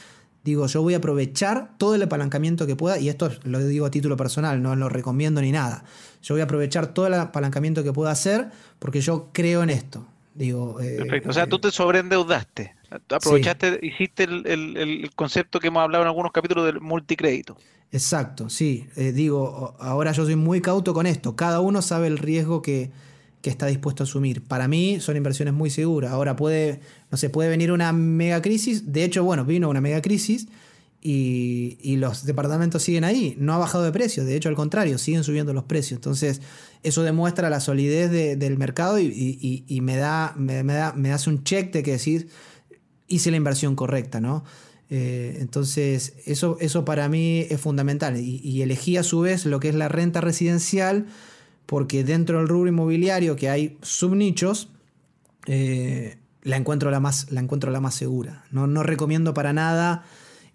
digo, 0.44 0.66
yo 0.66 0.82
voy 0.82 0.96
a 0.96 0.98
aprovechar 0.98 1.78
todo 1.78 1.94
el 1.94 2.02
apalancamiento 2.02 2.66
que 2.66 2.76
pueda, 2.76 2.98
y 2.98 3.10
esto 3.10 3.30
lo 3.44 3.64
digo 3.64 3.86
a 3.86 3.92
título 3.92 4.18
personal, 4.18 4.64
no 4.64 4.76
lo 4.76 4.90
recomiendo 4.90 5.42
ni 5.42 5.52
nada. 5.52 5.84
Yo 6.24 6.34
voy 6.34 6.42
a 6.42 6.46
aprovechar 6.46 6.92
todo 6.92 7.06
el 7.06 7.14
apalancamiento 7.14 7.84
que 7.84 7.94
pueda 7.94 8.10
hacer 8.10 8.50
porque 8.80 9.00
yo 9.00 9.30
creo 9.32 9.62
en 9.62 9.70
esto. 9.70 10.08
Digo, 10.38 10.76
Perfecto, 10.78 11.32
o 11.32 11.34
sea, 11.34 11.48
tú 11.48 11.58
te 11.58 11.72
sobreendeudaste. 11.72 12.76
Aprovechaste, 13.10 13.80
hiciste 13.82 14.26
el, 14.26 15.10
concepto 15.16 15.60
que 15.60 15.68
hemos 15.68 15.82
hablado 15.82 16.04
en 16.04 16.08
algunos 16.08 16.32
capítulos 16.32 16.66
del 16.66 16.80
multicrédito. 16.80 17.58
Exacto, 17.92 18.48
sí. 18.50 18.88
Eh, 18.96 19.14
digo, 19.14 19.76
ahora 19.80 20.12
yo 20.12 20.26
soy 20.26 20.36
muy 20.36 20.62
cauto 20.62 20.94
con 20.94 21.08
esto. 21.08 21.36
Cada 21.36 21.60
uno 21.60 21.82
sabe 21.82 22.06
el 22.06 22.20
riesgo 22.20 22.62
que, 22.62 22.92
está 23.44 23.66
dispuesto 23.68 24.04
a 24.04 24.06
asumir. 24.06 24.44
Para 24.44 24.68
mí 24.68 25.00
son 25.00 25.16
inversiones 25.16 25.54
muy 25.54 25.70
seguras. 25.70 26.12
Ahora 26.12 26.36
puede, 26.36 26.82
no 27.10 27.18
sé, 27.18 27.30
puede 27.30 27.48
venir 27.48 27.72
una 27.72 27.94
mega 27.94 28.42
crisis. 28.42 28.92
De 28.92 29.06
hecho, 29.06 29.24
bueno, 29.24 29.46
vino 29.46 29.70
una 29.70 29.80
mega 29.80 30.02
crisis 30.02 30.50
y, 31.10 31.96
los 31.98 32.26
departamentos 32.26 32.84
siguen 32.84 33.06
ahí. 33.06 33.36
No 33.40 33.54
ha 33.54 33.58
bajado 33.58 33.86
de 33.86 33.92
precio. 33.92 34.26
De 34.26 34.36
hecho, 34.36 34.50
al 34.50 34.56
contrario, 34.56 34.98
siguen 34.98 35.24
subiendo 35.24 35.54
los 35.54 35.64
precios. 35.64 35.98
Entonces, 35.98 36.42
eso 36.84 37.04
demuestra 37.04 37.50
la 37.50 37.62
solidez 37.62 38.12
del 38.12 38.58
mercado 38.58 39.00
y, 39.00 39.80
me, 39.82 39.96
da, 39.96 40.34
me, 40.38 40.64
da, 40.64 40.94
me 40.94 41.14
hace 41.14 41.30
un 41.30 41.44
check 41.44 41.72
de 41.72 41.84
que 41.84 41.92
decir 41.92 42.28
hice 43.08 43.32
la 43.32 43.38
inversión 43.38 43.76
correcta, 43.76 44.20
¿no? 44.20 44.44
Eh, 44.90 45.38
entonces, 45.40 46.14
eso, 46.26 46.58
eso 46.60 46.84
para 46.84 47.08
mí 47.08 47.46
es 47.50 47.62
fundamental. 47.62 48.18
Y, 48.20 48.62
elegí 48.62 48.98
a 48.98 49.04
su 49.04 49.22
vez 49.22 49.46
lo 49.46 49.62
que 49.62 49.70
es 49.70 49.76
la 49.76 49.88
renta 49.88 50.20
residencial, 50.20 51.06
porque 51.66 52.04
dentro 52.04 52.40
del 52.40 52.50
rubro 52.50 52.70
inmobiliario, 52.70 53.38
que 53.38 53.50
hay 53.50 53.78
subnichos, 53.82 54.70
eh, 55.46 56.18
la, 56.42 56.58
encuentro 56.58 56.92
la, 56.92 57.00
más, 57.00 57.32
la 57.32 57.40
encuentro 57.40 57.72
la 57.72 57.80
más 57.80 57.96
segura. 57.96 58.44
No, 58.52 58.68
no 58.68 58.84
recomiendo 58.84 59.34
para 59.34 59.54
nada 59.54 60.04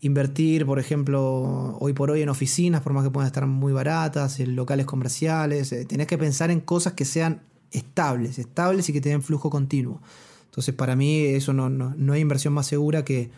invertir, 0.03 0.67
por 0.67 0.79
ejemplo, 0.79 1.79
hoy 1.81 1.95
por 1.95 2.11
hoy 2.11 2.21
en 2.21 2.29
oficinas, 2.29 2.83
por 2.83 2.93
más 2.93 3.05
que 3.05 3.11
puedan 3.11 3.27
estar 3.27 3.47
muy 3.47 3.73
baratas, 3.73 4.39
en 4.39 4.55
locales 4.55 4.85
comerciales. 4.85 5.73
Eh, 5.73 5.87
tenés 5.87 6.07
que 6.07 6.19
pensar 6.19 6.51
en 6.51 6.61
cosas 6.61 6.93
que 6.93 7.07
sean 7.07 7.41
estables, 7.71 8.39
estables 8.39 8.91
y 8.91 8.93
que 8.93 9.01
tengan 9.01 9.23
flujo 9.23 9.49
continuo. 9.49 10.03
Entonces, 10.45 10.75
para 10.75 10.95
mí, 10.97 11.23
eso 11.25 11.55
no, 11.55 11.71
no 11.71 12.13
hay 12.13 12.21
inversión 12.21 12.53
más 12.53 12.67
segura 12.67 13.05
que 13.05 13.31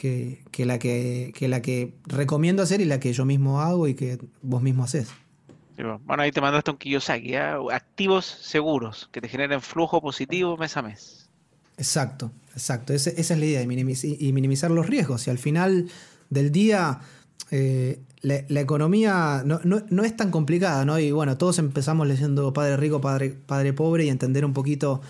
que, 0.00 0.64
la 0.64 0.78
que, 0.78 1.32
la 1.40 1.60
que 1.60 1.94
recomiendo 2.06 2.62
hacer 2.62 2.80
y 2.80 2.86
la 2.86 3.00
que 3.00 3.12
yo 3.12 3.24
mismo 3.24 3.60
hago 3.60 3.86
y 3.86 3.94
que 3.94 4.18
vos 4.40 4.62
mismo 4.62 4.84
haces. 4.84 5.10
Bueno, 6.04 6.22
ahí 6.22 6.30
te 6.30 6.40
mandaste 6.40 6.70
un 6.70 6.76
Kiyosaki, 6.76 7.34
¿eh? 7.34 7.52
activos 7.72 8.26
seguros 8.26 9.08
que 9.12 9.20
te 9.20 9.28
generen 9.28 9.60
flujo 9.62 10.00
positivo 10.00 10.56
mes 10.56 10.76
a 10.76 10.82
mes. 10.82 11.30
Exacto, 11.78 12.30
exacto. 12.52 12.92
esa 12.92 13.10
es 13.10 13.30
la 13.30 13.44
idea, 13.44 13.62
y 13.62 13.66
minimizar, 14.32 14.70
los 14.70 14.86
riesgos. 14.86 15.26
Y 15.26 15.30
al 15.30 15.38
final 15.38 15.88
del 16.30 16.50
día, 16.50 17.00
eh, 17.50 18.00
la, 18.22 18.60
economía 18.60 19.42
no, 19.44 20.04
es 20.04 20.16
tan 20.16 20.30
complicada, 20.30 20.84
¿no? 20.84 20.98
Y 20.98 21.10
bueno, 21.12 21.36
todos 21.36 21.58
empezamos 21.58 22.06
leyendo 22.06 22.52
Padre 22.52 22.76
Rico, 22.76 23.00
Padre, 23.00 23.36
padre 23.46 23.72
Pobre 23.72 24.04
y 24.04 24.08
entender 24.08 24.44
un 24.44 24.52
poquito 24.52 25.00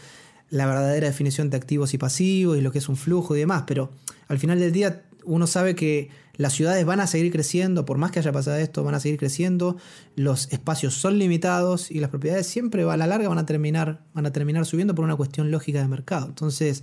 la 0.51 0.67
verdadera 0.67 1.07
definición 1.07 1.51
de 1.51 1.57
activos 1.57 1.95
y 1.95 1.99
pasivos 1.99 2.59
y 2.59 2.61
lo 2.61 2.73
que 2.73 2.79
es 2.79 2.89
un 2.89 2.97
flujo 2.97 3.37
y 3.37 3.41
demás, 3.41 3.65
pero 3.67 3.91
al 4.29 4.39
final 4.39 4.59
del 4.59 4.73
día 4.73 5.03
uno 5.25 5.47
sabe 5.47 5.75
que 5.75 6.11
las 6.37 6.55
ciudades 6.55 6.85
van 6.87 7.01
a 7.01 7.07
seguir 7.07 7.31
creciendo, 7.31 7.85
por 7.85 7.99
más 7.99 8.11
que 8.11 8.19
haya 8.19 8.33
pasado 8.33 8.57
esto, 8.57 8.83
van 8.83 8.95
a 8.95 9.01
seguir 9.01 9.19
creciendo, 9.19 9.77
los 10.17 10.51
espacios 10.53 10.95
son 10.95 11.19
limitados 11.19 11.91
y 11.91 12.01
las 12.01 12.11
propiedades 12.11 12.47
siempre 12.47 12.83
a 12.83 12.97
la 12.97 13.07
larga 13.07 13.29
van 13.29 13.39
a 13.39 13.47
terminar, 13.47 14.01
van 14.15 14.27
a 14.27 14.33
terminar 14.33 14.65
subiendo 14.65 14.95
por 14.95 15.05
una 15.05 15.17
cuestión 15.17 15.51
lógica 15.51 15.81
de 15.81 15.89
mercado. 15.89 16.27
Entonces, 16.27 16.83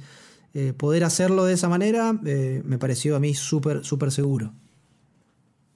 eh, 0.54 0.74
poder 0.74 1.04
hacerlo 1.04 1.46
de 1.46 1.54
esa 1.54 1.70
manera 1.70 2.14
eh, 2.26 2.62
me 2.66 2.78
pareció 2.78 3.16
a 3.16 3.20
mí 3.20 3.34
súper, 3.34 3.84
súper 3.86 4.12
seguro. 4.12 4.54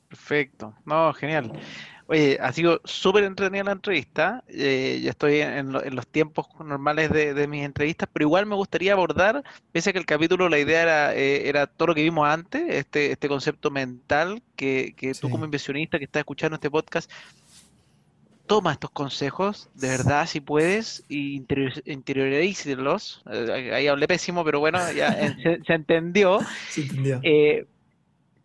Perfecto, 0.09 0.73
no, 0.85 1.13
genial. 1.13 1.53
Oye, 2.11 2.37
ha 2.41 2.51
sido 2.51 2.81
súper 2.83 3.23
entretenida 3.23 3.63
la 3.63 3.71
entrevista. 3.71 4.43
Eh, 4.49 4.99
ya 5.01 5.11
estoy 5.11 5.39
en, 5.39 5.71
los 5.71 6.07
tiempos 6.07 6.45
normales 6.59 7.09
de, 7.09 7.47
mis 7.47 7.63
entrevistas, 7.63 8.09
pero 8.11 8.25
igual 8.25 8.45
me 8.45 8.55
gustaría 8.55 8.91
abordar, 8.91 9.45
pese 9.71 9.91
a 9.91 9.93
que 9.93 9.99
el 9.99 10.05
capítulo, 10.05 10.49
la 10.49 10.59
idea 10.59 10.81
era, 10.81 11.15
eh, 11.15 11.47
era 11.47 11.67
todo 11.67 11.87
lo 11.87 11.95
que 11.95 12.03
vimos 12.03 12.27
antes, 12.27 12.63
este, 12.67 13.13
este 13.13 13.29
concepto 13.29 13.71
mental 13.71 14.43
que, 14.57 14.93
tú 15.21 15.29
como 15.29 15.45
inversionista 15.45 15.99
que 15.99 16.03
estás 16.03 16.19
escuchando 16.19 16.55
este 16.55 16.69
podcast, 16.69 17.09
toma 18.51 18.73
estos 18.73 18.91
consejos, 18.91 19.69
de 19.75 19.87
verdad, 19.87 20.27
si 20.27 20.41
puedes, 20.41 21.05
y 21.07 21.41
interiorízalos. 21.85 23.23
Eh, 23.31 23.71
ahí 23.73 23.87
hablé 23.87 24.09
pésimo, 24.09 24.43
pero 24.43 24.59
bueno, 24.59 24.77
ya 24.91 25.15
se, 25.65 25.73
entendió. 25.73 26.41
Se 26.69 26.81
entendió. 26.81 27.21
Eh, 27.23 27.65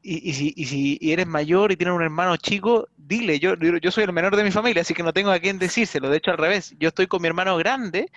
y, 0.03 0.33
si, 0.33 0.55
y 0.57 0.67
si 0.67 0.99
eres 1.03 1.27
mayor 1.27 1.73
y 1.73 1.77
tienes 1.77 1.93
un 1.93 2.05
hermano 2.05 2.37
chico, 2.37 2.87
dile, 2.97 3.41
yo, 3.41 3.57
yo 3.57 3.91
soy 3.91 4.05
el 4.05 4.13
menor 4.13 4.37
de 4.37 4.45
mi 4.45 4.53
familia, 4.53 4.83
así 4.83 4.95
que 4.95 5.03
no 5.03 5.13
tengo 5.13 5.33
a 5.33 5.41
quién 5.41 5.59
decírselo. 5.59 6.09
De 6.09 6.19
hecho, 6.19 6.31
al 6.31 6.39
revés, 6.39 6.77
yo 6.79 6.91
estoy 6.91 7.09
con 7.09 7.21
mi 7.21 7.27
hermano 7.27 7.57
grande 7.57 8.09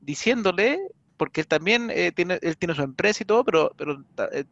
diciéndole, 0.00 0.80
porque 1.16 1.42
él 1.42 1.46
también 1.46 1.92
eh, 1.94 2.10
tiene, 2.10 2.40
él 2.42 2.56
tiene 2.56 2.74
su 2.74 2.82
empresa 2.82 3.22
y 3.22 3.26
todo, 3.26 3.44
pero, 3.44 3.72
pero 3.76 4.02
eh, 4.32 4.42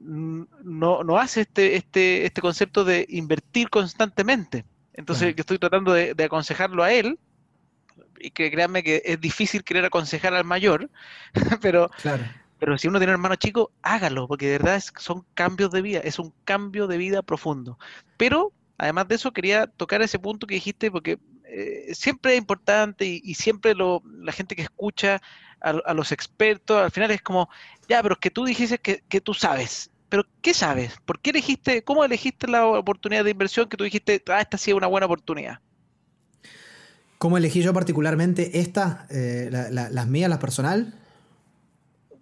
no, 0.00 1.04
no 1.04 1.18
hace 1.18 1.42
este, 1.42 1.76
este, 1.76 2.24
este 2.24 2.40
concepto 2.40 2.86
de 2.86 3.04
invertir 3.10 3.68
constantemente. 3.68 4.64
Entonces 4.96 5.34
yo 5.34 5.40
estoy 5.40 5.58
tratando 5.58 5.92
de, 5.92 6.14
de, 6.14 6.24
aconsejarlo 6.24 6.82
a 6.82 6.92
él, 6.92 7.18
y 8.18 8.30
que 8.30 8.50
créanme 8.50 8.82
que 8.82 9.02
es 9.04 9.20
difícil 9.20 9.62
querer 9.62 9.84
aconsejar 9.84 10.34
al 10.34 10.44
mayor, 10.44 10.90
pero... 11.60 11.90
Claro 12.02 12.24
pero 12.58 12.78
si 12.78 12.88
uno 12.88 12.98
tiene 12.98 13.12
hermano 13.12 13.36
chico, 13.36 13.70
hágalo, 13.82 14.26
porque 14.26 14.46
de 14.46 14.58
verdad 14.58 14.82
son 14.98 15.26
cambios 15.34 15.70
de 15.70 15.82
vida, 15.82 16.00
es 16.00 16.18
un 16.18 16.32
cambio 16.44 16.86
de 16.86 16.96
vida 16.96 17.22
profundo. 17.22 17.78
Pero, 18.16 18.52
además 18.78 19.08
de 19.08 19.16
eso, 19.16 19.32
quería 19.32 19.66
tocar 19.66 20.00
ese 20.02 20.18
punto 20.18 20.46
que 20.46 20.54
dijiste, 20.54 20.90
porque 20.90 21.18
eh, 21.44 21.94
siempre 21.94 22.32
es 22.32 22.38
importante 22.38 23.04
y, 23.04 23.34
siempre 23.34 23.74
lo, 23.74 24.02
la 24.06 24.32
gente 24.32 24.56
que 24.56 24.62
escucha 24.62 25.20
a, 25.60 25.94
los 25.94 26.12
expertos, 26.12 26.82
al 26.82 26.90
final 26.90 27.10
es 27.10 27.22
como, 27.22 27.48
ya, 27.88 28.02
pero 28.02 28.14
es 28.14 28.20
que 28.20 28.30
tú 28.30 28.44
dijiste 28.44 28.78
que, 28.78 29.02
que 29.08 29.20
tú 29.20 29.34
sabes. 29.34 29.90
Pero, 30.08 30.24
¿qué 30.40 30.54
sabes? 30.54 30.94
¿Por 31.04 31.20
qué 31.20 31.30
elegiste, 31.30 31.82
cómo 31.82 32.04
elegiste 32.04 32.46
la 32.46 32.66
oportunidad 32.66 33.24
de 33.24 33.30
inversión 33.30 33.68
que 33.68 33.76
tú 33.76 33.84
dijiste, 33.84 34.22
ah, 34.28 34.40
esta 34.40 34.56
sí 34.58 34.70
es 34.70 34.76
una 34.76 34.86
buena 34.86 35.06
oportunidad? 35.06 35.58
¿Cómo 37.18 37.38
elegí 37.38 37.62
yo 37.62 37.72
particularmente 37.72 38.60
esta, 38.60 39.06
eh, 39.10 39.48
las 39.50 40.06
mías, 40.06 40.28
las 40.28 40.38
personal? 40.38 40.94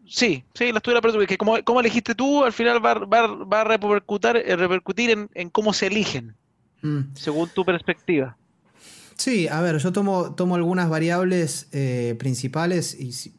Sí, 0.06 0.44
sí, 0.54 0.70
la 0.70 0.78
estuve 0.78 0.94
la 0.94 1.26
que 1.26 1.38
como, 1.38 1.62
como 1.64 1.80
elegiste 1.80 2.14
tú, 2.14 2.44
al 2.44 2.52
final 2.52 2.84
va, 2.84 2.94
va, 2.94 3.60
a 3.60 3.64
repercutir, 3.64 4.36
eh, 4.36 4.56
repercutir 4.56 5.28
en, 5.32 5.50
cómo 5.50 5.72
se 5.72 5.86
eligen, 5.86 6.36
mm. 6.82 7.14
según 7.14 7.48
tu 7.48 7.64
perspectiva. 7.64 8.36
Sí, 9.16 9.48
a 9.48 9.60
ver, 9.60 9.78
yo 9.78 9.92
tomo, 9.92 10.34
tomo 10.34 10.56
algunas 10.56 10.88
variables 10.88 11.68
eh, 11.72 12.16
principales 12.18 12.98
y 12.98 13.12
si, 13.12 13.34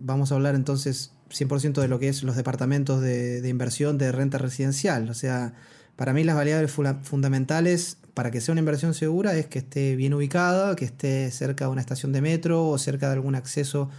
vamos 0.00 0.32
a 0.32 0.34
hablar 0.34 0.54
entonces 0.54 1.12
100% 1.30 1.80
de 1.80 1.88
lo 1.88 1.98
que 1.98 2.08
es 2.08 2.22
los 2.22 2.36
departamentos 2.36 3.00
de, 3.00 3.46
inversión 3.48 3.98
de 3.98 4.12
renta 4.12 4.38
residencial. 4.38 5.08
O 5.10 5.14
sea, 5.14 5.54
para 5.96 6.12
mí 6.12 6.24
las 6.24 6.36
variables 6.36 6.72
fundamentales 6.72 7.98
para 8.14 8.30
que 8.30 8.40
sea 8.40 8.52
una 8.52 8.60
inversión 8.60 8.94
segura 8.94 9.36
es 9.36 9.46
que 9.46 9.60
esté 9.60 9.96
bien 9.96 10.14
ubicada, 10.14 10.74
que 10.76 10.84
esté 10.84 11.30
cerca 11.30 11.66
de 11.66 11.70
una 11.70 11.80
estación 11.80 12.12
de 12.12 12.20
metro 12.20 12.66
o 12.66 12.78
cerca 12.78 13.06
de 13.08 13.14
algún 13.14 13.34
acceso 13.34 13.90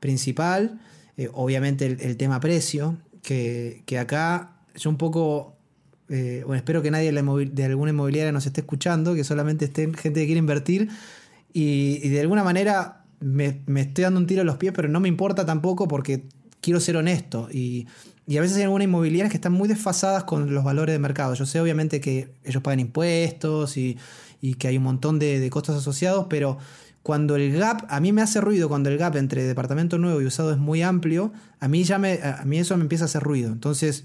principal 0.00 0.78
eh, 1.18 1.28
obviamente 1.32 1.84
el, 1.84 2.16
tema 2.16 2.38
precio, 2.38 2.96
que, 3.22 3.82
acá 4.00 4.52
yo 4.76 4.88
un 4.88 4.96
poco, 4.96 5.56
eh, 6.08 6.44
bueno, 6.46 6.58
espero 6.58 6.80
que 6.80 6.92
nadie 6.92 7.10
de 7.10 7.64
alguna 7.64 7.90
inmobiliaria 7.90 8.30
nos 8.30 8.46
esté 8.46 8.60
escuchando, 8.60 9.16
que 9.16 9.24
solamente 9.24 9.64
esté 9.64 9.92
gente 9.94 10.20
que 10.20 10.26
quiere 10.26 10.38
invertir 10.38 10.88
y, 11.52 12.08
de 12.08 12.20
alguna 12.20 12.44
manera 12.44 13.04
me, 13.18 13.64
estoy 13.80 14.04
dando 14.04 14.20
un 14.20 14.28
tiro 14.28 14.42
a 14.42 14.44
los 14.44 14.58
pies, 14.58 14.72
pero 14.72 14.88
no 14.88 15.00
me 15.00 15.08
importa 15.08 15.44
tampoco 15.44 15.88
porque 15.88 16.22
quiero 16.60 16.80
ser 16.80 16.96
honesto 16.96 17.48
y, 17.50 17.86
a 18.36 18.42
veces 18.42 18.58
hay 18.58 18.64
algunas 18.64 18.84
inmobiliarias 18.84 19.30
que 19.30 19.38
están 19.38 19.54
muy 19.54 19.68
desfasadas 19.68 20.24
con 20.24 20.52
los 20.52 20.62
valores 20.62 20.92
de 20.92 20.98
mercado. 20.98 21.32
Yo 21.32 21.46
sé 21.46 21.62
obviamente 21.62 21.98
que 21.98 22.34
ellos 22.44 22.62
pagan 22.62 22.78
impuestos 22.78 23.78
y, 23.78 23.96
que 24.58 24.68
hay 24.68 24.76
un 24.76 24.82
montón 24.82 25.18
de, 25.18 25.48
costos 25.48 25.76
asociados, 25.76 26.26
pero 26.28 26.58
cuando 27.02 27.36
el 27.36 27.50
gap, 27.52 27.86
a 27.88 28.00
mí 28.00 28.12
me 28.12 28.20
hace 28.20 28.42
ruido 28.42 28.68
cuando 28.68 28.90
el 28.90 28.98
gap 28.98 29.16
entre 29.16 29.44
departamento 29.44 29.96
nuevo 29.96 30.20
y 30.20 30.26
usado 30.26 30.52
es 30.52 30.58
muy 30.58 30.82
amplio, 30.82 31.32
a 31.58 31.68
mí, 31.68 31.84
ya 31.84 31.98
me, 31.98 32.20
a 32.22 32.44
mí 32.44 32.58
eso 32.58 32.76
me 32.76 32.82
empieza 32.82 33.04
a 33.04 33.06
hacer 33.06 33.22
ruido. 33.22 33.50
Entonces, 33.50 34.04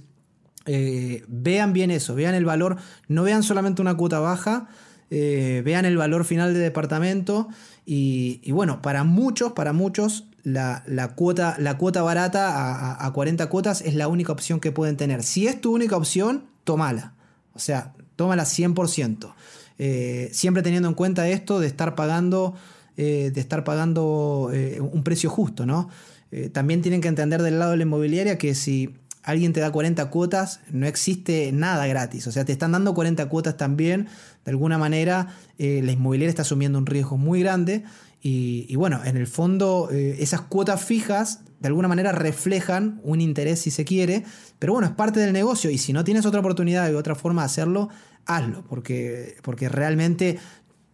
eh, 0.66 1.26
vean 1.28 1.74
bien 1.74 1.92
eso, 1.92 2.16
vean 2.16 2.36
el 2.36 2.46
valor, 2.46 2.78
no 3.10 3.24
vean 3.24 3.44
solamente 3.44 3.82
una 3.82 3.98
cuota 3.98 4.20
baja, 4.20 4.70
eh, 5.10 5.62
vean 5.66 5.86
el 5.86 5.98
valor 5.98 6.24
final 6.24 6.54
de 6.54 6.60
departamento 6.60 7.50
y, 7.86 8.50
bueno, 8.52 8.82
para 8.82 9.04
muchos, 9.04 9.52
para 9.52 9.74
muchos, 9.74 10.26
la, 10.44 10.84
cuota, 11.16 11.56
la 11.60 11.78
cuota 11.78 12.02
barata 12.02 13.06
a, 13.06 13.14
40 13.14 13.48
cuotas 13.50 13.82
es 13.82 13.96
la 13.96 14.08
única 14.08 14.32
opción 14.32 14.60
que 14.60 14.72
pueden 14.72 14.98
tener. 14.98 15.24
Si 15.24 15.48
es 15.48 15.60
tu 15.60 15.74
única 15.74 15.98
opción, 15.98 16.46
tómala. 16.64 17.14
O 17.54 17.60
sea, 17.60 17.94
tómala 18.16 18.44
100%. 18.44 19.34
Eh, 19.80 20.30
siempre 20.34 20.62
teniendo 20.62 20.88
en 20.88 20.94
cuenta 20.94 21.28
esto 21.28 21.60
de 21.60 21.68
estar 21.68 21.96
pagando 21.96 22.56
eh, 22.96 23.32
de 23.34 23.42
estar 23.42 23.64
pagando 23.64 24.52
eh, 24.54 24.80
un 24.80 25.04
precio 25.04 25.28
justo, 25.28 25.66
¿no? 25.66 25.90
Eh, 26.32 26.50
también 26.50 26.84
tienen 26.84 27.02
que 27.02 27.08
entender 27.08 27.42
del 27.42 27.58
lado 27.58 27.72
de 27.72 27.78
la 27.78 27.84
inmobiliaria 27.84 28.38
que 28.38 28.54
si 28.54 28.94
alguien 29.24 29.52
te 29.52 29.62
da 29.62 29.72
40 29.72 30.12
cuotas, 30.12 30.60
no 30.72 30.86
existe 30.86 31.52
nada 31.54 31.88
gratis. 31.88 32.28
O 32.28 32.32
sea, 32.32 32.46
te 32.46 32.52
están 32.52 32.72
dando 32.72 32.94
40 32.94 33.28
cuotas 33.30 33.58
también. 33.58 34.10
De 34.46 34.52
alguna 34.52 34.78
manera, 34.78 35.30
la 35.58 35.92
inmobiliaria 35.92 36.30
está 36.30 36.44
asumiendo 36.44 36.78
un 36.78 36.86
riesgo 36.86 37.18
muy 37.18 37.40
grande. 37.40 37.84
Y, 38.26 38.74
bueno, 38.78 39.02
en 39.04 39.18
el 39.18 39.28
fondo, 39.28 39.90
esas 39.92 40.40
cuotas 40.40 40.82
fijas 40.82 41.42
de 41.60 41.68
alguna 41.68 41.90
manera 41.90 42.14
reflejan 42.14 43.02
un 43.04 43.20
interés 43.20 43.60
si 43.60 43.70
se 43.70 43.84
quiere. 43.84 44.24
Pero 44.60 44.74
bueno, 44.74 44.88
es 44.88 44.94
parte 44.94 45.20
del 45.20 45.34
negocio. 45.34 45.70
Y 45.70 45.78
si 45.78 45.92
no 45.92 46.06
tienes 46.06 46.26
otra 46.26 46.40
oportunidad 46.40 46.90
y 46.90 46.94
otra 46.94 47.16
forma 47.16 47.42
de 47.42 47.48
hacerlo, 47.48 47.90
hazlo. 48.26 48.64
Porque, 48.70 49.36
porque 49.42 49.68
realmente 49.68 50.40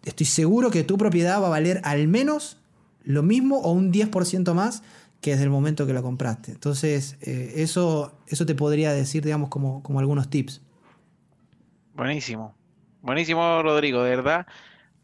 estoy 0.06 0.26
seguro 0.26 0.72
que 0.72 0.84
tu 0.84 0.98
propiedad 0.98 1.42
va 1.42 1.48
a 1.48 1.50
valer 1.50 1.82
al 1.84 2.08
menos 2.08 2.58
lo 3.04 3.24
mismo 3.24 3.58
o 3.60 3.72
un 3.72 3.92
10% 3.92 4.54
más 4.54 4.84
que 5.22 5.32
desde 5.32 5.44
el 5.44 5.50
momento 5.50 5.86
que 5.86 5.94
la 5.94 6.02
compraste. 6.02 6.52
Entonces, 6.52 7.18
eh, 7.22 7.54
eso, 7.58 8.14
eso 8.28 8.46
te 8.46 8.56
podría 8.56 8.94
decir, 8.94 9.24
digamos, 9.24 9.50
como, 9.50 9.84
como 9.84 10.00
algunos 10.00 10.30
tips. 10.30 10.62
Buenísimo. 11.96 12.56
Buenísimo, 13.02 13.62
Rodrigo, 13.62 14.04
de 14.04 14.16
verdad. 14.16 14.48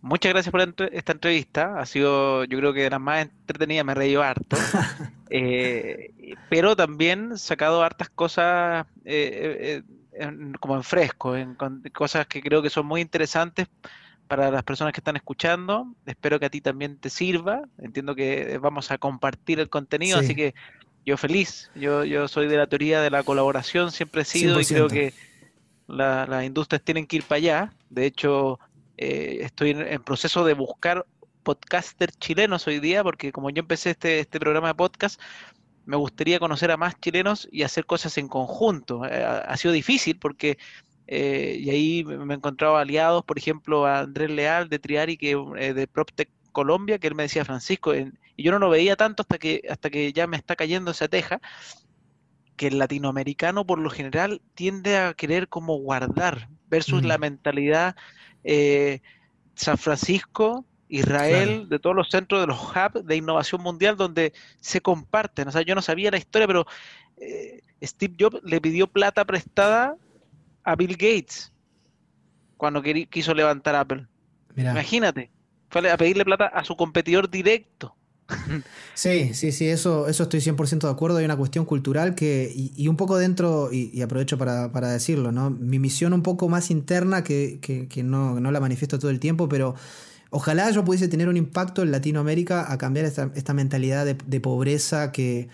Muchas 0.05 0.33
gracias 0.33 0.51
por 0.51 0.61
esta 0.93 1.13
entrevista. 1.13 1.79
Ha 1.79 1.85
sido, 1.87 2.43
yo 2.43 2.59
creo 2.59 2.73
que 2.73 2.83
de 2.83 2.91
las 2.91 3.01
más 3.01 3.23
entretenidas, 3.23 3.83
me 3.83 3.95
reí 3.95 4.15
harto. 4.15 4.55
Eh, 5.31 6.35
pero 6.51 6.75
también 6.75 7.39
sacado 7.39 7.83
hartas 7.83 8.09
cosas 8.09 8.85
eh, 9.03 9.81
eh, 10.13 10.31
como 10.59 10.75
en 10.75 10.83
fresco, 10.83 11.35
en, 11.35 11.57
cosas 11.91 12.27
que 12.27 12.43
creo 12.43 12.61
que 12.61 12.69
son 12.69 12.85
muy 12.85 13.01
interesantes 13.01 13.67
para 14.27 14.51
las 14.51 14.61
personas 14.61 14.93
que 14.93 14.99
están 14.99 15.15
escuchando. 15.15 15.87
Espero 16.05 16.39
que 16.39 16.45
a 16.45 16.49
ti 16.51 16.61
también 16.61 16.97
te 16.97 17.09
sirva. 17.09 17.63
Entiendo 17.79 18.13
que 18.13 18.59
vamos 18.59 18.91
a 18.91 18.99
compartir 18.99 19.59
el 19.59 19.67
contenido, 19.67 20.19
así 20.19 20.35
que 20.35 20.53
yo 21.07 21.17
feliz. 21.17 21.71
Yo, 21.73 22.05
yo 22.05 22.27
soy 22.27 22.47
de 22.47 22.57
la 22.57 22.67
teoría 22.67 23.01
de 23.01 23.09
la 23.09 23.23
colaboración, 23.23 23.91
siempre 23.91 24.21
he 24.21 24.25
sido 24.25 24.61
y 24.61 24.65
creo 24.65 24.87
que 24.87 25.11
las 25.87 26.45
industrias 26.45 26.83
tienen 26.83 27.07
que 27.07 27.15
ir 27.17 27.23
para 27.23 27.37
allá. 27.37 27.73
De 27.89 28.05
hecho, 28.05 28.59
estoy 28.97 29.71
en 29.71 30.03
proceso 30.03 30.45
de 30.45 30.53
buscar 30.53 31.05
podcaster 31.45 32.11
chilenos 32.11 32.67
hoy 32.67 32.79
día, 32.79 33.03
porque 33.03 33.31
como 33.31 33.49
yo 33.51 33.61
empecé 33.61 33.91
este, 33.91 34.19
este 34.19 34.39
programa 34.39 34.69
de 34.69 34.75
podcast, 34.75 35.21
me 35.85 35.95
gustaría 35.95 36.39
conocer 36.39 36.71
a 36.71 36.77
más 36.77 36.99
chilenos 36.99 37.47
y 37.51 37.63
hacer 37.63 37.85
cosas 37.85 38.17
en 38.17 38.27
conjunto. 38.27 39.05
Eh, 39.05 39.23
ha, 39.23 39.55
sido 39.55 39.71
difícil 39.73 40.17
porque, 40.17 40.57
eh, 41.07 41.57
y 41.59 41.69
ahí 41.69 42.03
me 42.03 42.33
he 42.33 42.37
encontrado 42.37 42.75
aliados, 42.75 43.23
por 43.23 43.37
ejemplo, 43.37 43.85
a 43.85 43.99
Andrés 43.99 44.31
Leal 44.31 44.67
de 44.67 44.79
Triari, 44.79 45.17
que 45.17 45.37
eh, 45.57 45.73
de 45.73 45.87
PropTech 45.87 46.29
Colombia, 46.51 46.97
que 46.97 47.07
él 47.07 47.15
me 47.15 47.23
decía, 47.23 47.45
Francisco, 47.45 47.93
y 47.95 48.11
yo 48.37 48.51
no 48.51 48.59
lo 48.59 48.69
veía 48.69 48.95
tanto 48.95 49.21
hasta 49.21 49.37
que, 49.37 49.61
hasta 49.69 49.89
que 49.89 50.11
ya 50.11 50.25
me 50.25 50.37
está 50.37 50.55
cayendo 50.55 50.91
esa 50.91 51.07
teja, 51.07 51.39
que 52.55 52.67
el 52.67 52.79
latinoamericano 52.79 53.65
por 53.65 53.79
lo 53.79 53.89
general 53.89 54.41
tiende 54.55 54.97
a 54.97 55.13
querer 55.13 55.47
como 55.49 55.77
guardar, 55.77 56.49
versus 56.67 57.03
la 57.03 57.17
mm. 57.17 57.21
Mentalidad 58.45 59.01
San 59.55 59.77
Francisco, 59.77 60.65
Israel, 60.87 61.67
de 61.69 61.79
todos 61.79 61.95
los 61.95 62.09
centros 62.09 62.41
de 62.41 62.47
los 62.47 62.59
hubs 62.59 63.05
de 63.05 63.15
innovación 63.15 63.61
mundial 63.61 63.97
donde 63.97 64.33
se 64.59 64.81
comparten. 64.81 65.47
O 65.47 65.51
sea, 65.51 65.61
yo 65.61 65.73
no 65.75 65.81
sabía 65.81 66.11
la 66.11 66.17
historia, 66.17 66.47
pero 66.47 66.65
eh, 67.17 67.61
Steve 67.81 68.15
Jobs 68.19 68.41
le 68.43 68.61
pidió 68.61 68.87
plata 68.87 69.25
prestada 69.25 69.95
a 70.63 70.75
Bill 70.75 70.93
Gates 70.93 71.51
cuando 72.57 72.81
quiso 72.81 73.33
levantar 73.33 73.75
Apple. 73.75 74.07
Imagínate, 74.55 75.31
fue 75.69 75.89
a 75.89 75.97
pedirle 75.97 76.23
plata 76.23 76.45
a 76.45 76.63
su 76.63 76.75
competidor 76.75 77.29
directo. 77.29 77.95
Sí, 78.95 79.33
sí, 79.33 79.51
sí, 79.51 79.67
eso, 79.67 80.07
eso 80.07 80.23
estoy 80.23 80.39
100% 80.39 80.87
de 80.87 80.89
acuerdo. 80.89 81.17
Hay 81.17 81.25
una 81.25 81.37
cuestión 81.37 81.65
cultural 81.65 82.15
que, 82.15 82.51
y, 82.53 82.87
un 82.87 82.97
poco 82.97 83.17
dentro, 83.17 83.69
y, 83.71 84.01
aprovecho 84.01 84.37
para, 84.37 84.89
decirlo, 84.89 85.31
¿no? 85.31 85.49
Mi 85.49 85.79
misión 85.79 86.13
un 86.13 86.23
poco 86.23 86.49
más 86.49 86.71
interna, 86.71 87.23
que, 87.23 87.59
que, 87.61 88.03
no, 88.03 88.39
no, 88.39 88.51
la 88.51 88.59
manifiesto 88.59 88.97
todo 88.97 89.11
el 89.11 89.19
tiempo, 89.19 89.47
pero 89.49 89.75
Ojalá 90.31 90.69
yo 90.71 90.83
pudiese 90.83 91.07
tener 91.07 91.29
un 91.29 91.37
impacto 91.37 91.81
en 91.81 91.91
Latinoamérica 91.91 92.69
a 92.69 92.77
cambiar 92.77 93.05
esta, 93.05 93.53
mentalidad 93.53 94.05
de, 94.05 94.39
pobreza 94.41 95.13
que, 95.13 95.47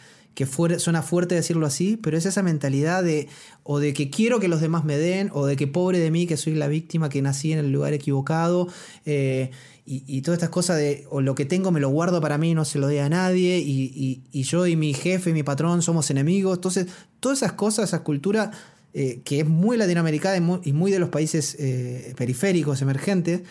suena 0.77 1.01
fuerte 1.01 1.35
decirlo 1.35 1.65
así, 1.65 1.97
pero 1.97 2.17
es 2.17 2.25
esa 2.25 2.41
mentalidad 2.41 3.03
de 3.03 3.27
o 3.63 3.79
de 3.79 3.93
que 3.93 4.09
quiero 4.09 4.39
que 4.39 4.47
los 4.47 4.61
demás 4.61 4.83
me 4.83 4.97
den, 4.97 5.29
o 5.33 5.45
de 5.45 5.55
que 5.55 5.67
pobre 5.67 5.99
de 5.99 6.09
mí, 6.09 6.25
que 6.25 6.37
soy 6.37 6.55
la 6.55 6.67
víctima, 6.67 7.09
que 7.09 7.21
nací 7.21 7.51
en 7.51 7.59
el 7.59 7.71
lugar 7.71 7.93
equivocado, 7.93 8.67
eh, 9.05 9.51
y, 9.85 10.21
todas 10.21 10.37
estas 10.37 10.51
cosas 10.51 10.77
de 10.77 11.05
o 11.09 11.19
lo 11.19 11.35
que 11.35 11.43
tengo 11.43 11.69
me 11.71 11.81
lo 11.81 11.89
guardo 11.89 12.21
para 12.21 12.37
mí, 12.37 12.53
no 12.53 12.63
se 12.63 12.79
lo 12.79 12.87
dé 12.87 13.01
a 13.01 13.09
nadie, 13.09 13.59
y, 13.59 14.21
yo 14.43 14.65
y 14.65 14.75
mi 14.77 14.93
jefe 14.93 15.31
y 15.31 15.33
mi 15.33 15.43
patrón 15.43 15.81
somos 15.81 16.09
enemigos. 16.09 16.57
Entonces, 16.57 16.87
todas 17.19 17.39
esas 17.39 17.53
cosas, 17.53 17.89
esa 17.89 18.03
cultura 18.03 18.51
eh, 18.93 19.21
que 19.25 19.41
es 19.41 19.47
muy 19.47 19.75
latinoamericana 19.75 20.61
y 20.63 20.71
muy, 20.71 20.91
de 20.91 20.99
los 20.99 21.09
países 21.09 21.57
eh, 21.59 22.13
periféricos, 22.15 22.81
emergentes, 22.81 23.41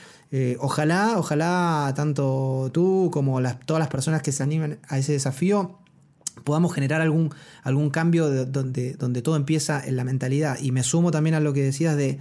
ojalá, 0.60 1.18
ojalá 1.18 1.92
tanto 1.94 2.70
tú 2.72 3.10
como 3.12 3.40
todas 3.66 3.80
las 3.80 3.88
personas 3.88 4.22
que 4.22 4.32
se 4.32 4.42
animen 4.42 4.78
a 4.88 4.96
ese 4.96 5.12
desafío 5.12 5.79
podamos 6.44 6.74
generar 6.74 7.00
algún, 7.00 7.30
algún 7.62 7.90
cambio 7.90 8.46
donde, 8.46 8.94
donde 8.94 9.22
todo 9.22 9.36
empieza 9.36 9.84
en 9.84 9.96
la 9.96 10.04
mentalidad. 10.04 10.58
Y 10.60 10.72
me 10.72 10.82
sumo 10.82 11.10
también 11.10 11.34
a 11.34 11.40
lo 11.40 11.52
que 11.52 11.62
decías 11.62 11.96
de, 11.96 12.18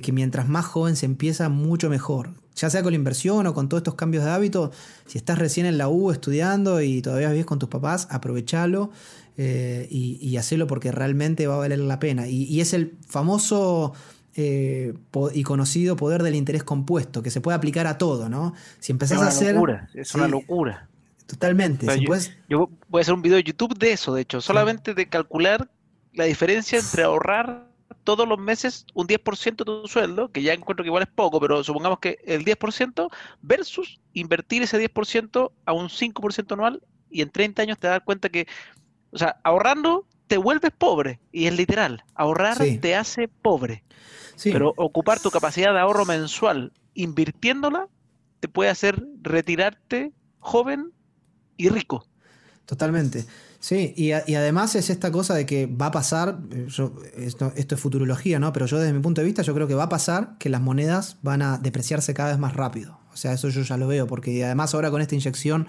que 0.00 0.12
mientras 0.12 0.48
más 0.48 0.64
joven 0.64 0.96
se 0.96 1.06
empieza, 1.06 1.48
mucho 1.48 1.90
mejor. 1.90 2.34
Ya 2.56 2.70
sea 2.70 2.82
con 2.82 2.92
la 2.92 2.96
inversión 2.96 3.46
o 3.46 3.54
con 3.54 3.68
todos 3.68 3.80
estos 3.80 3.96
cambios 3.96 4.24
de 4.24 4.30
hábito, 4.30 4.70
si 5.06 5.18
estás 5.18 5.38
recién 5.38 5.66
en 5.66 5.76
la 5.78 5.88
U 5.88 6.10
estudiando 6.10 6.80
y 6.80 7.02
todavía 7.02 7.30
vives 7.30 7.46
con 7.46 7.58
tus 7.58 7.68
papás, 7.68 8.06
aprovechalo 8.10 8.90
eh, 9.36 9.88
y, 9.90 10.18
y 10.20 10.36
hacelo 10.36 10.66
porque 10.68 10.92
realmente 10.92 11.46
va 11.48 11.56
a 11.56 11.58
valer 11.58 11.80
la 11.80 11.98
pena. 11.98 12.28
y 12.28 12.60
es 12.60 12.72
el 12.72 12.96
famoso 13.06 13.92
eh, 14.36 14.94
y 15.32 15.42
conocido 15.44 15.94
poder 15.94 16.24
del 16.24 16.34
interés 16.34 16.64
compuesto, 16.64 17.22
que 17.22 17.30
se 17.30 17.40
puede 17.40 17.56
aplicar 17.56 17.86
a 17.86 17.98
todo, 17.98 18.28
¿no? 18.28 18.52
Si 18.80 18.90
empezás 18.90 19.22
a 19.22 19.28
hacer. 19.28 19.56
es 19.94 20.14
una 20.16 20.26
locura. 20.26 20.88
Totalmente. 21.26 21.86
yo, 22.48 22.70
voy 22.88 22.98
a 22.98 23.00
hacer 23.00 23.14
un 23.14 23.22
video 23.22 23.36
de 23.36 23.44
YouTube 23.44 23.78
de 23.78 23.92
eso, 23.92 24.14
de 24.14 24.22
hecho, 24.22 24.40
solamente 24.40 24.94
de 24.94 25.08
calcular 25.08 25.70
la 26.12 26.24
diferencia 26.24 26.78
entre 26.78 27.02
ahorrar 27.02 27.68
todos 28.04 28.28
los 28.28 28.38
meses 28.38 28.86
un 28.94 29.06
10% 29.06 29.56
de 29.56 29.64
tu 29.64 29.88
sueldo, 29.88 30.30
que 30.30 30.42
ya 30.42 30.52
encuentro 30.52 30.84
que 30.84 30.88
igual 30.88 31.02
es 31.02 31.08
poco, 31.08 31.40
pero 31.40 31.64
supongamos 31.64 31.98
que 31.98 32.18
el 32.24 32.44
10% 32.44 33.10
versus 33.42 34.00
invertir 34.12 34.62
ese 34.62 34.78
10% 34.78 35.50
a 35.64 35.72
un 35.72 35.88
5% 35.88 36.52
anual 36.52 36.82
y 37.10 37.22
en 37.22 37.30
30 37.30 37.62
años 37.62 37.78
te 37.78 37.88
das 37.88 38.00
cuenta 38.04 38.28
que, 38.28 38.46
o 39.10 39.18
sea, 39.18 39.36
ahorrando 39.42 40.06
te 40.26 40.36
vuelves 40.36 40.72
pobre, 40.76 41.20
y 41.32 41.46
es 41.46 41.56
literal, 41.56 42.04
ahorrar 42.14 42.58
te 42.80 42.94
hace 42.96 43.28
pobre. 43.28 43.84
Pero 44.42 44.74
ocupar 44.76 45.20
tu 45.20 45.30
capacidad 45.30 45.72
de 45.72 45.80
ahorro 45.80 46.04
mensual 46.04 46.72
invirtiéndola 46.94 47.88
te 48.40 48.48
puede 48.48 48.70
hacer 48.70 49.02
retirarte 49.22 50.12
joven 50.40 50.92
y 51.56 51.68
rico. 51.68 52.06
Totalmente. 52.66 53.26
Sí, 53.60 53.94
y, 53.96 54.12
además 54.12 54.74
es 54.74 54.90
esta 54.90 55.10
cosa 55.10 55.34
de 55.34 55.46
que 55.46 55.66
va 55.66 55.86
a 55.86 55.90
pasar, 55.90 56.38
eh, 56.50 56.66
esto, 56.68 57.52
esto, 57.56 57.74
es 57.74 57.80
futurología, 57.80 58.38
¿no? 58.38 58.52
Pero 58.52 58.66
yo 58.66 58.78
desde 58.78 58.92
mi 58.92 59.00
punto 59.00 59.22
de 59.22 59.24
vista 59.24 59.40
yo 59.40 59.54
creo 59.54 59.66
que 59.66 59.74
va 59.74 59.84
a 59.84 59.88
pasar 59.88 60.36
que 60.38 60.50
las 60.50 60.60
monedas 60.60 61.16
van 61.22 61.40
a 61.40 61.56
depreciarse 61.56 62.12
cada 62.12 62.30
vez 62.30 62.38
más 62.38 62.54
rápido. 62.54 62.98
O 63.12 63.16
sea, 63.16 63.32
eso 63.32 63.48
yo 63.48 63.62
ya 63.62 63.76
lo 63.76 63.86
veo, 63.86 64.06
porque 64.06 64.44
además 64.44 64.74
ahora 64.74 64.90
con 64.90 65.00
esta 65.00 65.14
inyección 65.14 65.66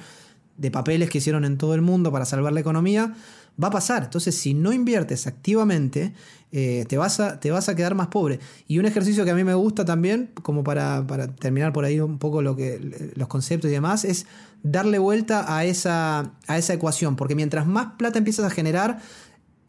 de 0.57 0.71
papeles 0.71 1.09
que 1.09 1.19
hicieron 1.19 1.45
en 1.45 1.57
todo 1.57 1.73
el 1.73 1.81
mundo 1.81 2.11
para 2.11 2.25
salvar 2.25 2.53
la 2.53 2.59
economía, 2.59 3.13
va 3.61 3.69
a 3.69 3.71
pasar. 3.71 4.03
Entonces, 4.03 4.35
si 4.35 4.53
no 4.53 4.73
inviertes 4.73 5.27
activamente, 5.27 6.13
eh, 6.51 6.85
te, 6.87 6.97
vas 6.97 7.19
a, 7.19 7.39
te 7.39 7.51
vas 7.51 7.69
a 7.69 7.75
quedar 7.75 7.95
más 7.95 8.07
pobre. 8.07 8.39
Y 8.67 8.79
un 8.79 8.85
ejercicio 8.85 9.25
que 9.25 9.31
a 9.31 9.35
mí 9.35 9.43
me 9.43 9.53
gusta 9.53 9.85
también, 9.85 10.31
como 10.41 10.63
para, 10.63 11.05
terminar 11.35 11.73
por 11.73 11.85
ahí 11.85 11.99
un 11.99 12.17
poco 12.17 12.41
lo 12.41 12.55
que, 12.55 13.11
los 13.15 13.27
conceptos 13.27 13.69
y 13.69 13.73
demás, 13.73 14.05
es 14.05 14.25
darle 14.63 14.99
vuelta 14.99 15.55
a 15.55 15.65
esa, 15.65 16.33
a 16.47 16.57
esa 16.57 16.73
ecuación. 16.73 17.15
Porque 17.15 17.35
mientras 17.35 17.67
más 17.67 17.93
plata 17.97 18.17
empiezas 18.17 18.45
a 18.45 18.49
generar, 18.49 18.99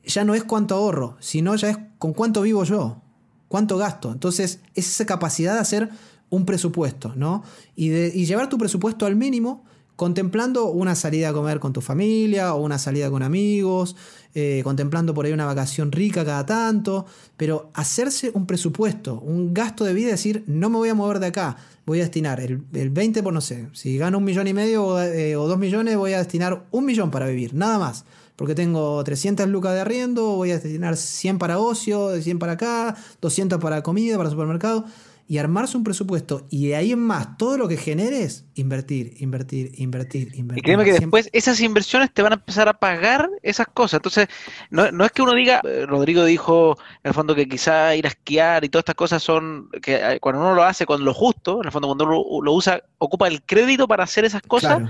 ya 0.04 0.24
no 0.24 0.34
es 0.34 0.44
cuánto 0.44 0.74
ahorro, 0.74 1.16
sino 1.20 1.54
ya 1.56 1.70
es 1.70 1.78
con 1.98 2.12
cuánto 2.12 2.42
vivo 2.42 2.64
yo, 2.64 3.02
cuánto 3.48 3.76
gasto. 3.76 4.12
Entonces, 4.12 4.60
es 4.74 4.88
esa 4.88 5.06
capacidad 5.06 5.54
de 5.54 5.60
hacer 5.60 5.90
un 6.28 6.44
presupuesto, 6.44 7.12
¿no? 7.14 7.44
Y, 7.76 7.88
de, 7.90 8.12
y 8.14 8.26
llevar 8.26 8.48
tu 8.48 8.58
presupuesto 8.58 9.06
al 9.06 9.16
mínimo 9.16 9.64
contemplando 9.96 10.66
una 10.66 10.94
salida 10.94 11.30
a 11.30 11.32
comer 11.32 11.58
con 11.58 11.72
tu 11.72 11.80
familia 11.80 12.54
o 12.54 12.62
una 12.62 12.78
salida 12.78 13.10
con 13.10 13.22
amigos, 13.22 13.96
eh, 14.34 14.60
contemplando 14.62 15.14
por 15.14 15.24
ahí 15.24 15.32
una 15.32 15.46
vacación 15.46 15.90
rica 15.90 16.24
cada 16.24 16.44
tanto, 16.44 17.06
pero 17.38 17.70
hacerse 17.72 18.30
un 18.34 18.46
presupuesto, 18.46 19.18
un 19.20 19.54
gasto 19.54 19.84
de 19.84 19.94
vida, 19.94 20.10
decir, 20.10 20.44
no 20.46 20.68
me 20.68 20.76
voy 20.76 20.90
a 20.90 20.94
mover 20.94 21.18
de 21.18 21.28
acá, 21.28 21.56
voy 21.86 22.00
a 22.00 22.02
destinar 22.02 22.40
el, 22.40 22.58
20 22.90 23.22
por 23.22 23.32
no 23.32 23.40
sé, 23.40 23.68
si 23.72 23.96
gano 23.96 24.18
un 24.18 24.24
millón 24.24 24.46
y 24.46 24.52
medio 24.52 24.84
o, 24.84 25.00
eh, 25.00 25.34
o, 25.36 25.48
dos 25.48 25.58
millones, 25.58 25.96
voy 25.96 26.12
a 26.12 26.18
destinar 26.18 26.66
un 26.70 26.84
millón 26.84 27.10
para 27.10 27.26
vivir, 27.26 27.54
nada 27.54 27.78
más. 27.78 28.04
Porque 28.36 28.54
tengo 28.54 29.02
300 29.02 29.48
lucas 29.48 29.72
de 29.72 29.80
arriendo, 29.80 30.36
voy 30.36 30.50
a 30.50 30.58
destinar 30.58 30.98
100 30.98 31.38
para 31.38 31.58
ocio, 31.58 32.20
100 32.20 32.38
para 32.38 32.52
acá, 32.52 32.94
200 33.22 33.58
para 33.58 33.82
comida, 33.82 34.18
para 34.18 34.28
supermercado 34.28 34.84
y 35.28 35.38
armarse 35.38 35.76
un 35.76 35.82
presupuesto 35.82 36.46
y 36.50 36.68
de 36.68 36.76
ahí 36.76 36.92
en 36.92 37.00
más 37.00 37.36
todo 37.36 37.58
lo 37.58 37.66
que 37.66 37.76
generes, 37.76 38.46
invertir, 38.54 39.14
invertir, 39.18 39.72
invertir, 39.76 40.30
invertir. 40.34 40.58
Y 40.58 40.62
créeme 40.62 40.84
que 40.84 40.92
después 40.92 41.28
esas 41.32 41.60
inversiones 41.60 42.12
te 42.12 42.22
van 42.22 42.32
a 42.32 42.36
empezar 42.36 42.68
a 42.68 42.74
pagar 42.74 43.28
esas 43.42 43.66
cosas. 43.66 43.98
Entonces, 43.98 44.28
no, 44.70 44.90
no 44.92 45.04
es 45.04 45.10
que 45.10 45.22
uno 45.22 45.34
diga, 45.34 45.60
eh, 45.64 45.84
Rodrigo 45.86 46.24
dijo 46.24 46.78
en 47.02 47.08
el 47.08 47.14
fondo 47.14 47.34
que 47.34 47.48
quizá 47.48 47.96
ir 47.96 48.06
a 48.06 48.10
esquiar 48.10 48.64
y 48.64 48.68
todas 48.68 48.82
estas 48.82 48.94
cosas 48.94 49.22
son, 49.22 49.68
que 49.82 49.96
eh, 49.96 50.20
cuando 50.20 50.40
uno 50.40 50.54
lo 50.54 50.62
hace 50.62 50.86
con 50.86 51.04
lo 51.04 51.12
justo, 51.12 51.60
en 51.60 51.66
el 51.66 51.72
fondo 51.72 51.88
cuando 51.88 52.04
uno 52.04 52.42
lo 52.42 52.52
usa, 52.52 52.80
ocupa 52.98 53.26
el 53.26 53.42
crédito 53.42 53.88
para 53.88 54.04
hacer 54.04 54.24
esas 54.24 54.42
cosas, 54.42 54.82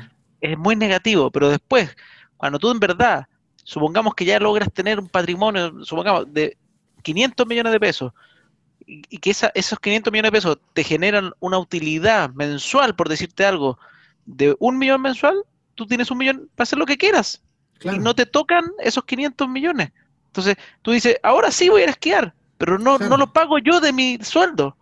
es 0.42 0.58
muy 0.58 0.76
negativo, 0.76 1.30
pero 1.30 1.48
después, 1.48 1.96
cuando 2.36 2.58
tú 2.58 2.70
en 2.70 2.78
verdad, 2.78 3.26
supongamos 3.64 4.14
que 4.14 4.26
ya 4.26 4.38
logras 4.38 4.70
tener 4.70 5.00
un 5.00 5.08
patrimonio, 5.08 5.82
supongamos, 5.82 6.30
de 6.30 6.58
500 7.02 7.46
millones 7.46 7.72
de 7.72 7.80
pesos, 7.80 8.12
y 8.86 9.18
que 9.18 9.30
esos 9.30 9.80
500 9.80 10.12
millones 10.12 10.30
de 10.30 10.36
pesos 10.36 10.58
te 10.72 10.84
generan 10.84 11.32
una 11.40 11.58
utilidad 11.58 12.30
mensual, 12.30 12.94
por 12.94 13.08
decirte 13.08 13.44
algo, 13.44 13.78
de 14.26 14.56
un 14.60 14.78
millón 14.78 15.02
mensual, 15.02 15.42
tú 15.74 15.86
tienes 15.86 16.10
un 16.10 16.18
millón 16.18 16.48
para 16.54 16.64
hacer 16.64 16.78
lo 16.78 16.86
que 16.86 16.96
quieras. 16.96 17.42
Y 17.82 17.98
no 17.98 18.14
te 18.14 18.24
tocan 18.24 18.64
esos 18.78 19.04
500 19.04 19.48
millones. 19.48 19.90
Entonces, 20.28 20.56
tú 20.82 20.92
dices, 20.92 21.18
ahora 21.22 21.50
sí 21.50 21.68
voy 21.68 21.82
a 21.82 21.90
esquiar, 21.90 22.34
pero 22.58 22.78
no, 22.78 22.98
no 22.98 23.16
lo 23.16 23.32
pago 23.32 23.58
yo 23.58 23.80
de 23.80 23.92
mi 23.92 24.18
sueldo. 24.22 24.76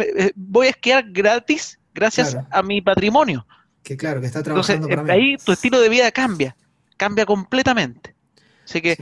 Eh, 0.00 0.32
voy 0.36 0.68
a 0.68 0.70
esquiar 0.70 1.10
gratis 1.10 1.78
gracias 1.94 2.36
a 2.50 2.62
mi 2.62 2.80
patrimonio. 2.80 3.46
Que 3.82 3.96
claro, 3.96 4.20
que 4.20 4.26
está 4.26 4.42
trabajando 4.42 4.88
Entonces, 4.88 5.10
ahí 5.14 5.36
tu 5.38 5.52
estilo 5.52 5.80
de 5.80 5.88
vida 5.88 6.10
cambia. 6.12 6.54
cambia 6.96 7.26
completamente. 7.26 8.14
Así 8.64 8.80
que 8.80 8.96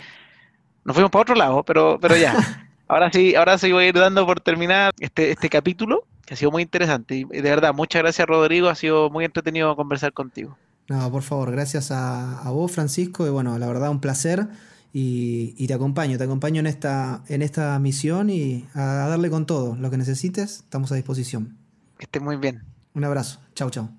nos 0.84 0.95
fuimos 0.95 1.11
para 1.11 1.22
otro 1.22 1.34
lado, 1.34 1.62
pero, 1.64 1.99
pero 2.01 2.16
ya. 2.16 2.34
ahora 2.89 3.11
sí, 3.12 3.34
ahora 3.34 3.59
sí 3.59 3.72
voy 3.72 3.84
a 3.84 3.89
ir 3.89 3.95
dando 3.95 4.26
por 4.26 4.41
terminar 4.41 4.93
este, 4.99 5.30
este 5.30 5.49
capítulo, 5.49 6.05
que 6.26 6.34
ha 6.34 6.36
sido 6.36 6.51
muy 6.51 6.62
interesante. 6.62 7.16
Y 7.16 7.24
de 7.24 7.43
verdad, 7.43 7.74
muchas 7.74 8.03
gracias 8.03 8.26
Rodrigo, 8.26 8.68
ha 8.68 8.74
sido 8.74 9.11
muy 9.11 9.24
entretenido 9.24 9.74
conversar 9.76 10.12
contigo. 10.12 10.57
No, 10.89 11.11
por 11.11 11.22
favor, 11.22 11.51
gracias 11.51 11.91
a, 11.91 12.41
a 12.41 12.51
vos, 12.51 12.72
Francisco, 12.72 13.26
y 13.26 13.30
bueno, 13.30 13.59
la 13.59 13.66
verdad, 13.66 13.91
un 13.91 14.01
placer. 14.01 14.49
Y, 14.93 15.66
te 15.66 15.74
acompaño, 15.74 16.18
te 16.18 16.24
acompaño 16.24 16.61
en 16.61 16.66
esta, 16.66 17.22
en 17.28 17.43
esta 17.43 17.78
misión 17.78 18.30
y 18.30 18.66
a 18.74 19.09
darle 19.09 19.30
con 19.30 19.47
todo. 19.47 19.76
Lo 19.76 19.91
que 19.91 19.99
necesites, 19.99 20.61
estamos 20.61 20.91
a 20.93 20.95
disposición. 20.95 21.57
Que 21.99 22.05
esté 22.05 22.20
muy 22.20 22.36
bien. 22.36 22.64
Un 22.95 23.05
abrazo. 23.05 23.41
Chau, 23.55 23.70
chau. 23.70 23.97